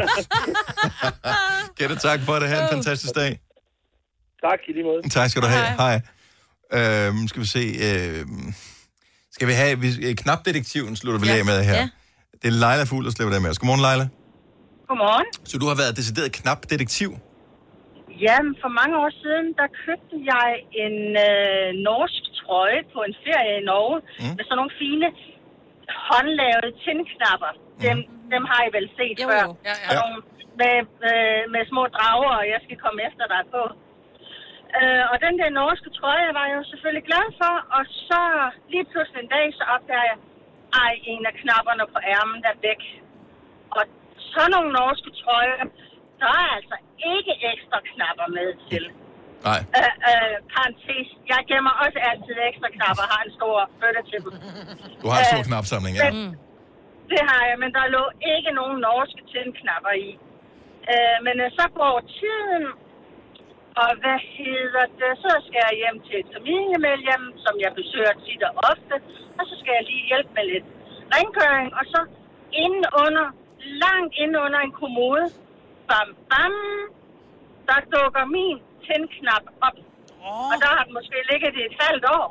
Kette, 1.79 1.97
tak 2.09 2.21
for 2.27 2.35
det. 2.41 2.49
Ha' 2.49 2.63
en 2.63 2.69
fantastisk 2.77 3.15
dag. 3.15 3.33
Tak 4.47 4.59
i 4.69 4.73
lige 4.73 4.85
måde. 4.85 5.01
Tak 5.19 5.31
skal 5.31 5.43
du 5.43 5.47
have. 5.57 5.67
Hej. 5.85 5.97
Øhm, 6.79 7.29
skal 7.29 7.41
vi 7.43 7.47
se. 7.47 7.65
Øhm, 7.89 8.55
skal 9.33 9.49
vi 9.49 9.53
have... 9.53 9.81
Vi, 9.81 9.89
øh, 10.09 10.15
knapdetektiven 10.15 10.97
slutter 10.97 11.21
vi 11.21 11.27
Ja. 11.27 11.37
af 11.39 11.45
med 11.45 11.65
her. 11.65 11.75
Ja. 11.75 11.89
Det 12.43 12.49
er 12.49 12.53
Leila 12.53 12.85
Fugl, 12.85 13.05
der 13.05 13.11
slipper 13.11 13.33
det 13.33 13.43
med 13.43 13.51
os. 13.51 13.59
Godmorgen, 13.59 13.83
Leila. 13.83 14.09
Godmorgen. 14.89 15.27
Så 15.45 15.59
du 15.59 15.67
har 15.67 15.75
været 15.75 15.97
decideret 15.97 16.33
knapdetektiv? 16.33 17.19
Jamen, 18.25 18.53
for 18.63 18.71
mange 18.81 18.95
år 19.05 19.11
siden, 19.23 19.47
der 19.61 19.67
købte 19.85 20.17
jeg 20.33 20.49
en 20.85 20.97
øh, 21.29 21.69
norsk 21.89 22.23
trøje 22.41 22.83
på 22.95 22.99
en 23.09 23.15
ferie 23.25 23.55
i 23.61 23.65
Norge, 23.71 23.99
Mm. 24.01 24.25
mm. 24.25 24.35
med 24.37 24.45
sådan 24.45 24.59
nogle 24.61 24.75
fine 24.83 25.09
håndlavede 26.09 26.71
tindknapper. 26.85 27.53
Dem, 27.87 27.99
dem 28.35 28.43
har 28.51 28.61
I 28.67 28.71
vel 28.77 28.89
set 28.99 29.17
Jo, 29.23 29.29
før. 29.31 29.43
jo. 29.47 29.51
Ja, 29.69 29.75
ja. 29.85 29.91
Nogle 30.01 30.17
Med, 30.63 30.77
øh, 31.11 31.43
med 31.55 31.63
små 31.71 31.83
drager, 31.97 32.33
og 32.41 32.45
jeg 32.53 32.61
skal 32.67 32.77
komme 32.85 32.99
efter 33.09 33.25
dig 33.35 33.43
på. 33.55 33.63
Øh, 34.79 35.05
og 35.13 35.17
den 35.27 35.35
der 35.41 35.49
norske 35.61 35.91
trøje 35.99 36.29
var 36.39 36.45
jeg 36.49 36.57
jo 36.61 36.65
selvfølgelig 36.71 37.05
glad 37.11 37.27
for, 37.41 37.55
og 37.77 37.83
så 38.09 38.21
lige 38.73 38.87
pludselig 38.93 39.21
en 39.23 39.33
dag, 39.37 39.47
så 39.59 39.65
opdager 39.75 40.07
jeg, 40.11 40.19
ej, 40.85 40.93
en 41.13 41.23
af 41.31 41.35
knapperne 41.43 41.85
på 41.95 41.99
ærmen 42.15 42.41
er 42.51 42.57
væk. 42.69 42.83
Og 43.77 43.83
sådan 44.33 44.53
nogle 44.57 44.71
norske 44.81 45.11
trøjer, 45.21 45.57
der 46.23 46.31
er 46.43 46.49
altså 46.59 46.77
ikke 47.15 47.33
ekstra 47.53 47.79
knapper 47.91 48.27
med 48.39 48.49
til. 48.71 48.85
Nej. 49.49 49.61
Øh, 49.79 49.95
øh, 50.11 50.35
parentes, 50.55 51.09
jeg 51.33 51.41
gemmer 51.51 51.75
også 51.85 51.99
altid 52.11 52.35
ekstra 52.51 52.69
knapper, 52.77 53.05
har 53.13 53.21
en 53.27 53.33
stor 53.39 53.57
bøtte 53.81 54.03
til 54.11 54.19
dem. 54.25 54.33
Du 55.03 55.07
har 55.13 55.19
en 55.23 55.27
stor 55.33 55.43
Øh, 55.45 55.49
knapsamling, 55.51 55.95
ja. 56.01 56.07
men- 56.11 56.35
Det 57.13 57.23
har 57.31 57.43
jeg, 57.51 57.57
men 57.63 57.71
der 57.77 57.85
lå 57.97 58.05
ikke 58.35 58.51
nogen 58.61 58.77
norske 58.89 59.23
tændknapper 59.33 59.95
i. 60.09 60.11
Øh, 60.93 61.17
men 61.27 61.35
øh, 61.45 61.49
så 61.59 61.65
går 61.81 61.95
tiden, 62.21 62.65
og 63.83 63.91
hvad 64.03 64.19
hedder 64.37 64.85
det, 65.01 65.13
så 65.25 65.33
skal 65.47 65.61
jeg 65.69 65.75
hjem 65.83 65.99
til 66.07 66.17
et 66.23 66.29
familiemedlem, 66.37 67.23
som 67.45 67.55
jeg 67.65 67.71
besøger 67.81 68.15
tit 68.25 68.43
og 68.49 68.53
ofte, 68.71 68.95
og 69.39 69.43
så 69.49 69.55
skal 69.61 69.73
jeg 69.79 69.85
lige 69.91 70.05
hjælpe 70.11 70.31
med 70.39 70.45
lidt 70.53 70.67
rengøring, 71.15 71.69
og 71.79 71.85
så 71.95 72.01
inde 72.65 72.83
under, 73.05 73.27
langt 73.85 74.13
inde 74.23 74.37
under 74.47 74.61
en 74.67 74.73
kommode, 74.83 75.25
bam, 75.91 76.09
bam, 76.31 76.55
der 77.69 77.79
dukker 77.95 78.25
min 78.37 78.57
tændknap 78.87 79.45
op. 79.67 79.77
Oh. 80.27 80.53
Og 80.53 80.57
der 80.63 80.71
har 80.77 80.83
den 80.87 80.93
måske 80.99 81.17
ligget 81.31 81.53
i 81.61 81.63
et 81.71 81.77
halvt 81.85 82.07
år. 82.19 82.29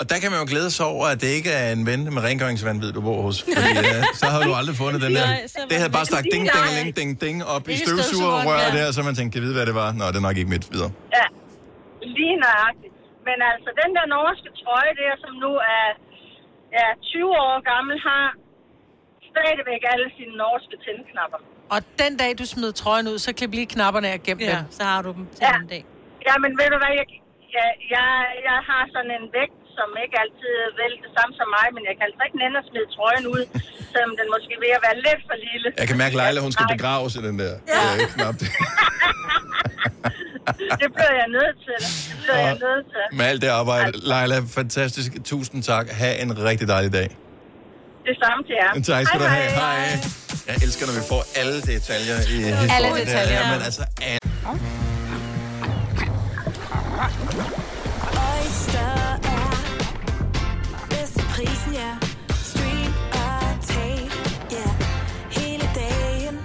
Og 0.00 0.04
der 0.10 0.16
kan 0.22 0.28
man 0.32 0.38
jo 0.42 0.46
glæde 0.52 0.70
sig 0.78 0.86
over, 0.94 1.06
at 1.14 1.18
det 1.24 1.30
ikke 1.38 1.52
er 1.62 1.68
en 1.78 1.84
ven 1.90 2.00
med 2.14 2.22
rengøringsvandvid, 2.28 2.90
du 2.96 3.00
bor 3.08 3.20
hos. 3.26 3.36
Fordi 3.56 3.72
øh, 3.94 4.02
så 4.20 4.26
har 4.32 4.40
du 4.48 4.52
aldrig 4.60 4.76
fundet 4.84 4.98
den 5.06 5.12
der. 5.18 5.26
Det 5.70 5.76
havde 5.82 5.92
bare 5.98 6.08
sagt 6.14 6.26
ding, 6.34 6.44
ding, 6.54 6.68
ding, 6.78 6.90
ding, 6.98 7.10
ding 7.24 7.36
op 7.54 7.64
i 7.72 7.76
støvsugerrøret 7.84 8.04
støvsugerrør, 8.04 8.76
der, 8.76 8.94
så 8.96 9.00
man 9.08 9.14
tænkte, 9.18 9.32
kan 9.34 9.42
vide, 9.46 9.54
hvad 9.58 9.66
det 9.70 9.76
var? 9.82 9.88
Nå, 9.98 10.04
det 10.12 10.18
er 10.22 10.26
nok 10.28 10.38
ikke 10.40 10.52
mit 10.56 10.66
videre. 10.74 10.90
Ja, 11.18 11.26
lige 12.16 12.36
nøjagtigt. 12.46 12.94
Men 13.28 13.38
altså, 13.52 13.68
den 13.82 13.90
der 13.96 14.04
norske 14.16 14.50
trøje 14.60 14.92
der, 15.02 15.12
som 15.24 15.32
nu 15.44 15.52
er 15.76 15.86
ja, 16.78 16.86
20 17.02 17.30
år 17.46 17.56
gammel, 17.72 17.96
har 18.08 18.24
stadigvæk 19.30 19.82
alle 19.92 20.08
sine 20.16 20.34
norske 20.44 20.76
tændknapper. 20.84 21.40
Og 21.74 21.80
den 22.02 22.12
dag, 22.22 22.30
du 22.40 22.44
smider 22.52 22.74
trøjen 22.82 23.06
ud, 23.12 23.18
så 23.26 23.30
klip 23.38 23.52
lige 23.58 23.68
knapperne 23.76 24.08
af 24.14 24.18
gennem 24.26 24.42
Ja, 24.50 24.56
dem. 24.56 24.64
så 24.78 24.82
har 24.90 25.00
du 25.06 25.10
dem 25.18 25.24
til 25.34 25.42
Ja. 25.46 25.54
en 25.62 25.68
dag. 25.74 25.82
Ja, 26.28 26.34
men 26.42 26.50
ved 26.60 26.68
du 26.74 26.78
hvad, 26.82 26.92
jeg, 27.00 27.06
jeg, 27.56 27.68
jeg, 27.94 28.08
jeg 28.48 28.58
har 28.70 28.82
sådan 28.94 29.12
en 29.18 29.26
vægt, 29.38 29.56
som 29.78 29.88
ikke 30.04 30.16
altid 30.24 30.54
vel 30.80 30.92
det 31.04 31.10
samme 31.16 31.32
som 31.40 31.48
mig, 31.56 31.66
men 31.76 31.82
jeg 31.88 31.94
kan 31.96 32.04
altså 32.08 32.22
ikke 32.28 32.38
nænde 32.42 32.56
at 32.62 32.66
smide 32.70 32.86
trøjen 32.96 33.24
ud, 33.34 33.42
selvom 33.92 34.12
den 34.20 34.26
måske 34.34 34.52
ved 34.64 34.70
at 34.78 34.82
være 34.86 34.96
lidt 35.06 35.20
for 35.28 35.36
lille. 35.46 35.68
Jeg 35.82 35.86
kan 35.90 35.96
mærke, 36.02 36.14
Leila, 36.20 36.38
hun 36.46 36.52
skal 36.56 36.66
Nej, 36.68 36.74
begraves 36.76 37.12
i 37.18 37.20
den 37.28 37.36
der 37.42 37.52
øh, 37.76 38.04
knap. 38.14 38.36
Det 40.82 40.88
bliver 40.96 41.14
jeg 41.22 41.28
nødt 41.38 41.56
til. 41.66 41.76
Det 42.10 42.16
bliver 42.22 42.38
jeg 42.50 42.56
nødt 42.66 42.84
til. 42.94 43.04
Med 43.18 43.24
alt 43.30 43.40
det 43.42 43.48
arbejde. 43.60 43.92
Leila, 44.12 44.36
fantastisk. 44.58 45.10
Tusind 45.24 45.62
tak. 45.62 45.86
Ha' 46.00 46.14
en 46.22 46.30
rigtig 46.48 46.68
dejlig 46.68 46.92
dag. 46.92 47.08
Det 48.08 48.16
samme 48.24 48.40
til 48.48 48.54
jer. 48.62 48.72
Tak 48.94 49.06
skal 49.06 49.20
du 49.20 49.24
have. 49.24 49.50
hej. 49.50 49.78
Hej. 49.78 50.25
Jeg 50.48 50.56
elsker, 50.62 50.86
når 50.86 50.92
vi 50.94 51.00
får 51.08 51.24
alle 51.36 51.60
detaljer 51.62 52.16
i 52.16 52.20
historien. 52.20 52.70
Alle 52.70 52.88
detaljer, 52.88 53.32
Ja, 53.34 53.46
ja. 53.48 53.52
men 53.56 53.62
altså, 53.62 53.84
alle. 54.00 54.18
Oyster 58.30 59.18
er 59.34 60.86
bedst 60.90 61.12
til 61.14 61.24
prisen, 61.34 61.72
ja. 61.74 61.90
Stream 62.44 62.92
og 63.12 63.66
tag, 63.68 64.10
ja. 64.52 64.68
Hele 65.40 65.66
dagen. 65.74 66.36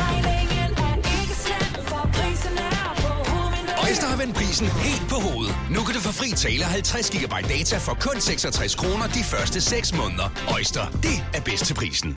Regningen 0.00 0.70
er 0.86 0.96
ikke 0.96 1.34
slem, 1.44 1.84
for 1.88 2.10
prisen 2.12 2.58
er 2.58 2.94
på 3.02 3.08
hovedet. 3.30 3.74
Øjster 3.88 4.06
har 4.06 4.16
vendt 4.16 4.34
prisen 4.36 4.66
helt 4.66 5.08
på 5.08 5.14
hovedet. 5.14 5.54
Nu 5.70 5.80
kan 5.84 5.94
du 5.94 6.00
få 6.00 6.12
fri 6.12 6.30
tale 6.36 6.64
50 6.64 7.10
GB 7.10 7.34
data 7.48 7.76
for 7.78 7.94
kun 8.00 8.20
66 8.20 8.74
kroner 8.74 9.06
de 9.06 9.24
første 9.24 9.60
6 9.60 9.94
måneder. 9.94 10.28
Øjster, 10.54 10.84
det 11.02 11.16
er 11.34 11.40
bedst 11.40 11.64
til 11.66 11.74
prisen. 11.74 12.16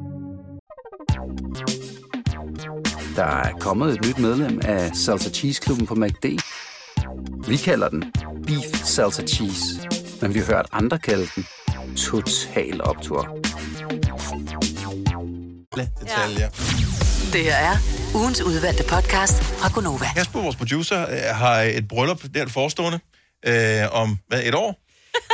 Der 3.15 3.23
er 3.23 3.53
kommet 3.59 3.93
et 3.93 4.05
nyt 4.05 4.17
medlem 4.17 4.61
af 4.63 4.95
Salsa 4.95 5.29
Cheese 5.29 5.61
Klubben 5.61 5.87
på 5.87 5.95
MACD. 5.95 6.25
Vi 7.47 7.57
kalder 7.57 7.89
den 7.89 8.13
Beef 8.47 8.83
Salsa 8.83 9.23
Cheese, 9.25 9.87
men 10.21 10.33
vi 10.33 10.39
har 10.39 10.45
hørt 10.45 10.65
andre 10.71 10.99
kalde 10.99 11.27
den 11.35 11.45
Total 11.97 12.81
Optor. 12.83 13.37
Detaljer. 15.75 16.49
Det 17.33 17.41
her 17.41 17.55
er 17.55 17.75
ugens 18.15 18.41
udvalgte 18.41 18.83
podcast 18.83 19.43
fra 19.43 19.69
Gonova. 19.73 20.05
Kasper, 20.15 20.41
vores 20.41 20.55
producer, 20.55 21.01
øh, 21.01 21.35
har 21.35 21.55
et 21.61 21.87
bryllup 21.87 22.23
der 22.33 22.47
forestående 22.47 22.99
øh, 23.47 23.53
om 23.91 24.17
hvad, 24.27 24.43
et 24.43 24.55
år? 24.55 24.81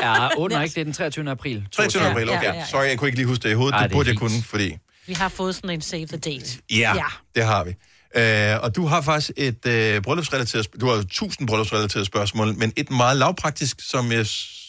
Ja, 0.03 0.27
under 0.37 0.61
ikke. 0.61 0.73
Det 0.75 0.81
er 0.81 0.85
den 0.85 0.93
23. 0.93 1.31
april. 1.31 1.67
23. 1.71 2.03
april, 2.03 2.29
okay. 2.29 2.43
Ja, 2.43 2.53
ja, 2.53 2.59
ja. 2.59 2.65
Sorry, 2.65 2.85
jeg 2.87 2.97
kunne 2.97 3.07
ikke 3.07 3.17
lige 3.17 3.27
huske 3.27 3.43
det 3.43 3.49
i 3.49 3.53
hovedet. 3.53 3.73
Ej, 3.73 3.81
det 3.81 3.89
det 3.89 3.95
burde 3.95 4.09
jeg 4.09 4.17
kunne, 4.17 4.43
fordi... 4.43 4.77
Vi 5.07 5.13
har 5.13 5.29
fået 5.29 5.55
sådan 5.55 5.69
en 5.69 5.81
save 5.81 6.05
the 6.05 6.17
date. 6.17 6.57
Ja, 6.71 6.95
ja. 6.95 7.03
det 7.35 7.45
har 7.45 7.63
vi. 7.63 7.75
Øh, 8.15 8.63
og 8.63 8.75
du 8.75 8.85
har 8.85 9.01
faktisk 9.01 9.31
et 9.37 9.65
øh, 9.65 10.01
bryllupsrelateret... 10.01 10.81
Du 10.81 10.87
har 10.87 10.95
jo 10.95 11.03
tusind 11.03 11.47
bryllupsrelaterede 11.47 12.05
spørgsmål, 12.05 12.55
men 12.57 12.73
et 12.75 12.91
meget 12.91 13.17
lavpraktisk, 13.17 13.77
som 13.81 14.11
jeg 14.11 14.25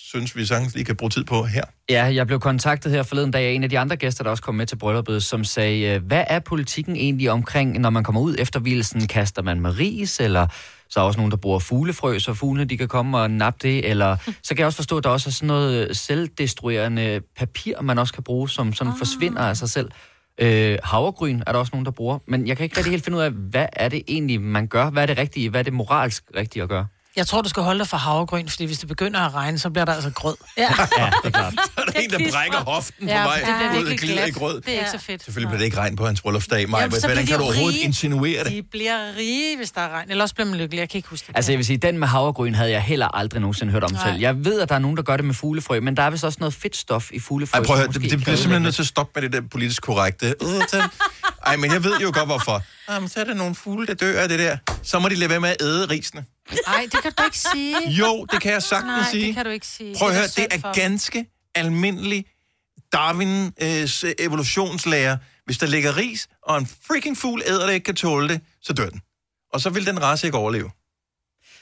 synes, 0.08 0.36
vi 0.36 0.46
sagtens 0.46 0.74
lige 0.74 0.84
kan 0.84 0.96
bruge 0.96 1.10
tid 1.10 1.24
på 1.24 1.42
her. 1.42 1.62
Ja, 1.90 2.04
jeg 2.04 2.26
blev 2.26 2.40
kontaktet 2.40 2.92
her 2.92 3.02
forleden 3.02 3.30
dag 3.30 3.46
af 3.46 3.52
en 3.52 3.64
af 3.64 3.70
de 3.70 3.78
andre 3.78 3.96
gæster, 3.96 4.24
der 4.24 4.30
også 4.30 4.42
kom 4.42 4.54
med 4.54 4.66
til 4.66 4.76
brylluppet, 4.76 5.22
som 5.22 5.44
sagde, 5.44 5.80
øh, 5.80 6.06
hvad 6.06 6.24
er 6.26 6.38
politikken 6.38 6.96
egentlig 6.96 7.30
omkring, 7.30 7.78
når 7.78 7.90
man 7.90 8.04
kommer 8.04 8.20
ud 8.20 8.36
efter 8.38 8.60
hvilesen? 8.60 9.06
Kaster 9.06 9.42
man 9.42 9.60
med 9.60 9.78
ris, 9.78 10.20
eller 10.20 10.46
så 10.88 11.00
er 11.00 11.02
der 11.02 11.06
også 11.06 11.18
nogen, 11.18 11.30
der 11.30 11.36
bruger 11.36 11.58
fuglefrø, 11.58 12.18
så 12.18 12.34
fuglene 12.34 12.64
de 12.64 12.78
kan 12.78 12.88
komme 12.88 13.18
og 13.18 13.30
nappe 13.30 13.68
det, 13.68 13.90
eller 13.90 14.16
så 14.42 14.48
kan 14.48 14.58
jeg 14.58 14.66
også 14.66 14.76
forstå, 14.76 14.98
at 14.98 15.04
der 15.04 15.10
også 15.10 15.30
er 15.30 15.32
sådan 15.32 15.46
noget 15.46 15.96
selvdestruerende 15.96 17.20
papir, 17.36 17.82
man 17.82 17.98
også 17.98 18.14
kan 18.14 18.22
bruge, 18.22 18.48
som 18.48 18.72
sådan 18.72 18.92
ah. 18.92 18.98
forsvinder 18.98 19.42
af 19.42 19.56
sig 19.56 19.70
selv. 19.70 19.90
Øh, 20.38 20.78
havregryn 20.84 21.42
er 21.46 21.52
der 21.52 21.58
også 21.58 21.70
nogen, 21.72 21.84
der 21.84 21.90
bruger, 21.90 22.18
men 22.26 22.46
jeg 22.46 22.56
kan 22.56 22.64
ikke 22.64 22.76
rigtig 22.76 22.90
helt 22.90 23.04
finde 23.04 23.18
ud 23.18 23.22
af, 23.22 23.30
hvad 23.30 23.66
er 23.72 23.88
det 23.88 24.02
egentlig, 24.08 24.40
man 24.40 24.66
gør? 24.66 24.90
Hvad 24.90 25.02
er 25.02 25.06
det 25.06 25.18
rigtige? 25.18 25.50
Hvad 25.50 25.60
er 25.60 25.64
det 25.64 25.72
moralsk 25.72 26.24
rigtige 26.36 26.62
at 26.62 26.68
gøre? 26.68 26.86
Jeg 27.16 27.26
tror, 27.26 27.42
du 27.42 27.48
skal 27.48 27.62
holde 27.62 27.78
dig 27.78 27.88
for 27.88 27.96
havregryn, 27.96 28.48
fordi 28.48 28.64
hvis 28.64 28.78
det 28.78 28.88
begynder 28.88 29.20
at 29.20 29.34
regne, 29.34 29.58
så 29.58 29.70
bliver 29.70 29.84
der 29.84 29.92
altså 29.92 30.10
grød. 30.10 30.36
Ja. 30.56 30.62
Ja, 30.62 31.04
det 31.06 31.12
er 31.24 31.30
klart. 31.30 31.52
Så 31.64 31.70
er 31.76 31.84
der 31.84 32.00
en, 32.00 32.10
der 32.10 32.18
brækker 32.32 32.58
hoften 32.58 33.06
på 33.06 33.12
Ja, 33.12 33.22
vej 33.22 33.36
det 33.36 33.44
bliver 33.44 33.68
ud 33.70 33.74
virkelig 33.74 33.92
og 33.92 33.98
glider 33.98 34.14
i 34.26 34.30
glat. 34.30 34.34
grød. 34.34 34.60
Det 34.60 34.74
er 34.74 34.78
ikke 34.78 34.90
så 34.90 34.98
fedt. 34.98 35.24
Selvfølgelig 35.24 35.48
bliver 35.48 35.58
det 35.58 35.64
ikke 35.64 35.76
regn 35.76 35.96
på 35.96 36.06
hans 36.06 36.20
bryllupsdag, 36.20 36.68
Maja. 36.70 36.82
Jamen, 36.84 37.00
Hvordan 37.00 37.26
kan 37.26 37.38
du 37.38 37.44
overhovedet 37.44 37.74
rige. 37.74 37.84
insinuere 37.84 38.44
det? 38.44 38.52
De 38.52 38.62
bliver 38.62 39.16
rige, 39.18 39.56
hvis 39.56 39.70
der 39.70 39.80
er 39.80 39.88
regn. 39.88 40.10
Eller 40.10 40.24
også 40.24 40.34
bliver 40.34 40.46
man 40.48 40.58
lykkelig. 40.58 40.78
Jeg 40.80 40.88
kan 40.88 40.98
ikke 40.98 41.08
huske 41.08 41.26
det. 41.26 41.36
Altså 41.36 41.52
jeg 41.52 41.56
vil 41.58 41.66
sige, 41.66 41.76
den 41.76 41.98
med 41.98 42.08
havregryn 42.08 42.54
havde 42.54 42.70
jeg 42.70 42.82
heller 42.82 43.16
aldrig 43.16 43.40
nogensinde 43.40 43.72
hørt 43.72 43.84
om 43.84 43.92
Nej. 43.92 44.08
selv. 44.10 44.20
Jeg 44.20 44.44
ved, 44.44 44.60
at 44.60 44.68
der 44.68 44.74
er 44.74 44.78
nogen, 44.78 44.96
der 44.96 45.02
gør 45.02 45.16
det 45.16 45.24
med 45.24 45.34
fuglefrø, 45.34 45.80
men 45.80 45.96
der 45.96 46.02
er 46.02 46.10
vist 46.10 46.24
også 46.24 46.36
noget 46.40 46.54
fedtstof 46.54 47.10
i 47.12 47.18
fuglefrø. 47.20 47.58
Ej, 47.58 47.64
prøv 47.64 47.76
at 47.76 47.82
høre, 47.82 47.92
det, 47.92 48.10
det 48.10 48.20
bliver 48.20 48.36
simpelthen 48.36 48.62
nødt 48.62 48.74
til 48.74 48.82
at 48.82 48.88
stoppe 48.88 49.20
med 49.20 49.22
det 49.30 49.32
der 49.42 49.48
politisk 49.50 49.82
korrekte. 49.82 50.34
Øh, 50.42 50.82
Ej, 51.46 51.56
men 51.56 51.72
jeg 51.72 51.84
ved 51.84 51.98
jo 52.02 52.10
godt, 52.14 52.26
hvorfor. 52.28 52.62
Jamen, 52.90 53.08
så 53.08 53.20
er 53.20 53.24
der 53.24 53.34
nogle 53.34 53.54
fugle, 53.54 53.86
der 53.86 53.94
dør 53.94 54.20
af 54.22 54.28
det 54.28 54.38
der. 54.38 54.56
Så 54.82 54.98
må 54.98 55.08
de 55.08 55.14
lade 55.14 55.30
være 55.30 55.40
med 55.40 55.48
at 55.48 55.56
æde 55.62 55.86
risene. 55.86 56.24
Nej, 56.66 56.88
det 56.92 57.02
kan 57.02 57.12
du 57.18 57.24
ikke 57.24 57.38
sige. 57.38 57.90
Jo, 57.90 58.24
det 58.32 58.40
kan 58.42 58.52
jeg 58.52 58.62
sagtens 58.62 58.86
Nej, 59.02 59.10
sige. 59.10 59.26
det 59.26 59.34
kan 59.34 59.44
du 59.44 59.50
ikke 59.50 59.66
sige. 59.66 59.94
Prøv 59.98 60.08
at 60.08 60.14
Det 60.14 60.18
er 60.18 60.20
høre, 60.20 60.48
det 60.48 60.60
for 60.60 60.68
er 60.68 60.72
dem. 60.72 60.82
ganske 60.82 61.26
almindelig 61.54 62.24
Darwins 62.92 64.04
evolutionslære. 64.18 65.18
Hvis 65.44 65.58
der 65.58 65.66
ligger 65.66 65.96
ris, 65.96 66.28
og 66.42 66.58
en 66.58 66.66
freaking 66.86 67.18
fugl 67.18 67.42
æder 67.46 67.66
det 67.66 67.74
ikke 67.74 67.84
kan 67.84 67.94
tåle 67.94 68.28
det, 68.28 68.40
så 68.62 68.72
dør 68.72 68.88
den. 68.88 69.00
Og 69.52 69.60
så 69.60 69.70
vil 69.70 69.86
den 69.86 70.02
race 70.02 70.26
ikke 70.26 70.38
overleve. 70.38 70.70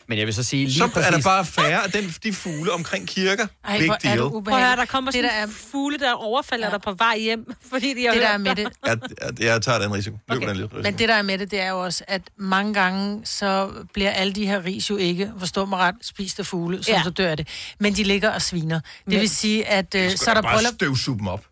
Men 0.08 0.18
jeg 0.18 0.26
vil 0.26 0.34
så 0.34 0.42
sige 0.42 0.64
lige 0.66 0.78
Så 0.78 0.84
er 0.84 0.88
der 0.88 1.02
præcis- 1.10 1.24
bare 1.24 1.44
færre 1.44 1.84
af 1.84 1.90
den, 1.92 2.14
de 2.22 2.32
fugle 2.32 2.72
omkring 2.72 3.08
kirker. 3.08 3.46
Ej, 3.64 3.78
Big 3.78 3.86
hvor 3.86 3.94
er 3.94 3.98
deal. 3.98 4.18
du 4.18 4.40
Prøv 4.40 4.54
at 4.58 4.66
høre, 4.66 4.76
der 4.76 4.84
kommer 4.84 5.10
Det, 5.10 5.18
sådan 5.18 5.30
der 5.36 5.42
en 5.44 5.48
er- 5.50 5.52
fugle, 5.70 5.98
der 5.98 6.12
overfalder 6.12 6.66
ja. 6.66 6.72
dig 6.72 6.80
på 6.80 6.92
vej 6.92 7.18
hjem, 7.18 7.52
fordi 7.72 7.94
de 7.94 8.04
har 8.06 8.12
Det, 8.12 8.22
der 8.22 8.28
er 8.28 8.38
med 8.38 8.54
det, 8.56 8.68
Jeg, 8.86 8.98
jeg, 9.22 9.40
jeg 9.40 9.62
tager 9.62 9.78
den 9.78 9.94
risiko. 9.94 10.16
Løb 10.28 10.36
okay. 10.36 10.48
den 10.48 10.56
risiko. 10.58 10.76
Men 10.82 10.98
det, 10.98 11.08
der 11.08 11.14
er 11.14 11.22
med 11.22 11.38
det, 11.38 11.50
det 11.50 11.60
er 11.60 11.68
jo 11.70 11.84
også, 11.84 12.04
at 12.08 12.22
mange 12.38 12.74
gange, 12.74 13.20
så 13.26 13.70
bliver 13.94 14.10
alle 14.10 14.32
de 14.32 14.46
her 14.46 14.64
ris 14.64 14.90
jo 14.90 14.96
ikke, 14.96 15.32
forstå 15.38 15.64
mig 15.64 15.78
ret, 15.78 15.94
spist 16.02 16.38
af 16.38 16.46
fugle, 16.46 16.82
som 16.84 16.94
Ja. 16.94 17.02
så 17.02 17.10
dør 17.10 17.34
det. 17.34 17.48
Men 17.80 17.94
de 17.96 18.02
ligger 18.02 18.30
og 18.30 18.42
sviner. 18.42 18.80
Det 18.80 18.84
Men- 19.06 19.20
vil 19.20 19.30
sige, 19.30 19.66
at 19.66 19.94
øh, 19.94 20.10
Så 20.16 20.30
er 20.30 20.34
der 20.34 20.42
bare 20.42 20.56
bryllup... 20.56 20.74
støvsuge 20.74 21.18
dem 21.18 21.28
op. 21.28 21.44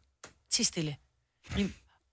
Ti 0.53 0.65
stille. 0.65 0.97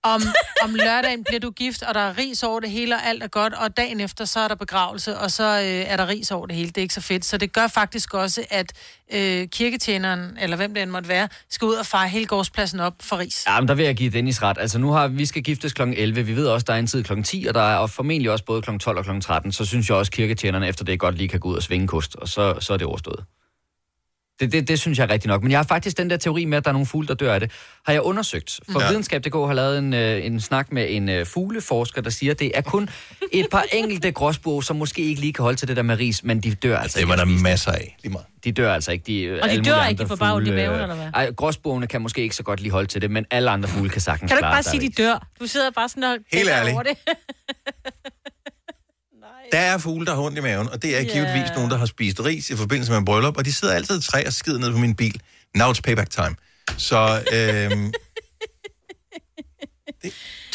Om, 0.04 0.22
om 0.62 0.74
lørdagen 0.74 1.24
bliver 1.24 1.40
du 1.40 1.50
gift, 1.50 1.82
og 1.82 1.94
der 1.94 2.00
er 2.00 2.18
ris 2.18 2.42
over 2.42 2.60
det 2.60 2.70
hele, 2.70 2.94
og 2.94 3.06
alt 3.06 3.22
er 3.22 3.28
godt, 3.28 3.54
og 3.54 3.76
dagen 3.76 4.00
efter, 4.00 4.24
så 4.24 4.40
er 4.40 4.48
der 4.48 4.54
begravelse, 4.54 5.18
og 5.18 5.30
så 5.30 5.44
øh, 5.44 5.64
er 5.64 5.96
der 5.96 6.08
ris 6.08 6.30
over 6.30 6.46
det 6.46 6.56
hele. 6.56 6.68
Det 6.68 6.78
er 6.78 6.82
ikke 6.82 6.94
så 6.94 7.00
fedt. 7.00 7.24
Så 7.24 7.36
det 7.36 7.52
gør 7.52 7.66
faktisk 7.66 8.14
også, 8.14 8.44
at 8.50 8.72
øh, 9.12 9.48
kirketjeneren, 9.48 10.38
eller 10.40 10.56
hvem 10.56 10.74
det 10.74 10.82
end 10.82 10.90
måtte 10.90 11.08
være, 11.08 11.28
skal 11.50 11.66
ud 11.66 11.74
og 11.74 11.86
fare 11.86 12.08
hele 12.08 12.26
gårdspladsen 12.26 12.80
op 12.80 12.94
for 13.00 13.18
ris. 13.18 13.44
Ja, 13.46 13.60
men 13.60 13.68
der 13.68 13.74
vil 13.74 13.84
jeg 13.84 13.96
give 13.96 14.10
Dennis 14.10 14.42
ret. 14.42 14.56
Altså 14.60 14.78
nu 14.78 14.90
har 14.92 15.08
vi 15.08 15.26
skal 15.26 15.42
giftes 15.42 15.72
kl. 15.72 15.82
11. 15.82 16.22
Vi 16.22 16.36
ved 16.36 16.46
også, 16.46 16.64
der 16.64 16.72
er 16.74 16.78
en 16.78 16.86
tid 16.86 17.04
kl. 17.04 17.22
10, 17.22 17.46
og 17.48 17.54
der 17.54 17.60
er 17.82 17.86
formentlig 17.86 18.30
også 18.30 18.44
både 18.44 18.62
kl. 18.62 18.78
12 18.78 18.98
og 18.98 19.04
kl. 19.04 19.20
13. 19.20 19.52
Så 19.52 19.64
synes 19.64 19.88
jeg 19.88 19.96
også, 19.96 20.12
kirketjenerne 20.12 20.68
efter 20.68 20.84
det 20.84 21.00
godt 21.00 21.16
lige 21.16 21.28
kan 21.28 21.40
gå 21.40 21.48
ud 21.48 21.56
og 21.56 21.62
svinge 21.62 21.88
kost, 21.88 22.16
og 22.16 22.28
så, 22.28 22.56
så 22.60 22.72
er 22.72 22.76
det 22.76 22.86
overstået. 22.86 23.24
Det, 24.42 24.52
det, 24.52 24.68
det 24.68 24.78
synes 24.80 24.98
jeg 24.98 25.04
er 25.04 25.10
rigtigt 25.10 25.28
nok. 25.28 25.42
Men 25.42 25.50
jeg 25.50 25.58
har 25.58 25.64
faktisk 25.64 25.96
den 25.98 26.10
der 26.10 26.16
teori 26.16 26.44
med, 26.44 26.58
at 26.58 26.64
der 26.64 26.68
er 26.70 26.72
nogle 26.72 26.86
fugle, 26.86 27.08
der 27.08 27.14
dør 27.14 27.34
af 27.34 27.40
det, 27.40 27.50
har 27.86 27.92
jeg 27.92 28.02
undersøgt. 28.02 28.60
For 28.72 28.80
Ja. 28.82 28.88
Videnskab.dk 28.88 29.34
har 29.34 29.52
lavet 29.52 29.78
en, 29.78 29.94
øh, 29.94 30.26
en 30.26 30.40
snak 30.40 30.72
med 30.72 30.86
en 30.90 31.08
øh, 31.08 31.26
fugleforsker, 31.26 32.00
der 32.00 32.10
siger, 32.10 32.32
at 32.32 32.38
det 32.38 32.50
er 32.54 32.60
kun 32.60 32.88
et 33.32 33.46
par 33.50 33.64
enkelte 33.72 34.12
gråsbue, 34.12 34.64
som 34.64 34.76
måske 34.76 35.02
ikke 35.02 35.20
lige 35.20 35.32
kan 35.32 35.42
holde 35.42 35.56
til 35.58 35.68
det 35.68 35.76
der 35.76 35.82
med 35.82 35.98
ris, 35.98 36.24
men 36.24 36.40
de 36.40 36.54
dør 36.54 36.78
altså 36.78 37.00
Det 37.00 37.08
var 37.08 37.16
der 37.16 37.24
masser 37.24 37.72
af, 37.72 37.96
lige 38.02 38.12
meget. 38.12 38.26
De 38.44 38.52
dør 38.52 38.74
altså 38.74 38.92
ikke. 38.92 39.04
De, 39.06 39.42
Og 39.42 39.48
de 39.48 39.62
dør 39.62 39.86
ikke, 39.86 39.98
de 39.98 40.02
andre 40.02 40.08
får 40.08 40.16
bare 40.16 40.34
ondt 40.34 40.48
i 40.48 40.50
maven, 40.50 40.80
eller 40.80 40.94
hvad? 40.94 41.06
Ej, 41.14 41.30
gråsbuerne 41.32 41.86
kan 41.86 42.00
måske 42.02 42.22
ikke 42.22 42.36
så 42.36 42.42
godt 42.42 42.60
lige 42.60 42.72
holde 42.72 42.86
til 42.86 43.02
det, 43.02 43.10
men 43.10 43.26
alle 43.30 43.50
andre 43.50 43.68
fugle 43.68 43.90
kan 43.90 44.00
sagtens 44.00 44.30
Kan 44.30 44.36
du 44.38 44.44
ikke 44.46 44.52
bare 44.54 44.62
sig 44.62 44.70
sige, 44.70 44.88
de 44.90 45.02
dør? 45.02 45.26
Du 45.40 45.46
sidder 45.46 45.70
bare 45.70 45.88
sådan 45.88 46.04
og 46.04 46.16
Helt 46.32 46.48
ærligt. 46.50 46.74
over 46.74 46.82
det. 46.82 46.96
Der 49.52 49.58
er 49.58 49.78
fugle, 49.78 50.06
der 50.06 50.14
har 50.14 50.22
ondt 50.22 50.38
i 50.38 50.40
maven, 50.40 50.68
og 50.68 50.82
det 50.82 50.96
er 50.96 51.00
Ja. 51.00 51.12
givetvis 51.12 51.50
nogen, 51.54 51.70
der 51.70 51.76
har 51.76 51.86
spist 51.86 52.20
ris 52.20 52.50
i 52.50 52.56
forbindelse 52.56 52.92
med 52.92 52.98
en 52.98 53.04
bryllup, 53.04 53.36
og 53.36 53.44
de 53.44 53.52
sidder 53.52 53.74
altid 53.74 53.98
i 53.98 54.02
træ 54.02 54.24
og 54.26 54.32
skider 54.32 54.58
ned 54.58 54.72
på 54.72 54.78
min 54.78 54.94
bil. 54.96 55.20
Now 55.56 55.72
it's 55.72 55.80
payback 55.80 56.10
time. 56.10 56.36
Så, 56.78 57.24
øhm, 57.32 57.92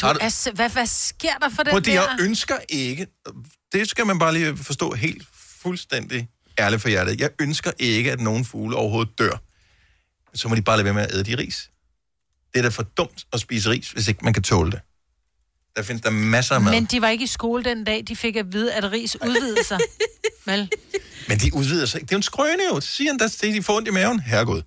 Du, 0.00 0.06
altså, 0.06 0.52
hvad, 0.52 0.70
hvad 0.70 0.86
sker 0.86 1.34
der 1.40 1.48
for 1.48 1.62
den 1.62 1.74
det, 1.74 1.86
der? 1.86 1.92
jeg 1.92 2.16
ønsker 2.20 2.56
ikke, 2.68 3.06
det 3.72 3.90
skal 3.90 4.06
man 4.06 4.18
bare 4.18 4.32
lige 4.34 4.56
forstå 4.56 4.92
helt 4.94 5.26
fuldstændig 5.62 6.28
ærligt 6.58 6.82
for 6.82 6.88
hjertet. 6.88 7.20
Jeg 7.20 7.30
ønsker 7.40 7.70
ikke, 7.78 8.12
at 8.12 8.20
nogen 8.20 8.44
fugle 8.44 8.76
overhovedet 8.76 9.18
dør. 9.18 9.42
Så 10.34 10.48
må 10.48 10.54
de 10.54 10.62
bare 10.62 10.76
lade 10.76 10.84
være 10.84 10.94
med 10.94 11.02
at 11.02 11.14
æde 11.14 11.24
de 11.24 11.34
ris. 11.38 11.70
Det 12.52 12.58
er 12.58 12.62
da 12.62 12.68
for 12.68 12.82
dumt 12.82 13.24
at 13.32 13.40
spise 13.40 13.70
ris, 13.70 13.90
hvis 13.90 14.08
ikke 14.08 14.24
man 14.24 14.32
kan 14.32 14.42
tåle 14.42 14.70
det. 14.70 14.80
Der 15.78 15.84
findes 15.90 16.02
der 16.08 16.14
masser 16.34 16.54
af 16.54 16.60
mad. 16.60 16.72
Men 16.76 16.84
de 16.92 16.98
var 17.04 17.10
ikke 17.14 17.26
i 17.30 17.32
skole 17.38 17.60
den 17.70 17.78
dag, 17.90 17.98
de 18.10 18.14
fik 18.24 18.34
at 18.42 18.46
vide, 18.56 18.70
at 18.78 18.84
ris 18.92 19.12
udvidede 19.28 19.64
sig. 19.70 19.78
Vel? 20.50 20.62
Men 21.28 21.36
de 21.42 21.48
udvider 21.60 21.86
sig 21.90 21.96
ikke. 21.98 22.08
Det 22.08 22.14
er 22.14 22.18
jo 22.18 22.24
en 22.26 22.30
skrøne 22.32 22.64
jo. 22.70 22.74
Så 22.84 22.90
siger 22.96 23.08
han, 23.12 23.18
at 23.22 23.54
de 23.56 23.62
får 23.68 23.74
ondt 23.78 23.88
i 23.92 23.94
maven. 23.98 24.18
Herregud. 24.30 24.62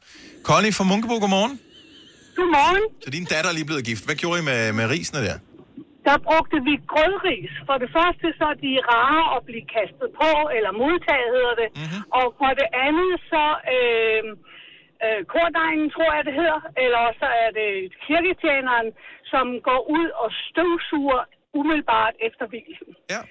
Connie 0.47 0.73
fra 0.77 0.85
Munkebo, 0.91 1.15
godmorgen. 1.23 1.53
Godmorgen. 2.37 2.83
Så 3.03 3.09
din 3.17 3.25
datter 3.33 3.49
er 3.51 3.55
lige 3.59 3.67
blevet 3.71 3.83
gift. 3.89 4.03
Hvad 4.07 4.17
gjorde 4.21 4.37
I 4.41 4.43
med, 4.51 4.59
med 4.79 4.85
risene 4.95 5.19
der? 5.27 5.37
Der 6.07 6.17
brugte 6.27 6.57
vi 6.67 6.73
grødris. 6.93 7.51
For 7.67 7.75
det 7.83 7.89
første 7.97 8.25
så 8.39 8.45
er 8.53 8.57
de 8.65 8.71
rare 8.93 9.23
at 9.35 9.41
blive 9.49 9.65
kastet 9.77 10.09
på, 10.21 10.31
eller 10.55 10.71
modtaget 10.83 11.29
hedder 11.37 11.55
det. 11.61 11.69
Mm-hmm. 11.79 12.17
Og 12.19 12.25
for 12.39 12.51
det 12.61 12.69
andet 12.87 13.11
så 13.31 13.45
øh, 13.75 14.21
øh, 15.05 15.21
kordejen, 15.33 15.89
tror 15.95 16.11
jeg 16.15 16.23
det 16.27 16.33
hedder, 16.41 16.59
eller 16.83 17.03
så 17.21 17.27
er 17.43 17.49
det 17.59 17.69
kirketjeneren, 18.05 18.89
som 19.33 19.45
går 19.67 19.81
ud 19.97 20.07
og 20.23 20.29
støvsuger 20.47 21.21
umiddelbart 21.59 22.15
efter 22.27 22.45
hvilsen. 22.51 22.91
Ja. 23.13 23.21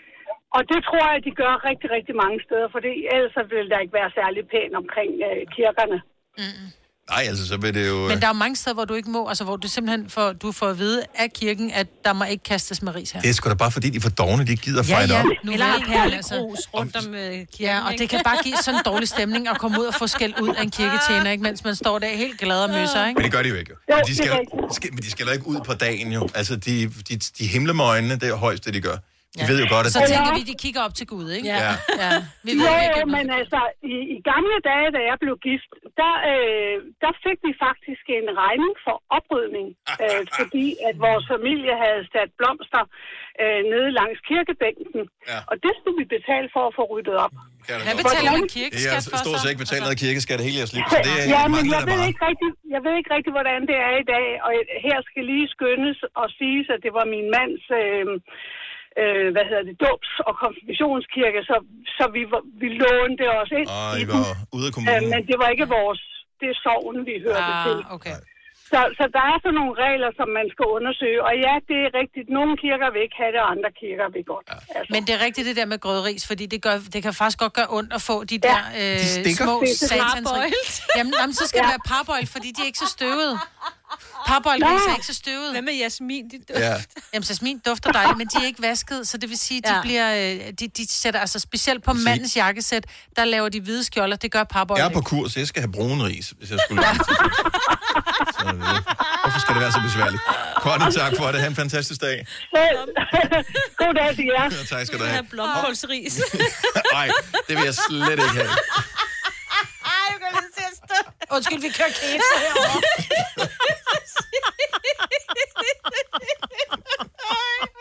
Og 0.57 0.63
det 0.71 0.81
tror 0.85 1.05
jeg, 1.13 1.25
de 1.25 1.33
gør 1.43 1.65
rigtig, 1.69 1.89
rigtig 1.97 2.15
mange 2.23 2.39
steder, 2.47 2.69
for 2.73 2.81
ellers 3.15 3.33
så 3.33 3.43
vil 3.43 3.71
der 3.71 3.79
ikke 3.79 3.99
være 4.01 4.11
særlig 4.21 4.43
pænt 4.49 4.75
omkring 4.83 5.13
øh, 5.29 5.43
kirkerne. 5.57 5.99
Nej, 7.11 7.25
altså, 7.29 7.47
så 7.47 7.57
vil 7.57 7.75
det 7.75 7.89
jo... 7.89 8.09
Men 8.09 8.21
der 8.21 8.25
er 8.25 8.29
jo 8.29 8.33
mange 8.33 8.57
steder, 8.57 8.75
hvor 8.75 8.85
du 8.85 8.95
ikke 8.95 9.11
må, 9.11 9.29
altså 9.29 9.45
hvor 9.45 9.57
du 9.57 9.69
simpelthen 9.69 10.11
får, 10.11 10.33
du 10.33 10.53
får 10.53 10.67
at 10.69 10.79
vide 10.79 11.03
af 11.15 11.33
kirken, 11.33 11.71
at 11.71 11.87
der 12.05 12.13
må 12.13 12.25
ikke 12.25 12.45
kastes 12.45 12.83
med 12.83 12.95
ris 12.95 13.11
her. 13.11 13.21
Det 13.21 13.31
er 13.31 13.35
sgu 13.35 13.49
da 13.49 13.55
bare 13.55 13.71
fordi, 13.71 13.91
de 13.91 13.97
er 13.97 14.01
for 14.01 14.09
dogne, 14.11 14.47
de 14.47 14.57
gider 14.57 14.83
Ja, 14.89 14.95
fejle 14.97 15.15
ja. 15.15 15.21
op. 15.21 15.27
Nu 15.45 15.53
Eller 15.53 15.67
har 15.67 15.79
vel, 15.79 15.87
perlegrus 15.87 16.59
rundt 16.75 16.97
om 16.97 17.15
øh, 17.15 17.31
kirken, 17.33 17.47
Ja, 17.61 17.87
og 17.87 17.93
det 17.99 18.09
kan 18.09 18.21
bare 18.25 18.37
give 18.45 18.57
sådan 18.57 18.75
en 18.81 18.85
dårlig 18.85 19.09
stemning 19.09 19.49
at 19.49 19.59
komme 19.59 19.81
ud 19.81 19.85
og 19.87 19.95
få 19.95 20.07
skæld 20.07 20.35
ud 20.41 20.49
af 20.49 20.63
en 20.63 20.71
kirketjener, 20.71 21.31
ikke? 21.31 21.43
mens 21.43 21.65
man 21.65 21.75
står 21.75 21.99
der 21.99 22.09
helt 22.09 22.39
glad 22.41 22.63
og 22.65 22.71
møsser, 22.71 23.07
ikke? 23.07 23.19
Men 23.19 23.25
det 23.25 23.33
gør 23.33 23.43
de 23.43 23.49
jo 23.49 23.55
ikke. 23.55 23.71
Jo, 23.91 23.95
Men 23.97 24.05
de 24.07 24.17
skal, 24.17 24.31
skal, 24.73 24.93
men 24.95 25.03
de 25.03 25.11
skal 25.11 25.27
ikke 25.33 25.47
ud 25.47 25.61
på 25.67 25.75
dagen 25.75 26.13
jo. 26.13 26.29
Altså, 26.35 26.57
de, 26.57 26.89
de, 27.09 27.17
de 27.17 27.47
himler 27.47 27.73
med 27.73 27.85
øjnene, 27.85 28.15
det 28.15 28.29
er 28.29 28.35
højst, 28.35 28.65
det 28.65 28.75
de 28.75 28.81
gør. 28.81 28.97
De 29.39 29.45
ved 29.51 29.59
jo 29.65 29.69
godt, 29.75 29.85
at 29.87 29.93
Så 29.97 30.01
tænker 30.13 30.31
vi, 30.39 30.43
de 30.53 30.57
kigger 30.65 30.81
op 30.87 30.95
til 30.99 31.07
Gud, 31.13 31.27
ikke? 31.37 31.49
Ja. 31.55 31.73
ja. 32.05 32.13
Vi 32.47 32.51
jo, 32.53 32.63
ved 32.63 32.73
jo, 32.77 32.83
ikke, 32.87 33.03
men 33.17 33.27
altså, 33.41 33.61
i, 33.95 33.97
i 34.15 34.17
gamle 34.31 34.57
dage, 34.71 34.89
da 34.97 35.01
jeg 35.11 35.17
blev 35.25 35.35
gift, 35.49 35.71
der, 36.01 36.15
øh, 36.31 36.77
der 37.05 37.13
fik 37.25 37.39
vi 37.47 37.53
faktisk 37.67 38.05
en 38.19 38.29
regning 38.43 38.75
for 38.87 38.97
oprydning, 39.17 39.69
øh, 40.05 40.23
fordi 40.41 40.67
at 40.89 40.95
vores 41.07 41.25
familie 41.35 41.75
havde 41.85 42.03
sat 42.15 42.31
blomster 42.39 42.83
øh, 43.43 43.61
nede 43.73 43.89
langs 44.01 44.19
kirkebænken, 44.29 45.03
ja. 45.31 45.39
og 45.51 45.55
det 45.65 45.73
skulle 45.79 45.99
vi 46.03 46.07
betale 46.17 46.49
for 46.55 46.63
at 46.69 46.73
få 46.79 46.83
ryddet 46.93 47.17
op. 47.25 47.35
Hvad 47.87 47.97
betaler 48.03 48.31
man 48.39 48.47
kirkeskat 48.59 48.95
Jeg 48.97 49.03
for 49.11 49.17
har 49.17 49.25
stort 49.25 49.39
så? 49.39 49.43
set 49.43 49.51
ikke 49.53 49.65
betalt 49.67 49.83
noget 49.87 49.99
kirkeskat 50.05 50.39
hele 50.47 50.57
jeres 50.61 50.73
liv, 50.77 50.85
så 50.93 50.99
det 51.07 51.15
er 51.21 51.27
ja, 51.37 51.43
men 51.55 51.65
jeg 51.77 51.83
ved, 51.91 52.01
ikke 52.11 52.23
rigtig, 52.31 52.51
jeg 52.75 52.81
ved 52.85 52.95
ikke 53.01 53.11
rigtig, 53.17 53.33
hvordan 53.37 53.61
det 53.71 53.77
er 53.89 53.95
i 54.05 54.07
dag, 54.15 54.27
og 54.47 54.51
her 54.87 54.99
skal 55.09 55.23
lige 55.33 55.47
skyndes 55.55 55.99
og 56.21 56.27
siges, 56.39 56.67
at 56.75 56.81
det 56.87 56.93
var 56.99 57.07
min 57.15 57.27
mands... 57.37 57.65
Øh, 57.83 58.07
øh, 59.01 59.27
hvad 59.35 59.45
hedder 59.51 59.65
det, 59.69 59.77
dåbs- 59.87 60.21
og 60.29 60.33
konfirmationskirke, 60.45 61.41
så, 61.51 61.57
så 61.97 62.05
vi, 62.17 62.23
vi 62.63 62.69
lånte 62.83 63.25
os 63.41 63.51
ind 63.61 63.69
Og 63.79 63.91
i 64.03 64.05
var 64.11 64.23
ude 64.57 64.67
af 64.69 64.71
Øh, 64.71 64.75
kommunen. 64.77 65.07
men 65.13 65.21
det 65.31 65.37
var 65.43 65.49
ikke 65.55 65.67
vores, 65.79 66.01
det 66.41 66.47
er 66.53 66.57
sovn, 66.67 66.97
vi 67.09 67.15
hørte 67.27 67.53
Ah, 67.55 67.65
til. 67.67 67.79
okay. 67.99 68.17
Så, 68.75 68.81
så 68.99 69.05
der 69.17 69.23
er 69.33 69.37
sådan 69.45 69.57
nogle 69.61 69.75
regler, 69.87 70.11
som 70.19 70.29
man 70.39 70.47
skal 70.55 70.67
undersøge. 70.79 71.19
Og 71.29 71.33
ja, 71.47 71.55
det 71.71 71.79
er 71.87 71.91
rigtigt. 72.01 72.27
Nogle 72.39 72.53
kirker 72.65 72.89
vil 72.95 73.01
ikke 73.07 73.19
have 73.23 73.33
det, 73.35 73.41
og 73.45 73.49
andre 73.57 73.71
kirker 73.83 74.07
vil 74.15 74.25
godt. 74.33 74.47
Ja. 74.51 74.57
Altså. 74.79 74.91
Men 74.95 75.01
det 75.07 75.13
er 75.17 75.21
rigtigt 75.27 75.45
det 75.51 75.57
der 75.61 75.69
med 75.73 75.79
grødris, 75.87 76.23
fordi 76.31 76.45
det, 76.55 76.61
gør, 76.67 76.77
det 76.95 77.01
kan 77.07 77.13
faktisk 77.21 77.39
godt 77.45 77.55
gøre 77.59 77.69
ondt 77.79 77.93
at 77.99 78.03
få 78.11 78.17
de 78.33 78.39
der 78.49 78.59
øh, 78.81 78.99
De 79.03 79.07
stikker. 79.19 79.45
små 79.47 79.55
Det 79.61 79.77
satans... 79.91 80.29
parboiled. 80.31 80.67
Jamen, 80.99 81.13
jamen, 81.21 81.35
så 81.41 81.45
skal 81.51 81.59
ja. 81.59 81.63
det 81.65 81.71
være 81.75 81.85
parboil, 81.95 82.27
fordi 82.35 82.49
de 82.57 82.59
er 82.65 82.69
ikke 82.71 82.83
så 82.87 82.91
støvede. 82.99 83.35
Parboiled 84.27 84.63
er 84.63 84.95
ikke 84.95 85.07
så 85.07 85.15
støvede. 85.15 85.51
Hvad 85.53 85.63
med 85.63 85.73
jasmin? 85.75 86.29
De 86.31 86.39
Ja. 86.51 86.75
Jamen, 87.15 87.25
jasmin 87.29 87.59
dufter 87.59 87.93
dejligt, 87.93 88.19
men 88.19 88.27
de 88.27 88.37
er 88.43 88.47
ikke 88.47 88.63
vasket, 88.63 89.09
så 89.09 89.17
det 89.19 89.29
vil 89.31 89.39
sige, 89.39 89.61
de 89.61 89.75
Ja. 89.75 89.81
bliver... 89.83 90.15
øh, 90.35 90.53
De, 90.61 90.69
de 90.69 90.87
sætter, 90.91 91.21
altså 91.21 91.39
specielt 91.39 91.85
på 91.85 91.93
mandens 91.93 92.37
jakkesæt, 92.37 92.85
der 93.17 93.25
laver 93.25 93.49
de 93.49 93.61
hvide 93.61 93.85
skjolder, 93.85 94.17
det 94.17 94.33
gør 94.33 94.45
parboil 94.45 94.79
Jeg 94.79 94.87
er 94.87 94.93
på 94.93 95.01
kurs, 95.01 95.37
jeg 95.37 95.47
skal 95.47 95.63
have 95.63 95.73
brun 95.73 96.03
ris, 96.03 96.33
hvis 96.39 96.51
jeg 96.51 96.59
skulle. 96.67 96.83
så, 98.39 98.47
øh, 98.47 98.55
hvorfor 99.23 99.41
skal 99.41 99.55
det 99.55 99.61
være 99.63 99.73
så 99.73 99.81
besværligt? 99.85 100.23
Connie, 100.57 100.93
tak 100.93 101.13
for 101.17 101.27
det. 101.33 101.41
Ha' 101.41 101.47
en 101.47 101.57
fantastisk 101.57 102.01
dag. 102.01 102.27
God 103.77 103.95
dag 103.95 104.15
til 104.17 104.25
jer. 104.25 104.43
Ja, 104.45 104.77
tak 104.77 104.87
skal 104.87 104.99
du 104.99 105.05
have. 105.05 105.23
blomkålsris. 105.31 106.21
Nej, 106.93 107.11
det 107.49 107.57
vil 107.57 107.65
jeg 107.65 107.75
slet 107.75 108.11
ikke 108.11 108.23
have. 108.29 108.49
Ej, 109.85 109.93
jeg 110.11 110.17
kan 110.21 110.29
lige 110.33 110.53
se 110.57 110.63
at. 110.65 111.07
Undskyld, 111.35 111.61
vi 111.61 111.69
kører 111.79 111.89
keto 111.89 112.29
herovre. 112.43 112.81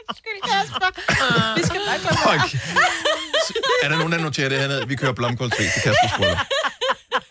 Undskyld, 0.09 0.39
Kasper. 0.51 0.89
Vi 1.57 1.63
skal 1.63 1.81
bare 1.87 1.99
gå 2.03 2.09
Okay. 2.33 2.57
Er 3.83 3.89
der 3.89 3.97
nogen, 3.97 4.11
der 4.11 4.19
noterer 4.19 4.49
det 4.49 4.59
hernede? 4.59 4.87
Vi 4.87 4.95
kører 4.95 5.13
blomkålsris 5.13 5.73
til 5.73 5.81
Kaspers 5.81 6.11
bryllup. 6.17 6.37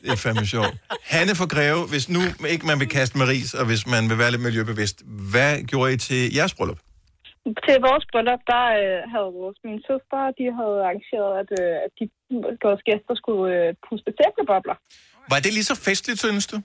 Det 0.03 0.11
er 0.13 0.17
fandme 0.17 0.47
sjovt. 0.47 0.75
Hanne 1.03 1.35
for 1.35 1.47
Greve, 1.47 1.87
hvis 1.87 2.09
nu 2.09 2.21
ikke 2.49 2.67
man 2.67 2.81
vil 2.81 2.89
kaste 2.89 3.19
med 3.19 3.27
ris, 3.29 3.55
og 3.55 3.65
hvis 3.65 3.87
man 3.87 4.09
vil 4.09 4.19
være 4.19 4.31
lidt 4.31 4.43
miljøbevidst, 4.43 5.03
hvad 5.07 5.63
gjorde 5.63 5.93
I 5.93 5.97
til 5.97 6.35
jeres 6.35 6.55
bryllup? 6.55 6.79
Til 7.69 7.79
vores 7.89 8.05
bryllup, 8.13 8.43
der 8.53 8.65
øh, 8.81 9.01
havde 9.13 9.31
vores, 9.41 9.59
min 9.69 9.81
søster, 9.89 10.21
de 10.39 10.45
havde 10.59 10.77
arrangeret, 10.85 11.33
at, 11.43 11.51
øh, 11.61 11.77
at 11.85 11.91
de, 11.99 12.05
vores 12.67 12.83
gæster 12.89 13.15
skulle 13.23 13.47
øh, 13.57 13.75
puste 13.87 14.11
tæblebobler. 14.19 14.77
Var 15.33 15.39
det 15.45 15.53
lige 15.57 15.71
så 15.71 15.77
festligt, 15.87 16.21
synes 16.21 16.47
du? 16.53 16.57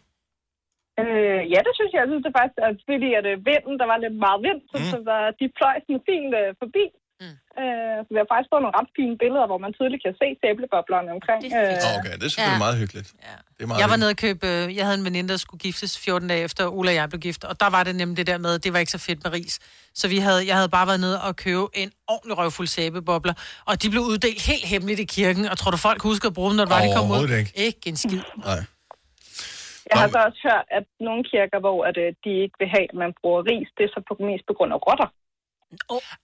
Øh, 1.02 1.42
ja, 1.54 1.60
det 1.66 1.74
synes 1.76 1.92
jeg. 1.94 2.02
Jeg 2.04 2.10
synes 2.12 2.26
det 2.26 2.38
faktisk, 2.40 2.58
at 2.68 2.76
fordi 2.92 3.10
at 3.20 3.26
øh, 3.32 3.38
vinden, 3.50 3.76
der 3.82 3.88
var 3.92 3.98
lidt 4.06 4.18
meget 4.26 4.40
vind, 4.48 4.62
så, 4.72 4.78
mm. 4.80 4.90
så 4.92 4.98
der, 5.10 5.20
de 5.40 5.46
fløj 5.58 5.76
sådan 5.84 6.06
fint 6.10 6.32
øh, 6.42 6.50
forbi. 6.62 6.84
Mm. 7.22 7.36
Øh, 7.62 7.98
så 8.06 8.10
vi 8.14 8.18
har 8.22 8.28
faktisk 8.34 8.50
fået 8.54 8.64
nogle 8.66 8.78
ret 8.80 8.90
fine 9.00 9.16
billeder, 9.24 9.46
hvor 9.52 9.60
man 9.66 9.72
tydeligt 9.78 10.02
kan 10.06 10.14
se 10.22 10.28
tæbleboblerne 10.44 11.10
omkring. 11.18 11.42
Øh, 11.46 11.98
Okay, 12.00 12.14
det 12.20 12.26
er 12.28 12.32
selvfølgelig 12.34 12.60
Ja. 12.62 12.66
meget 12.66 12.78
hyggeligt. 12.82 13.10
Det 13.58 13.62
er 13.64 13.68
meget 13.68 13.80
Jeg 13.82 13.88
var 13.92 13.98
nede 14.02 14.12
og 14.16 14.20
købe, 14.26 14.44
øh, 14.54 14.64
jeg 14.78 14.84
havde 14.88 14.98
en 15.02 15.06
veninde, 15.10 15.30
der 15.34 15.40
skulle 15.46 15.62
giftes 15.68 15.92
14 16.06 16.28
dage 16.32 16.42
efter 16.48 16.64
Ulla 16.78 16.92
og 16.92 16.96
jeg 17.02 17.06
blev 17.12 17.22
gift, 17.28 17.42
og 17.50 17.54
der 17.64 17.70
var 17.76 17.82
det 17.88 17.94
nemlig 18.02 18.18
det 18.22 18.28
der 18.32 18.40
med, 18.46 18.54
det 18.64 18.70
var 18.74 18.80
ikke 18.84 18.92
så 18.98 19.02
fedt 19.08 19.20
med 19.24 19.32
ris. 19.38 19.54
Så 20.00 20.06
vi 20.14 20.18
havde, 20.28 20.42
jeg 20.50 20.56
havde 20.60 20.72
bare 20.78 20.88
været 20.92 21.02
nede 21.08 21.18
og 21.28 21.32
købe 21.46 21.64
en 21.84 21.90
ordentlig 22.14 22.36
røvfuld 22.38 22.68
sæbebobler, 22.78 23.34
og 23.70 23.74
de 23.82 23.88
blev 23.94 24.02
uddelt 24.12 24.42
helt 24.52 24.66
hemmeligt 24.74 25.00
i 25.06 25.08
kirken, 25.18 25.44
og 25.52 25.56
tror 25.60 25.72
du 25.76 25.80
folk 25.90 26.02
husker 26.12 26.28
at 26.32 26.36
bruge 26.38 26.50
dem, 26.50 26.58
når 26.60 26.66
det 26.66 26.74
var, 26.76 26.82
de 26.88 26.92
kom 26.98 27.08
ud? 27.12 27.30
Ikke. 27.40 27.52
Ikke 27.68 27.82
en 27.92 27.98
skid. 28.04 28.22
Nej. 28.50 28.60
jeg 29.92 29.96
har 30.02 30.08
så 30.16 30.20
også 30.28 30.40
hørt, 30.50 30.66
at 30.78 30.86
nogle 31.08 31.22
kirker, 31.32 31.60
hvor 31.66 31.78
at, 31.90 31.98
øh, 32.04 32.10
de 32.24 32.32
ikke 32.44 32.56
vil 32.62 32.70
have, 32.76 32.86
at 32.94 32.98
man 33.04 33.12
bruger 33.22 33.42
ris, 33.52 33.68
det 33.78 33.84
er 33.88 33.92
så 33.96 34.02
på, 34.10 34.14
mest 34.30 34.44
på 34.50 34.54
grund 34.58 34.72
af 34.76 34.80
rotter. 34.88 35.10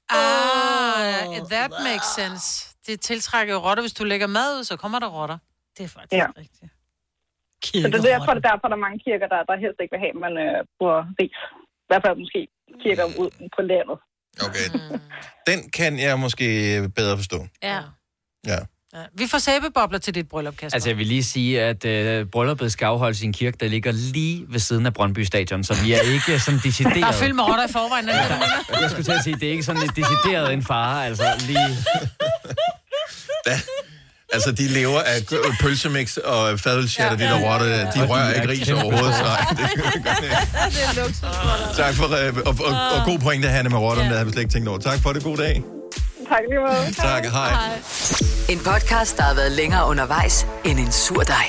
Ah, 0.10 1.48
that 1.56 1.72
makes 1.90 2.08
sense. 2.20 2.76
Det 2.88 3.02
tiltrækker 3.02 3.54
jo 3.54 3.60
rotter. 3.60 3.84
Hvis 3.84 3.94
du 3.94 4.04
lægger 4.04 4.28
mad 4.28 4.50
ud, 4.60 4.64
så 4.64 4.76
kommer 4.78 5.00
der 5.00 5.08
rotter. 5.08 5.38
Det 5.78 5.84
er 5.84 5.88
faktisk 5.88 6.14
Ja. 6.14 6.28
rigtigt. 6.38 6.72
Så 7.84 7.88
det 7.92 7.96
er 7.96 8.02
derfor, 8.14 8.34
det 8.34 8.46
er 8.46 8.50
derfor, 8.52 8.68
der 8.72 8.76
er 8.80 8.84
mange 8.88 9.00
kirker, 9.06 9.28
der, 9.34 9.40
der 9.50 9.56
helst 9.66 9.78
ikke 9.82 9.91
vil 9.95 10.00
have, 10.06 10.14
at 10.18 10.22
man 10.26 10.34
øh, 10.45 10.66
bruger 10.78 11.02
ris. 11.20 11.38
I 11.84 11.88
hvert 11.89 12.04
fald 12.06 12.18
måske 12.24 12.41
kirker 12.84 13.06
ud 13.22 13.30
på 13.56 13.62
landet. 13.72 13.97
Okay. 14.47 14.68
Den 15.50 15.60
kan 15.78 16.00
jeg 16.00 16.20
måske 16.20 16.45
bedre 16.95 17.18
forstå. 17.18 17.39
Ja. 17.64 17.80
Ja. 18.52 18.60
Ja. 18.94 19.00
Vi 19.14 19.28
får 19.28 19.38
sæbebobler 19.38 20.00
til 20.00 20.16
dit 20.16 20.30
bryllup, 20.30 20.58
Kasper. 20.58 20.76
Altså, 20.76 20.90
jeg 20.90 20.98
vil 20.98 21.08
lige 21.08 21.24
sige, 21.24 21.62
at 21.62 21.86
øh, 21.86 22.26
brylluppet 22.26 22.72
skal 22.72 22.86
afholdes 22.86 23.22
i 23.22 23.26
en 23.26 23.34
kirke, 23.34 23.58
der 23.60 23.68
ligger 23.68 23.92
lige 23.92 24.46
ved 24.50 24.60
siden 24.60 24.86
af 24.86 24.94
Brøndby 24.94 25.20
Stadion, 25.24 25.64
så 25.64 25.74
vi 25.84 25.94
er 25.94 26.02
ikke 26.02 26.40
sådan 26.40 26.60
decideret... 26.64 26.96
Der 26.96 27.08
er 27.08 27.12
fyldt 27.12 27.36
med 27.36 27.44
rotter 27.44 27.68
i 27.68 27.72
forvejen. 27.72 28.10
Er 28.10 28.28
du 28.28 28.34
mener? 28.34 28.82
Jeg 28.82 28.90
skulle 28.90 29.04
til 29.04 29.12
at 29.12 29.24
sige, 29.24 29.36
det 29.36 29.48
er 29.48 29.52
ikke 29.52 29.64
sådan 29.64 29.82
et 29.82 29.96
decideret 29.96 30.54
en 30.54 30.64
fare, 30.64 31.06
altså 31.06 31.24
lige... 31.48 31.78
Altså, 34.34 34.52
de 34.52 34.68
lever 34.68 35.00
af 35.00 35.22
pølsemix 35.62 36.18
og 36.18 36.60
fadølshatter, 36.60 37.18
de 37.18 37.24
der 37.24 37.52
rotter, 37.54 37.68
der. 37.68 37.92
de 37.92 38.08
rører 38.08 38.34
ikke 38.34 38.48
ris 38.48 38.70
overhovedet. 38.70 39.16
Så, 39.16 39.26
det 39.50 39.58
gør 40.04 40.12
det 40.12 40.24
ikke. 40.24 40.38
det 40.76 40.84
er 40.84 41.04
luksus. 41.04 41.78
tak 41.78 41.94
for, 41.96 42.28
øh, 42.28 42.34
og, 42.46 42.56
og, 42.66 43.00
og 43.00 43.06
god 43.06 43.20
pointe, 43.20 43.48
Hanne, 43.48 43.70
med 43.70 43.78
rotterne, 43.78 44.10
det 44.10 44.18
havde 44.18 44.26
vi 44.26 44.32
slet 44.32 44.42
ikke 44.42 44.54
tænkt 44.54 44.68
over. 44.68 44.80
Tak 44.80 45.00
for 45.00 45.14
det, 45.14 45.24
god 45.24 45.38
dag. 45.38 45.64
Tak 46.30 46.41
lige 46.49 46.59
måde. 46.59 46.93
Tak, 47.09 47.25
hej. 47.25 47.51
En 48.49 48.57
podcast, 48.57 49.17
der 49.17 49.23
har 49.23 49.34
været 49.34 49.51
længere 49.51 49.88
undervejs 49.88 50.47
end 50.65 50.80
en 50.80 50.91
sur 50.91 51.21
dej. 51.21 51.45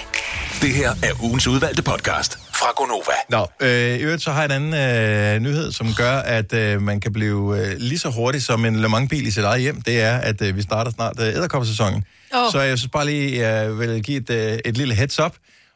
Det 0.62 0.74
her 0.74 0.90
er 0.90 1.22
ugens 1.22 1.46
udvalgte 1.46 1.82
podcast 1.82 2.38
fra 2.54 2.66
Gonova. 2.76 3.16
Nå, 3.28 3.46
øh, 3.60 4.00
i 4.00 4.02
øvrigt 4.02 4.22
så 4.22 4.30
har 4.30 4.42
jeg 4.42 4.56
en 4.56 4.72
anden 4.72 5.34
øh, 5.34 5.40
nyhed, 5.50 5.72
som 5.72 5.86
gør, 5.96 6.12
at 6.12 6.52
øh, 6.52 6.82
man 6.82 7.00
kan 7.00 7.12
blive 7.12 7.58
øh, 7.58 7.76
lige 7.78 7.98
så 7.98 8.10
hurtig 8.10 8.42
som 8.42 8.64
en 8.64 8.76
Le 8.76 8.88
Mans-bil 8.88 9.26
i 9.26 9.30
sit 9.30 9.44
eget 9.44 9.60
hjem. 9.60 9.82
Det 9.82 10.00
er, 10.02 10.18
at 10.18 10.42
øh, 10.42 10.56
vi 10.56 10.62
starter 10.62 10.90
snart 10.90 11.20
øh, 11.20 11.26
æderkopsæsonen. 11.28 12.04
Åh. 12.34 12.52
Så 12.52 12.60
jeg 12.60 12.78
synes 12.78 12.90
bare 12.92 13.06
lige, 13.06 13.48
jeg 13.48 13.78
vil 13.78 14.02
give 14.02 14.16
et, 14.20 14.30
øh, 14.30 14.58
et 14.64 14.76
lille 14.76 14.94
heads 14.94 15.20
up. 15.20 15.32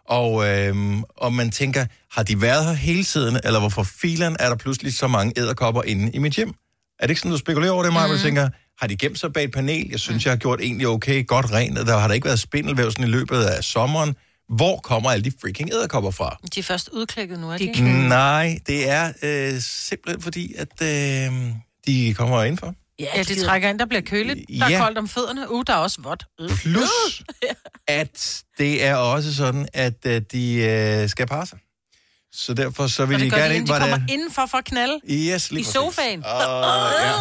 Og, 0.08 0.48
øh, 0.48 0.76
og 1.16 1.32
man 1.32 1.50
tænker, 1.50 1.84
har 2.12 2.22
de 2.22 2.42
været 2.42 2.64
her 2.66 2.72
hele 2.72 3.04
tiden, 3.04 3.40
eller 3.44 3.60
hvorfor 3.60 3.82
filen 3.82 4.36
er 4.40 4.48
der 4.48 4.56
pludselig 4.56 4.94
så 4.94 5.08
mange 5.08 5.32
æderkopper 5.36 5.82
inde 5.82 6.10
i 6.12 6.18
mit 6.18 6.32
hjem? 6.32 6.54
Er 6.98 7.06
det 7.06 7.10
ikke 7.10 7.20
sådan, 7.20 7.30
du 7.32 7.38
spekulerer 7.38 7.72
over 7.72 7.82
det, 7.82 7.92
Maja? 7.92 8.06
Mm. 8.06 8.12
Du 8.12 8.18
tænker, 8.18 8.48
har 8.80 8.86
de 8.86 8.96
gemt 8.96 9.18
sig 9.18 9.32
bag 9.32 9.44
et 9.44 9.52
panel? 9.52 9.88
Jeg 9.90 10.00
synes, 10.00 10.24
jeg 10.24 10.30
har 10.32 10.36
gjort 10.36 10.60
egentlig 10.60 10.88
okay, 10.88 11.26
godt 11.26 11.52
rent. 11.52 11.76
Der 11.76 11.98
har 11.98 12.06
der 12.08 12.14
ikke 12.14 12.24
været 12.24 12.40
spindelvæv 12.40 12.90
sådan 12.90 13.04
i 13.04 13.08
løbet 13.10 13.42
af 13.44 13.64
sommeren. 13.64 14.14
Hvor 14.48 14.76
kommer 14.76 15.10
alle 15.10 15.24
de 15.24 15.32
freaking 15.40 15.70
æderkopper 15.72 16.10
fra? 16.10 16.36
De 16.54 16.60
er 16.60 16.64
først 16.64 16.88
udklækket 16.92 17.38
nu, 17.40 17.50
er 17.50 17.58
de 17.58 17.64
De 17.64 17.68
ikke? 17.68 18.08
Nej, 18.08 18.58
det 18.66 18.88
er 18.90 19.12
øh, 19.22 19.60
simpelthen 19.60 20.22
fordi, 20.22 20.54
at 20.58 20.82
øh, 20.82 21.32
de 21.86 22.14
kommer 22.14 22.42
indenfor. 22.42 22.74
Ja, 22.98 23.22
de 23.28 23.44
trækker 23.44 23.68
ind, 23.68 23.78
der 23.78 23.86
bliver 23.86 24.00
køligt. 24.02 24.38
Der 24.58 24.64
er 24.64 24.70
Ja. 24.70 24.78
koldt 24.80 24.98
om 24.98 25.08
fødderne. 25.08 25.52
Uh, 25.52 25.64
der 25.66 25.72
er 25.72 25.76
også 25.76 26.00
vådt. 26.02 26.24
Øh. 26.40 26.48
Plus, 26.50 27.22
at 27.88 28.42
det 28.58 28.84
er 28.84 28.94
også 28.94 29.34
sådan, 29.34 29.68
at 29.74 29.94
øh, 30.06 30.22
de 30.32 30.54
øh, 30.54 31.08
skal 31.08 31.26
parre 31.26 31.46
sig. 31.46 31.58
Så 32.36 32.54
derfor 32.54 32.86
så 32.86 33.06
vil 33.06 33.20
de 33.20 33.30
gerne 33.30 33.48
de, 33.48 33.56
ind, 33.56 33.66
de 33.66 33.72
hvor 33.72 33.80
kommer 33.80 33.98
det 33.98 34.10
indenfor 34.10 34.46
for 34.46 34.58
at 34.58 34.64
knalde. 34.64 35.00
Yes, 35.10 35.50
lige 35.50 35.60
I 35.60 35.62
præcis. 35.62 35.72
sofaen. 35.72 36.18
Uh, 36.18 36.24
ja. 36.24 37.12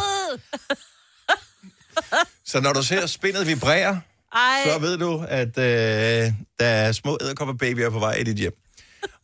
Så 2.46 2.60
når 2.60 2.74
du 2.74 2.84
ser 2.84 3.06
spindet 3.06 3.48
vibrere, 3.48 4.02
Ej. 4.36 4.62
så 4.66 4.80
ved 4.80 4.98
du, 4.98 5.26
at 5.28 5.58
øh, 5.58 6.34
der 6.60 6.66
er 6.66 6.92
små 6.92 7.18
æderkopper 7.22 7.54
babyer 7.54 7.90
på 7.90 8.00
vej 8.00 8.14
i 8.14 8.24
dit 8.24 8.38
hjem. 8.38 8.54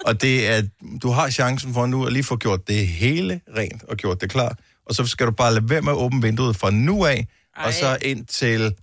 Og 0.06 0.22
det 0.22 0.48
er, 0.48 0.62
du 1.02 1.10
har 1.12 1.30
chancen 1.30 1.74
for 1.74 1.86
nu 1.86 2.06
at 2.06 2.14
lige 2.14 2.24
få 2.24 2.38
gjort 2.38 2.68
det 2.68 2.88
hele 2.88 3.42
rent 3.58 3.84
og 3.84 3.98
gjort 3.98 4.22
det 4.22 4.30
klar. 4.30 4.58
Og 4.86 4.96
så 4.96 5.06
skal 5.06 5.28
du 5.28 5.32
bare 5.32 5.54
lade 5.54 5.70
være 5.70 5.82
med 5.82 5.92
at 5.92 5.98
åbne 5.98 6.22
vinduet 6.22 6.56
fra 6.56 6.72
nu 6.72 7.06
af, 7.06 7.28
Ej. 7.58 7.66
og 7.66 7.74
så 7.74 7.98
ind 8.02 8.26
til 8.26 8.76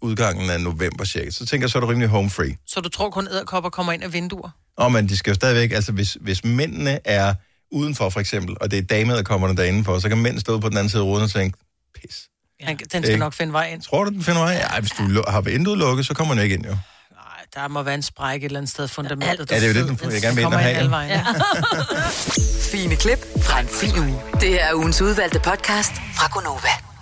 udgangen 0.00 0.50
af 0.50 0.60
november 0.60 1.04
cirka. 1.04 1.30
Så 1.30 1.46
tænker 1.46 1.64
jeg, 1.64 1.70
så 1.70 1.78
er 1.78 1.80
du 1.80 1.86
rimelig 1.86 2.08
home 2.08 2.30
free. 2.30 2.56
Så 2.66 2.80
du 2.80 2.88
tror 2.88 3.10
kun 3.10 3.28
æderkopper 3.28 3.70
kommer 3.70 3.92
ind 3.92 4.02
af 4.02 4.12
vinduer? 4.12 4.50
Og 4.76 4.92
men 4.92 5.08
de 5.08 5.16
skal 5.16 5.30
jo 5.30 5.34
stadigvæk, 5.34 5.72
altså 5.72 5.92
hvis, 5.92 6.16
hvis 6.20 6.44
mændene 6.44 6.98
er 7.04 7.34
udenfor 7.72 8.10
for 8.10 8.20
eksempel, 8.20 8.56
og 8.60 8.70
det 8.70 8.78
er 8.78 8.82
damer, 8.82 9.14
der 9.14 9.22
kommer 9.22 9.52
der 9.52 9.64
indenfor, 9.64 9.98
så 9.98 10.08
kan 10.08 10.18
mænd 10.18 10.38
stå 10.40 10.58
på 10.60 10.68
den 10.68 10.76
anden 10.76 10.90
side 10.90 11.02
af 11.02 11.06
ruden 11.06 11.22
og 11.24 11.30
tænke, 11.30 11.58
pis. 11.94 12.28
Ja. 12.60 12.66
Den 12.72 12.88
skal 12.88 13.04
Ikke? 13.04 13.16
nok 13.16 13.32
finde 13.34 13.52
vej 13.52 13.68
ind. 13.72 13.82
Tror 13.82 14.04
du, 14.04 14.10
den 14.10 14.22
finder 14.24 14.40
vej? 14.40 14.52
Ja, 14.52 14.80
hvis 14.80 14.90
du 14.90 15.22
har 15.28 15.40
vinduet 15.40 15.78
lukket, 15.78 16.06
så 16.06 16.14
kommer 16.14 16.34
den 16.34 16.42
ikke 16.42 16.54
ind, 16.54 16.66
jo. 16.66 16.76
Der 17.54 17.68
må 17.68 17.82
være 17.82 17.94
en 17.94 18.02
sprække 18.02 18.44
et 18.44 18.48
eller 18.50 18.58
andet 18.60 18.70
sted 18.70 18.88
fundamentet. 18.88 19.50
Ja, 19.50 19.56
det 19.60 19.64
er 19.64 19.68
jo 19.82 19.88
det, 19.88 20.00
den- 20.00 20.12
jeg 20.12 20.22
gerne 20.22 20.34
vil 20.36 20.44
ind 20.44 20.54
og 20.54 20.60
have. 20.60 20.80
Ind 20.82 20.88
vejen. 20.90 21.20
Fine 22.72 22.96
klip 22.96 23.18
fra 23.42 23.60
en 23.60 23.68
fin 23.68 23.98
uge. 23.98 24.20
Det 24.40 24.62
er 24.62 24.74
ugens 24.74 25.02
udvalgte 25.02 25.38
podcast 25.40 25.92
fra 26.16 26.28
Gonova. 26.32 26.93